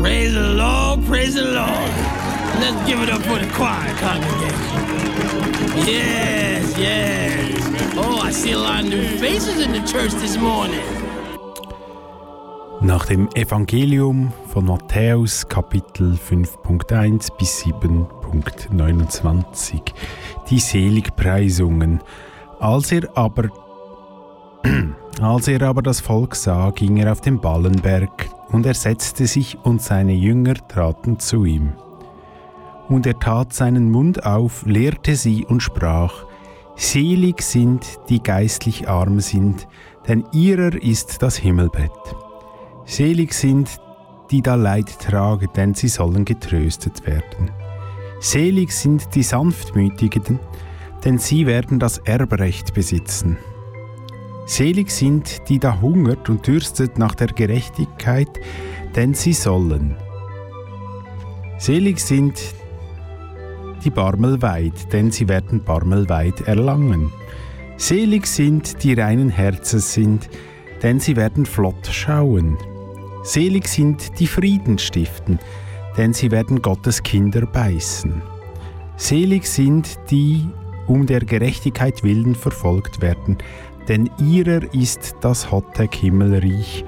Praise 0.00 0.32
the 0.32 0.54
Lord, 0.54 1.04
praise 1.04 1.34
the 1.34 1.44
Lord. 1.44 1.90
Let's 2.58 2.80
give 2.88 3.02
it 3.02 3.10
up 3.10 3.20
for 3.28 3.38
the 3.38 3.46
choir 3.52 3.92
congregation. 4.00 5.86
Yes, 5.86 6.78
yes. 6.78 7.60
Oh, 7.94 8.20
I 8.22 8.30
see 8.32 8.52
a 8.52 8.58
lot 8.58 8.84
of 8.84 8.88
new 8.88 9.06
faces 9.18 9.60
in 9.60 9.72
the 9.72 9.82
church 9.86 10.12
this 10.12 10.38
morning. 10.38 10.80
Nach 12.80 13.04
dem 13.04 13.28
Evangelium 13.34 14.32
von 14.48 14.64
Matthäus 14.64 15.46
Kapitel 15.46 16.14
5.1 16.14 17.36
bis 17.36 17.62
7.29 17.66 19.92
die 20.48 20.58
Seligpreisungen. 20.58 22.00
Als 22.58 22.92
er 22.92 23.10
aber 23.14 23.50
als 25.20 25.48
er 25.48 25.62
aber 25.62 25.82
das 25.82 26.00
Volk 26.00 26.34
sah, 26.34 26.70
ging 26.70 26.96
er 26.96 27.12
auf 27.12 27.20
den 27.20 27.40
Ballenberg, 27.40 28.28
und 28.50 28.66
er 28.66 28.74
setzte 28.74 29.26
sich, 29.26 29.58
und 29.62 29.82
seine 29.82 30.12
Jünger 30.12 30.54
traten 30.68 31.18
zu 31.18 31.44
ihm. 31.44 31.72
Und 32.88 33.06
er 33.06 33.18
tat 33.18 33.52
seinen 33.52 33.90
Mund 33.90 34.26
auf, 34.26 34.64
lehrte 34.66 35.16
sie 35.16 35.46
und 35.46 35.62
sprach, 35.62 36.24
Selig 36.76 37.42
sind, 37.42 37.86
die 38.08 38.22
geistlich 38.22 38.88
arm 38.88 39.20
sind, 39.20 39.68
denn 40.08 40.24
ihrer 40.32 40.74
ist 40.74 41.22
das 41.22 41.36
Himmelbett. 41.36 41.90
Selig 42.84 43.34
sind, 43.34 43.80
die 44.30 44.42
da 44.42 44.54
Leid 44.54 44.98
tragen, 44.98 45.48
denn 45.54 45.74
sie 45.74 45.88
sollen 45.88 46.24
getröstet 46.24 47.06
werden. 47.06 47.50
Selig 48.20 48.72
sind 48.72 49.14
die 49.14 49.22
Sanftmütigen, 49.22 50.40
denn 51.04 51.18
sie 51.18 51.46
werden 51.46 51.78
das 51.78 51.98
Erbrecht 51.98 52.74
besitzen. 52.74 53.36
Selig 54.44 54.90
sind, 54.90 55.48
die 55.48 55.58
da 55.58 55.80
hungert 55.80 56.28
und 56.28 56.46
dürstet 56.46 56.98
nach 56.98 57.14
der 57.14 57.28
Gerechtigkeit, 57.28 58.28
denn 58.96 59.14
sie 59.14 59.32
sollen. 59.32 59.96
Selig 61.58 62.00
sind 62.00 62.40
die 63.84 63.90
Barmelweid, 63.90 64.92
denn 64.92 65.10
sie 65.10 65.28
werden 65.28 65.62
Barmelweid 65.62 66.42
erlangen. 66.42 67.12
Selig 67.76 68.26
sind, 68.26 68.82
die 68.82 68.94
reinen 68.94 69.28
Herzens 69.28 69.92
sind, 69.92 70.28
denn 70.82 71.00
sie 71.00 71.16
werden 71.16 71.46
flott 71.46 71.86
schauen. 71.86 72.58
Selig 73.22 73.68
sind, 73.68 74.18
die 74.18 74.26
Frieden 74.26 74.78
stiften, 74.78 75.38
denn 75.96 76.12
sie 76.12 76.30
werden 76.30 76.62
Gottes 76.62 77.02
Kinder 77.02 77.46
beißen. 77.46 78.22
Selig 78.96 79.46
sind, 79.46 79.98
die 80.10 80.48
um 80.86 81.06
der 81.06 81.20
Gerechtigkeit 81.20 82.02
willen 82.02 82.34
verfolgt 82.34 83.00
werden, 83.00 83.38
denn 83.88 84.10
ihrer 84.18 84.62
ist 84.74 85.16
das 85.20 85.50
Hottag 85.50 85.94
Himmelreich, 85.94 86.84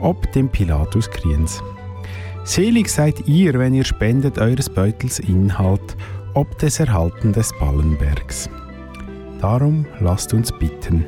ob 0.00 0.30
dem 0.32 0.48
Pilatus 0.48 1.10
Kriens. 1.10 1.62
Selig 2.44 2.88
seid 2.88 3.28
ihr, 3.28 3.58
wenn 3.58 3.74
ihr 3.74 3.84
spendet 3.84 4.38
eures 4.38 4.68
Beutels 4.68 5.18
Inhalt, 5.18 5.96
ob 6.34 6.58
des 6.58 6.80
Erhalten 6.80 7.32
des 7.32 7.52
Ballenbergs. 7.58 8.48
Darum 9.40 9.86
lasst 10.00 10.34
uns 10.34 10.52
bitten. 10.52 11.04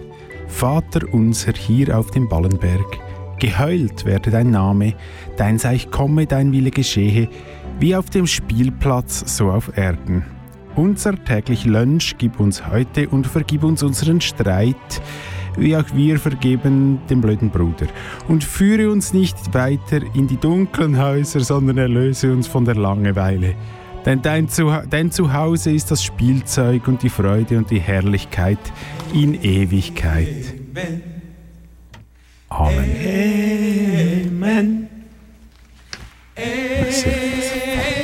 Vater 0.46 1.00
unser 1.12 1.52
hier 1.52 1.98
auf 1.98 2.10
dem 2.10 2.28
Ballenberg, 2.28 2.98
geheult 3.38 4.04
werde 4.04 4.30
dein 4.30 4.50
Name, 4.50 4.94
dein 5.36 5.58
Seich 5.58 5.90
komme, 5.90 6.26
dein 6.26 6.52
Wille 6.52 6.70
geschehe, 6.70 7.28
wie 7.80 7.96
auf 7.96 8.10
dem 8.10 8.26
Spielplatz, 8.26 9.36
so 9.36 9.50
auf 9.50 9.76
Erden. 9.76 10.24
Unser 10.74 11.22
täglich 11.22 11.66
Lunch 11.66 12.14
gib 12.16 12.40
uns 12.40 12.66
heute 12.66 13.08
und 13.10 13.26
vergib 13.26 13.62
uns 13.62 13.82
unseren 13.82 14.22
Streit, 14.22 15.02
wie 15.58 15.76
auch 15.76 15.84
wir 15.92 16.18
vergeben 16.18 16.98
dem 17.10 17.20
blöden 17.20 17.50
Bruder. 17.50 17.86
Und 18.26 18.42
führe 18.42 18.90
uns 18.90 19.12
nicht 19.12 19.52
weiter 19.52 20.00
in 20.14 20.28
die 20.28 20.38
dunklen 20.38 20.98
Häuser, 20.98 21.40
sondern 21.40 21.76
erlöse 21.76 22.32
uns 22.32 22.46
von 22.46 22.64
der 22.64 22.76
Langeweile. 22.76 23.54
Denn 24.06 24.22
dein, 24.22 24.48
Zuha 24.48 24.84
dein 24.88 25.12
Zuhause 25.12 25.72
ist 25.72 25.90
das 25.90 26.02
Spielzeug 26.02 26.88
und 26.88 27.02
die 27.02 27.10
Freude 27.10 27.58
und 27.58 27.70
die 27.70 27.80
Herrlichkeit 27.80 28.58
in 29.12 29.40
Ewigkeit. 29.42 30.54
Amen. 32.48 32.88
Amen. 34.38 34.88
Das 36.34 36.96
ist 36.96 37.06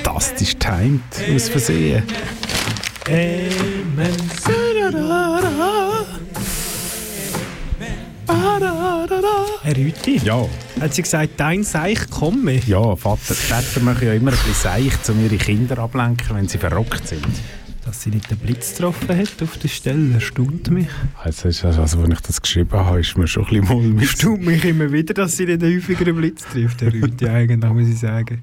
fantastisch 0.03 0.57
timed, 0.57 1.03
aus 1.35 1.49
Versehen. 1.49 2.03
Amen. 3.09 4.19
Herr 9.63 9.77
Rüti? 9.77 10.19
Ja. 10.25 10.47
Hat 10.81 10.95
sie 10.95 11.03
gesagt, 11.03 11.33
dein 11.39 11.65
Seich 11.65 12.11
komme? 12.11 12.55
Ja, 12.67 12.97
Vater, 12.97 13.35
Väter 13.35 13.81
machen 13.81 14.07
ja 14.07 14.15
immer 14.15 14.31
ein 14.31 14.37
bisschen 14.37 14.55
seicht, 14.55 15.09
um 15.09 15.25
ihre 15.25 15.37
Kinder 15.37 15.79
ablenken, 15.79 16.37
wenn 16.37 16.49
sie 16.49 16.59
verrockt 16.59 17.09
sind. 17.09 17.27
Dass 17.85 18.03
sie 18.03 18.11
nicht 18.11 18.31
den 18.31 18.37
Blitz 18.39 18.75
getroffen 18.75 19.17
hat 19.17 19.43
auf 19.43 19.57
der 19.57 19.69
Stelle, 19.69 20.15
erstaunt 20.15 20.71
mich. 20.71 20.89
Also, 21.23 21.49
also, 21.49 21.69
also 21.69 22.01
als 22.01 22.13
ich 22.13 22.21
das 22.21 22.43
geschrieben 22.43 22.73
habe, 22.73 23.01
ist 23.01 23.17
mir 23.17 23.27
schon 23.27 23.45
ein 23.45 23.61
bisschen 23.61 23.69
mulmig. 23.69 24.03
Erstaunt 24.03 24.45
mich 24.45 24.65
immer 24.65 24.93
wieder, 24.93 25.15
dass 25.15 25.37
sie 25.37 25.47
nicht 25.47 25.63
häufiger 25.63 26.07
einen 26.07 26.17
Blitz 26.17 26.45
trifft, 26.45 26.83
Herr 26.83 26.93
Rüti, 26.93 27.27
eigentlich, 27.27 27.73
muss 27.73 27.89
ich 27.89 27.99
sagen. 27.99 28.43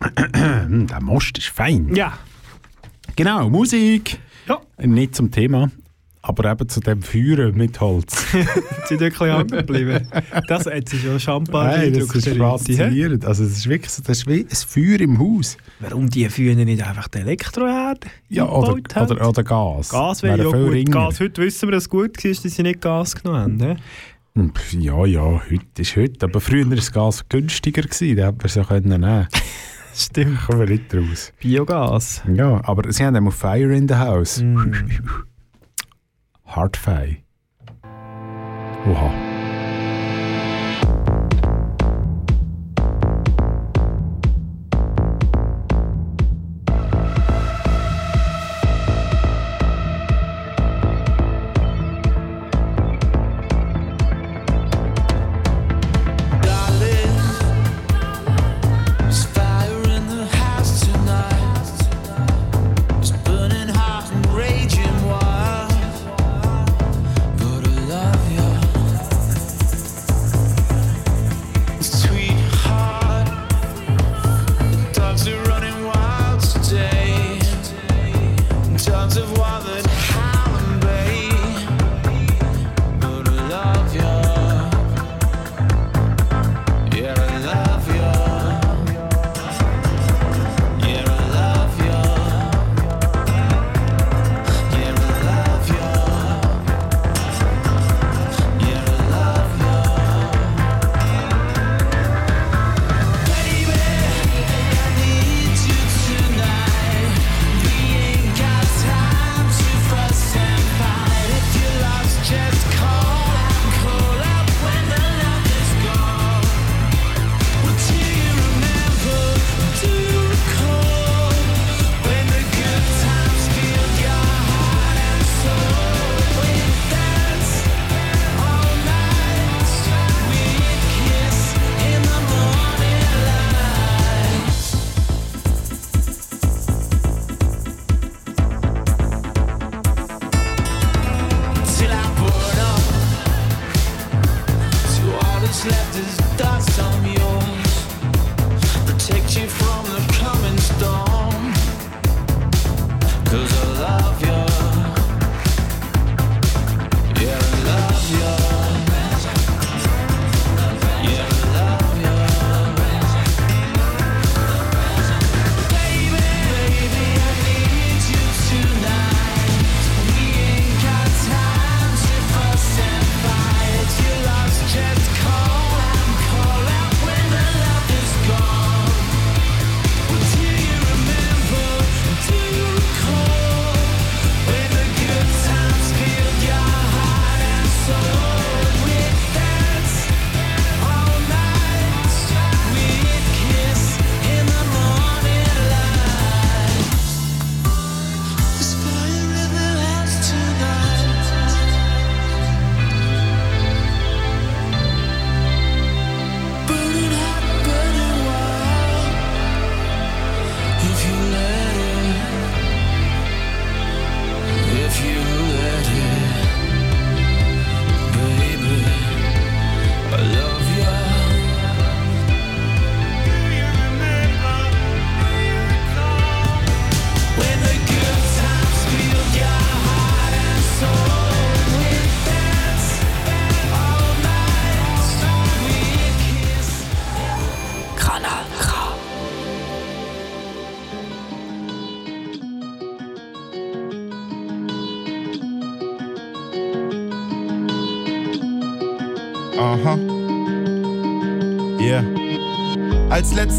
Der 0.16 1.00
Most 1.00 1.38
ist 1.38 1.48
fein. 1.48 1.94
Ja. 1.94 2.18
Genau, 3.18 3.50
Musik. 3.50 4.16
Ja. 4.46 4.60
Nicht 4.86 5.16
zum 5.16 5.32
Thema, 5.32 5.72
aber 6.22 6.52
eben 6.52 6.68
zu 6.68 6.78
dem 6.78 7.02
Feuern 7.02 7.52
mit 7.56 7.80
Holz. 7.80 8.24
Sind 8.86 9.00
wirklich 9.00 9.28
hängen 9.28 9.48
geblieben. 9.48 10.06
Das 10.46 10.66
hat 10.66 10.88
sie 10.88 10.98
schon 10.98 11.18
Champagner 11.18 11.78
Nein, 11.78 11.94
das 11.94 12.14
ist 12.14 12.36
faszinierend. 12.36 13.24
Also 13.24 13.42
es 13.42 13.56
ist 13.56 13.68
wirklich 13.68 13.90
so, 13.90 14.04
das 14.06 14.18
ist 14.18 14.28
wie 14.28 14.46
ein 14.48 14.48
Feuer 14.48 15.00
im 15.00 15.18
Haus. 15.18 15.56
Warum 15.80 16.08
die 16.08 16.28
Führer 16.28 16.54
nicht 16.64 16.80
einfach 16.80 17.08
den 17.08 17.22
Elektroherd 17.22 18.04
Ja, 18.28 18.48
oder, 18.48 18.80
haben? 18.94 19.10
oder, 19.10 19.28
oder 19.28 19.42
Gas. 19.42 19.88
Gas 19.88 20.22
wäre 20.22 20.38
ja 20.38 20.44
gut. 20.44 20.70
ringer. 20.70 20.92
Gas, 20.92 21.18
heute 21.18 21.42
wissen 21.42 21.66
wir, 21.66 21.72
dass 21.72 21.82
es 21.82 21.88
gut 21.90 22.24
war, 22.24 22.30
dass 22.30 22.42
sie 22.42 22.62
nicht 22.62 22.80
Gas 22.80 23.16
genommen 23.20 23.60
haben. 23.60 23.78
Hm, 24.36 24.54
pf, 24.54 24.74
Ja, 24.74 25.04
ja, 25.06 25.42
heute 25.50 25.64
ist 25.82 25.96
heute. 25.96 26.24
Aber 26.24 26.40
früher 26.40 26.68
war 26.68 26.76
das 26.76 26.92
Gas 26.92 27.28
günstiger, 27.28 27.82
gewesen, 27.82 28.16
da 28.16 28.26
hätte 28.28 28.36
man 28.38 28.46
es 28.46 28.54
ja 28.54 28.62
können 28.62 28.88
nehmen 28.88 29.26
Stimmt. 29.94 30.40
Kommen 30.46 30.60
wir 30.60 30.66
nicht 30.66 30.94
raus. 30.94 31.32
Biogas. 31.40 32.22
Ja, 32.32 32.60
aber 32.64 32.92
sie 32.92 33.04
haben 33.04 33.28
auch 33.28 33.32
Fire 33.32 33.74
in 33.74 33.88
the 33.88 33.94
House. 33.94 34.42
Hardfire. 36.46 37.16
Oha. 38.86 39.37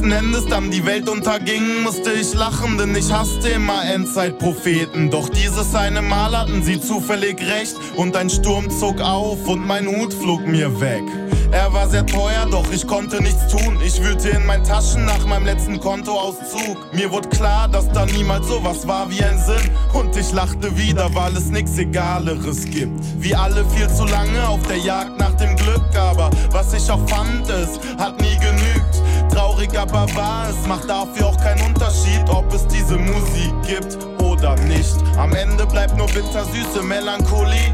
Letzten 0.09 0.25
Endes 0.25 0.45
dann 0.47 0.71
die 0.71 0.85
Welt 0.85 1.07
unterging, 1.07 1.83
musste 1.83 2.11
ich 2.11 2.33
lachen, 2.33 2.77
denn 2.77 2.95
ich 2.95 3.11
hasste 3.11 3.49
immer 3.49 3.83
Endzeitpropheten. 3.85 5.09
Doch 5.09 5.29
dieses 5.29 5.75
eine 5.75 6.01
Mal 6.01 6.37
hatten 6.37 6.63
sie 6.63 6.81
zufällig 6.81 7.39
recht 7.41 7.75
und 7.95 8.15
ein 8.15 8.29
Sturm 8.29 8.69
zog 8.69 9.01
auf 9.01 9.47
und 9.47 9.65
mein 9.65 9.87
Hut 9.87 10.13
flog 10.13 10.45
mir 10.47 10.79
weg. 10.81 11.03
Er 11.51 11.73
war 11.73 11.89
sehr 11.89 12.05
teuer, 12.05 12.47
doch 12.49 12.71
ich 12.71 12.85
konnte 12.85 13.21
nichts 13.21 13.47
tun. 13.47 13.79
Ich 13.83 14.03
wühlte 14.03 14.29
in 14.29 14.45
meinen 14.45 14.63
Taschen 14.63 15.05
nach 15.05 15.25
meinem 15.25 15.45
letzten 15.45 15.79
Kontoauszug. 15.79 16.93
Mir 16.93 17.11
wurde 17.11 17.29
klar, 17.29 17.67
dass 17.67 17.91
da 17.91 18.05
niemals 18.05 18.47
sowas 18.47 18.87
war 18.87 19.09
wie 19.09 19.23
ein 19.23 19.39
Sinn. 19.39 19.71
Und 19.93 20.15
ich 20.15 20.31
lachte 20.31 20.77
wieder, 20.77 21.13
weil 21.15 21.35
es 21.35 21.45
nichts 21.45 21.77
Egaleres 21.79 22.65
gibt. 22.65 22.99
Wie 23.17 23.33
alle 23.33 23.65
viel 23.65 23.89
zu 23.89 24.05
lange 24.05 24.47
auf 24.47 24.61
der 24.67 24.77
Jagd 24.77 25.17
nach 25.19 25.35
dem 25.37 25.55
Glück. 25.55 25.81
Aber 25.95 26.29
was 26.51 26.73
ich 26.73 26.89
auch 26.91 27.07
fand, 27.09 27.49
es 27.49 27.79
hat 27.97 28.21
nie 28.21 28.37
genügt. 28.37 29.01
Traurig, 29.31 29.77
aber 29.77 30.07
wahr, 30.15 30.47
es 30.49 30.67
macht 30.67 30.89
dafür 30.89 31.27
auch 31.27 31.37
keinen 31.37 31.61
Unterschied, 31.65 32.23
ob 32.29 32.53
es 32.53 32.67
diese 32.67 32.97
Musik 32.97 33.53
gibt 33.65 33.97
oder 34.23 34.55
nicht. 34.61 34.95
Am 35.17 35.33
Ende 35.33 35.65
bleibt 35.65 35.97
nur 35.97 36.07
bittersüße 36.07 36.81
Melancholie. 36.83 37.73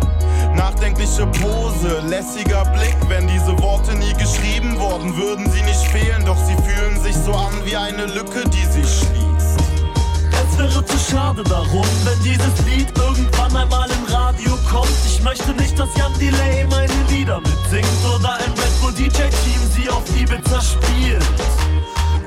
Nachdenkliche 0.55 1.27
Pose, 1.27 2.01
lässiger 2.07 2.63
Blick. 2.65 2.95
Wenn 3.07 3.27
diese 3.27 3.57
Worte 3.59 3.95
nie 3.95 4.13
geschrieben 4.13 4.77
worden, 4.79 5.15
würden 5.17 5.49
sie 5.51 5.61
nicht 5.61 5.85
fehlen. 5.91 6.25
Doch 6.25 6.37
sie 6.37 6.55
fühlen 6.63 7.01
sich 7.01 7.15
so 7.15 7.33
an 7.33 7.53
wie 7.65 7.75
eine 7.75 8.05
Lücke, 8.05 8.47
die 8.49 8.65
sich 8.65 8.99
schließt. 8.99 9.59
Es 10.31 10.59
wäre 10.59 10.85
zu 10.85 10.97
schade 10.97 11.43
darum, 11.43 11.85
wenn 12.03 12.23
dieses 12.23 12.65
Lied 12.65 12.87
irgendwann 12.97 13.55
einmal 13.55 13.89
im 13.89 14.13
Radio 14.13 14.24
kommt. 14.69 14.89
Ich 15.05 15.21
möchte 15.23 15.53
nicht, 15.53 15.77
dass 15.77 15.89
Jan 15.97 16.13
Delay 16.19 16.65
meine 16.69 16.93
Lieder 17.09 17.39
mitsingt 17.39 18.05
oder 18.15 18.33
ein 18.35 18.51
Red 18.51 18.81
Bull 18.81 18.93
DJ-Team 18.93 19.61
sie 19.75 19.89
auf 19.89 20.03
Ibiza 20.15 20.61
spielt. 20.61 21.23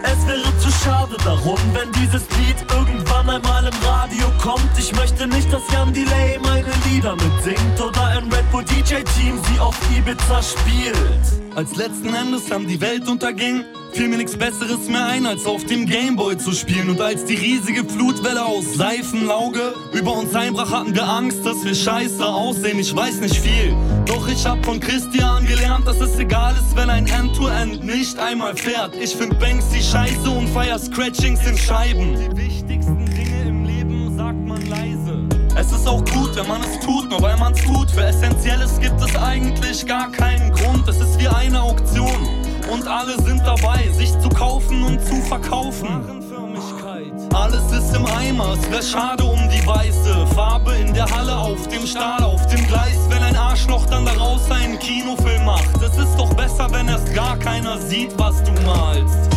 Es 0.02 0.26
wäre 0.26 0.58
zu 0.58 0.70
schade 0.84 1.16
darum, 1.24 1.58
wenn 1.72 1.90
dieses 1.92 2.22
Lied 2.38 2.56
irgendwann 2.70 3.28
einmal 3.28 3.66
im 3.66 3.74
Radio 3.84 4.26
kommt. 4.40 4.70
Ich 4.78 4.94
möchte 4.94 5.26
nicht, 5.26 5.52
dass 5.52 5.62
Jan 5.72 5.92
Delay 5.92 6.38
meine 6.42 6.72
Lieder 6.90 7.16
mitsingt 7.16 7.80
oder 7.80 8.04
ein 8.06 8.32
Red 8.32 8.50
Bull 8.52 8.64
DJ-Team 8.64 9.40
sie 9.50 9.60
auf 9.60 9.76
Ibiza 9.96 10.42
spielt. 10.42 11.56
Als 11.56 11.76
letzten 11.76 12.14
Endes 12.14 12.46
dann 12.46 12.66
die 12.66 12.80
Welt 12.80 13.08
unterging, 13.08 13.64
fiel 13.92 14.08
mir 14.08 14.18
nichts 14.18 14.36
Besseres 14.36 14.88
mehr 14.88 15.06
ein, 15.06 15.26
als 15.26 15.46
auf 15.46 15.64
dem 15.64 15.86
Gameboy 15.86 16.36
zu 16.38 16.52
spielen. 16.52 16.90
Und 16.90 17.00
als 17.00 17.24
die 17.24 17.34
riesige 17.34 17.84
Flutwelle 17.84 18.44
aus 18.44 18.74
Seifenlauge 18.74 19.74
über 19.92 20.16
uns 20.16 20.34
einbrach, 20.34 20.70
hatten 20.70 20.94
wir 20.94 21.08
Angst, 21.08 21.44
dass 21.44 21.64
wir 21.64 21.74
scheiße 21.74 22.24
aussehen. 22.24 22.78
Ich 22.78 22.94
weiß 22.94 23.20
nicht 23.20 23.36
viel, 23.36 23.76
doch 24.06 24.28
ich 24.28 24.46
hab 24.46 24.64
von 24.64 24.80
Christian 24.80 25.46
gelernt, 25.46 25.86
dass 25.86 26.00
es 26.00 26.18
egal 26.18 26.54
ist, 26.54 26.76
wenn 26.76 26.90
ein 26.90 27.06
End-to-End 27.06 27.84
nicht 27.84 28.18
einmal 28.18 28.56
fährt. 28.56 28.94
Ich 28.96 29.14
find 29.16 29.38
Banksy 29.38 29.80
scheiße 29.82 30.30
und 30.30 30.48
feier 30.48 30.78
Scratchings 30.78 31.46
in 31.46 31.56
Scheiben. 31.56 32.16
Die 32.16 32.36
wichtigsten 32.36 33.06
Dinge 33.06 33.48
im 33.48 33.64
Leben 33.64 34.16
sagt 34.16 34.44
man 34.46 34.64
leise. 34.66 35.28
Es 35.56 35.72
ist 35.72 35.88
auch 35.88 36.04
gut, 36.04 36.36
wenn 36.36 36.46
man 36.46 36.60
es 36.62 36.78
tut, 36.84 37.10
nur 37.10 37.20
weil 37.20 37.36
man 37.36 37.52
es 37.52 37.64
tut. 37.64 37.90
Für 37.90 38.04
Essentielles 38.04 38.78
gibt 38.80 39.00
es 39.00 39.16
eigentlich 39.16 39.84
gar 39.86 40.10
keinen 40.12 40.52
Grund. 40.52 40.86
Es 40.88 41.00
ist 41.00 41.18
wie 41.18 41.26
eine 41.28 41.60
Auktion 41.60 42.47
und 42.70 42.86
alle 42.86 43.20
sind 43.22 43.40
dabei, 43.44 43.88
sich 43.92 44.10
zu 44.20 44.28
kaufen 44.28 44.82
und 44.84 45.04
zu 45.04 45.20
verkaufen. 45.22 46.04
Alles 47.34 47.72
ist 47.72 47.94
im 47.94 48.06
Eimer, 48.06 48.54
es 48.54 48.70
wär 48.70 48.82
schade 48.82 49.24
um 49.24 49.38
die 49.48 49.66
weiße 49.66 50.26
Farbe 50.34 50.74
in 50.74 50.92
der 50.94 51.06
Halle, 51.06 51.36
auf 51.36 51.68
dem 51.68 51.86
Stahl, 51.86 52.22
auf 52.22 52.46
dem 52.46 52.66
Gleis. 52.66 52.98
Wenn 53.08 53.22
ein 53.22 53.36
Arschloch 53.36 53.86
dann 53.86 54.04
daraus 54.04 54.50
einen 54.50 54.78
Kinofilm 54.78 55.44
macht, 55.44 55.68
es 55.76 55.96
ist 55.96 56.16
doch 56.16 56.32
besser, 56.34 56.68
wenn 56.70 56.88
erst 56.88 57.12
gar 57.14 57.36
keiner 57.38 57.78
sieht, 57.78 58.18
was 58.18 58.42
du 58.42 58.52
malst. 58.62 59.28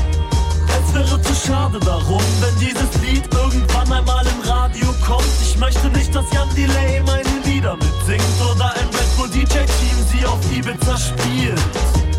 Es 0.68 0.96
wäre 0.96 1.22
zu 1.22 1.34
schade 1.36 1.80
darum, 1.80 2.22
wenn 2.40 2.60
dieses 2.60 3.02
Lied 3.02 3.24
irgendwann 3.34 3.92
einmal 3.92 4.26
im 4.26 4.50
Radio 4.50 4.88
kommt. 5.06 5.26
Ich 5.42 5.58
möchte 5.58 5.88
nicht, 5.90 6.14
dass 6.16 6.26
Jan 6.34 6.50
Delay 6.56 7.02
meine 7.06 7.30
Lieder 7.46 7.76
mitsingt 7.76 8.24
oder 8.52 8.72
ein 8.74 8.88
Red 8.88 9.18
Bull 9.18 9.30
DJ-Team 9.30 9.98
sie 10.12 10.26
auf 10.26 10.40
Ibiza 10.52 10.98
spielt. 10.98 12.11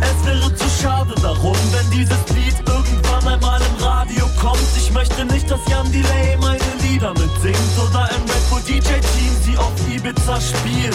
Es 0.00 0.26
wäre 0.26 0.54
zu 0.54 0.68
schade 0.82 1.14
darum, 1.22 1.56
wenn 1.72 1.90
dieses 1.90 2.18
Lied 2.34 2.56
irgendwann 2.66 3.26
einmal 3.28 3.60
im 3.60 3.84
Radio 3.84 4.26
kommt. 4.40 4.60
Ich 4.76 4.90
möchte 4.92 5.24
nicht, 5.24 5.50
dass 5.50 5.60
Jan 5.68 5.90
Delay 5.90 6.36
meine 6.40 6.58
Lieder 6.82 7.12
mitsingt 7.14 7.78
oder 7.78 8.04
ein 8.04 8.22
Red 8.22 8.50
Bull 8.50 8.60
DJ-Team 8.66 9.32
sie 9.42 9.56
auf 9.56 9.72
Ibiza 9.88 10.40
spielt. 10.40 10.94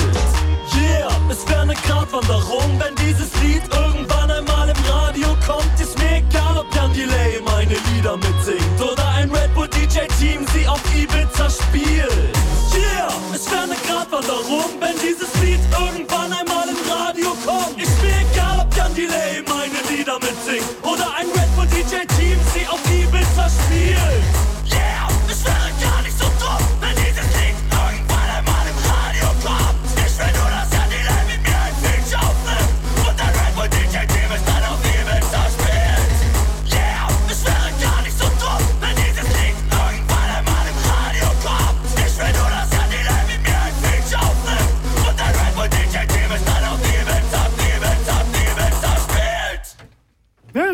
Yeah, 0.75 1.09
es 1.29 1.47
wäre 1.49 1.61
eine 1.61 1.73
Gratwanderung, 1.73 2.79
wenn 2.79 2.95
dieses 2.95 3.29
Lied 3.41 3.63
irgendwann 3.73 4.31
einmal 4.31 4.69
im 4.69 4.85
Radio 4.85 5.27
kommt. 5.45 5.79
Ist 5.79 5.97
mir 5.99 6.17
egal, 6.17 6.57
ob 6.57 6.73
Jan 6.75 6.93
Delay 6.93 7.41
meine 7.43 7.75
Lieder 7.93 8.17
mitsingt 8.17 8.81
oder 8.81 9.07
ein 9.15 9.29
Red 9.31 9.53
Bull 9.53 9.67
DJ-Team 9.67 10.45
sie 10.53 10.67
auf 10.67 10.81
Ibiza 10.95 11.49
spielt. 11.49 12.35
Yeah, 12.73 13.09
es 13.33 13.51
wäre 13.51 13.63
eine 13.63 13.75
Gratwanderung, 13.87 14.69
wenn 14.79 14.95
dieses 14.95 15.33
Lied 15.41 15.59
irgendwann 15.77 16.31
einmal 16.31 16.69
im 16.69 16.79
Radio 16.89 17.35
kommt. 17.45 17.81
Ist 17.81 18.00
Delay 19.01 19.41
meine 19.49 19.81
Lieder 19.89 20.19
mitsingt 20.19 20.63
oder 20.83 21.15
ein 21.15 21.27
Red 21.29 21.50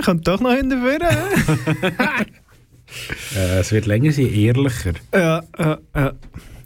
Ja, 0.07 0.13
kann 0.13 0.21
doch 0.21 0.39
noch 0.41 0.53
hinterführen. 0.53 1.01
Äh, 3.35 3.59
es 3.59 3.73
wird 3.73 3.85
länger 3.85 4.13
sein, 4.13 4.33
ehrlicher. 4.33 4.93
Ja, 5.13 5.43
äh, 5.57 5.75
äh. 5.93 6.13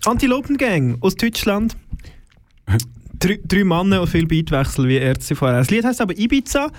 Antilopengang 0.06 0.98
aus 1.02 1.16
Deutschland. 1.16 1.76
drei, 3.18 3.40
drei 3.44 3.64
Männer 3.64 4.02
und 4.02 4.08
viel 4.08 4.28
Beatwechsel 4.28 4.88
wie 4.88 4.98
Ärzte 4.98 5.36
vorher. 5.36 5.58
Das 5.58 5.72
Lied 5.72 5.84
heißt 5.84 6.00
aber 6.00 6.16
Ibiza. 6.16 6.70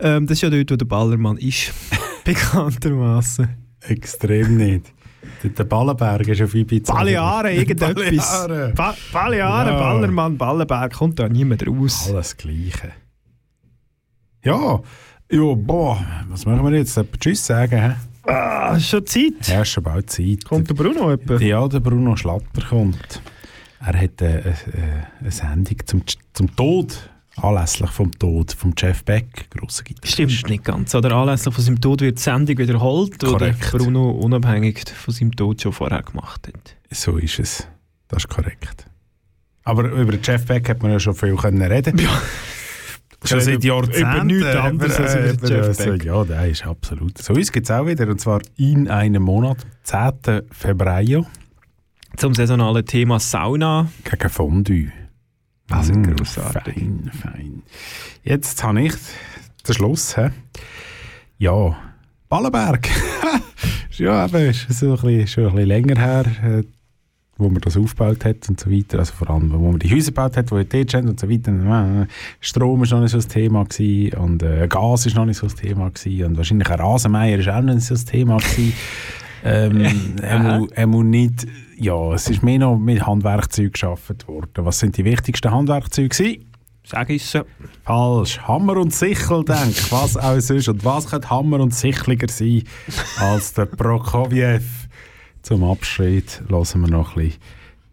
Ähm, 0.00 0.26
das 0.26 0.38
ist 0.38 0.42
ja 0.42 0.48
dort, 0.50 0.70
wo 0.70 0.76
der 0.76 0.86
Ballermann 0.86 1.36
ist. 1.36 1.74
Bekanntermaßen. 2.24 3.48
Extrem 3.82 4.56
nicht. 4.56 4.86
Der- 5.42 5.50
Der 5.50 5.64
Ballenberg 5.64 6.26
ist 6.28 6.40
auf 6.40 6.54
Ibiza. 6.54 6.94
Balearen, 6.94 7.52
irgendetwas. 7.54 7.94
Balearen. 8.46 8.74
Ba 8.74 8.96
Balearen, 9.12 9.72
Ja. 9.74 9.78
Ballermann, 9.78 10.38
Ballenberg, 10.38 10.94
kommt 10.94 11.18
da 11.18 11.28
niemand 11.28 11.66
raus. 11.66 12.08
Alles 12.08 12.34
Gleiche. 12.34 12.92
Ja, 14.42 14.80
ja, 15.30 15.54
boah, 15.54 16.04
was 16.28 16.46
machen 16.46 16.64
wir 16.64 16.78
jetzt? 16.78 16.96
Wir 16.96 17.06
Tschüss 17.18 17.46
sagen? 17.46 17.80
Hä? 17.80 18.30
Ah, 18.30 18.76
ist 18.76 18.88
schon 18.88 19.06
Zeit. 19.06 19.46
Ja, 19.46 19.62
ist 19.62 19.68
schon 19.70 19.84
bald 19.84 20.10
Zeit. 20.10 20.44
Kommt 20.44 20.68
der 20.68 20.74
Bruno 20.74 21.12
etwa? 21.12 21.36
Ja, 21.36 21.66
der 21.68 21.80
Bruno 21.80 22.16
Schlatter 22.16 22.62
kommt. 22.68 23.20
Er 23.80 24.00
hat 24.00 24.20
äh, 24.20 24.38
äh, 24.38 24.54
eine 25.20 25.30
Sendung 25.30 25.76
zum, 25.84 26.02
zum 26.32 26.56
Tod, 26.56 27.08
anlässlich 27.36 27.90
vom 27.90 28.10
Tod 28.10 28.52
von 28.52 28.74
Jeff 28.76 29.04
Beck, 29.04 29.48
grosser 29.50 29.84
Gitarrist. 29.84 30.12
Stimmt 30.12 30.48
nicht 30.48 30.64
ganz. 30.64 30.94
Oder 30.94 31.12
anlässlich 31.12 31.54
von 31.54 31.62
seinem 31.62 31.80
Tod 31.80 32.00
wird 32.00 32.18
die 32.18 32.22
Sendung 32.22 32.58
wiederholt, 32.58 33.18
Korrekt. 33.20 33.74
oder 33.74 33.84
Bruno 33.84 34.10
unabhängig 34.10 34.88
von 34.88 35.14
seinem 35.14 35.32
Tod 35.36 35.62
schon 35.62 35.72
vorher 35.72 36.02
gemacht 36.02 36.48
hat. 36.48 36.76
So 36.90 37.16
ist 37.18 37.38
es. 37.38 37.68
Das 38.08 38.24
ist 38.24 38.28
korrekt. 38.28 38.86
Aber 39.62 39.84
über 39.90 40.14
Jeff 40.22 40.46
Beck 40.46 40.68
hat 40.68 40.82
man 40.82 40.92
ja 40.92 41.00
schon 41.00 41.14
viel 41.14 41.36
können 41.36 41.62
reden. 41.62 41.98
Ja. 41.98 42.10
Schon 43.24 43.40
seit 43.40 43.64
Jahrzehnten. 43.64 44.00
über 44.00 44.24
nichts 44.24 44.56
anderes 44.56 45.00
als 45.00 45.14
über 45.14 45.32
über- 45.32 45.48
Jeff 45.48 45.66
also, 45.68 45.84
Beck. 45.90 46.04
Ja, 46.04 46.24
der 46.24 46.48
ist 46.48 46.66
absolut. 46.66 47.18
So 47.18 47.32
uns 47.34 47.50
gibt 47.50 47.66
es 47.66 47.70
auch 47.70 47.86
wieder, 47.86 48.06
und 48.08 48.20
zwar 48.20 48.40
in 48.56 48.88
einem 48.88 49.22
Monat, 49.22 49.58
10. 49.84 50.42
Februar. 50.52 51.02
Zum 52.16 52.34
saisonalen 52.34 52.84
Thema 52.84 53.18
Sauna. 53.18 53.88
Gegen 54.04 54.28
Fondue. 54.30 54.92
Also 55.70 55.92
Mm, 55.94 56.02
grossartig. 56.14 56.74
Fein, 56.76 57.10
fein. 57.22 57.62
Jetzt 58.22 58.62
habe 58.62 58.82
ich 58.82 58.94
den 59.66 59.74
Schluss. 59.74 60.14
He? 60.16 60.28
Ja, 61.38 61.76
Ballenberg. 62.28 62.88
ja, 63.98 64.26
eben, 64.26 64.50
ist 64.50 64.70
so 64.72 64.90
ein 64.94 65.00
bisschen, 65.00 65.26
schon 65.26 65.46
ein 65.46 65.52
bisschen 65.54 65.68
länger 65.68 66.00
her, 66.00 66.24
äh, 66.44 66.62
wo 67.38 67.48
man 67.48 67.60
das 67.60 67.76
aufgebaut 67.76 68.24
hat 68.24 68.48
und 68.48 68.58
so 68.58 68.70
weiter. 68.70 68.98
Also 68.98 69.12
vor 69.12 69.30
allem, 69.30 69.52
wo 69.52 69.70
man 69.70 69.78
die 69.78 69.94
Häuser 69.94 70.12
gebaut 70.12 70.36
hat, 70.36 70.50
wo 70.50 70.58
die 70.58 70.68
dort 70.68 70.90
stehen 70.90 71.08
und 71.08 71.20
so 71.20 71.28
weiter. 71.28 71.52
Äh, 72.02 72.06
Strom 72.40 72.80
war 72.80 72.88
noch 72.88 73.00
nicht 73.00 73.10
so 73.10 73.18
das 73.18 73.28
Thema 73.28 73.64
gewesen, 73.64 74.16
und 74.18 74.42
äh, 74.42 74.66
Gas 74.68 75.06
war 75.06 75.14
noch 75.14 75.26
nicht 75.26 75.38
so 75.38 75.46
das 75.46 75.54
Thema 75.54 75.90
gewesen, 75.90 76.24
und 76.24 76.36
wahrscheinlich 76.36 76.70
ein 76.70 76.80
Rasenmeier 76.80 77.44
war 77.46 77.58
auch 77.58 77.62
noch 77.62 77.74
nicht 77.74 77.86
so 77.86 77.94
das 77.94 78.04
Thema 78.04 78.38
gewesen. 78.38 78.72
ähm, 79.44 79.86
er, 80.22 80.66
er 80.72 80.86
muss 80.86 81.04
nicht, 81.04 81.46
ja, 81.78 82.12
es 82.14 82.28
ist 82.30 82.42
mehr 82.42 82.58
noch 82.58 82.78
mit 82.78 83.06
Handwerkzeugen 83.06 83.72
geschaffen 83.72 84.16
worden. 84.26 84.64
Was 84.64 84.78
sind 84.78 84.96
die 84.96 85.04
wichtigsten 85.04 85.50
Handwerkzeuge 85.50 86.08
gewesen? 86.08 86.46
Sag 86.88 87.10
ich 87.10 87.26
so. 87.26 87.42
Falsch. 87.84 88.38
Hammer 88.46 88.76
und 88.76 88.94
Sichel, 88.94 89.44
denk 89.44 89.90
was 89.90 90.16
auch 90.16 90.38
sonst. 90.38 90.68
Und 90.68 90.84
was 90.84 91.10
könnte 91.10 91.28
Hammer 91.30 91.58
und 91.58 91.74
Sichliger 91.74 92.28
sein 92.28 92.62
als 93.18 93.54
der 93.54 93.66
Prokofjew? 93.66 94.60
Zum 95.46 95.62
Abschied 95.62 96.42
hören 96.48 96.80
wir 96.80 96.90
noch 96.90 97.16
ein 97.16 97.22
bisschen 97.22 97.40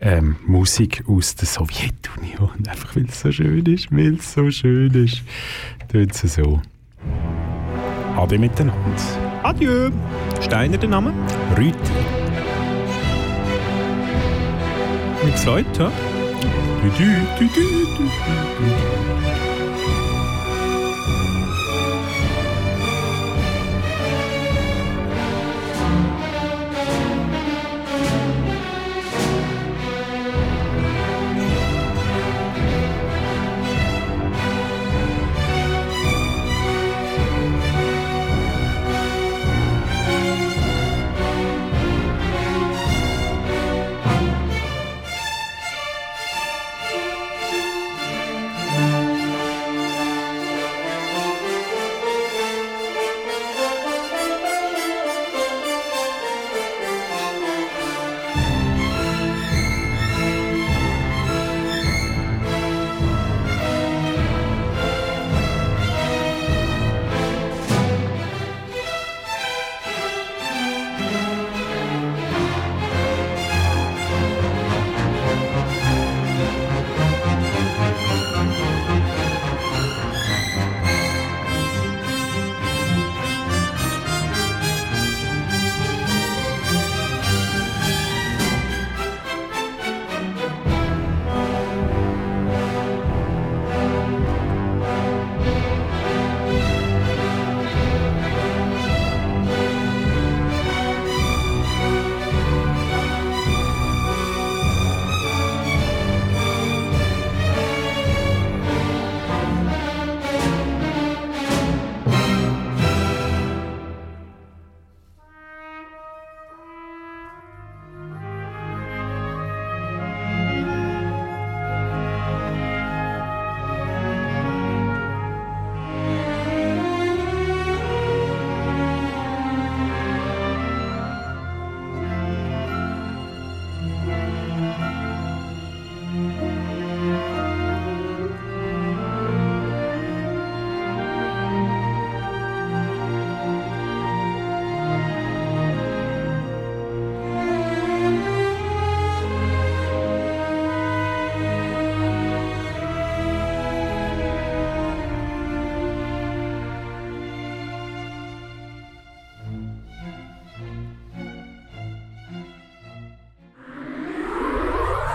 ähm, 0.02 0.36
Musik 0.48 1.04
aus 1.08 1.36
der 1.36 1.46
Sowjetunion. 1.46 2.50
Einfach 2.68 2.96
weil 2.96 3.06
es 3.06 3.20
so 3.20 3.32
schön 3.32 3.64
ist, 3.68 3.92
weil 3.92 4.16
es 4.16 4.34
so 4.34 4.50
schön 4.50 4.92
ist. 4.96 5.22
Tut 5.88 6.16
sie 6.16 6.30
so. 6.30 6.60
Ade 8.18 8.40
miteinander. 8.40 8.74
Adieu. 9.44 9.92
Steiner 10.42 10.80
der 10.80 10.90
Name? 10.90 11.14
Rüti. 11.56 11.78
Wie 15.24 15.32
gesagt, 15.32 15.78
ja? 15.78 15.92
Du, 16.82 16.90
du, 16.90 17.06
du, 17.38 17.46
du, 17.46 17.54
du, 17.54 18.04
du. 18.04 19.43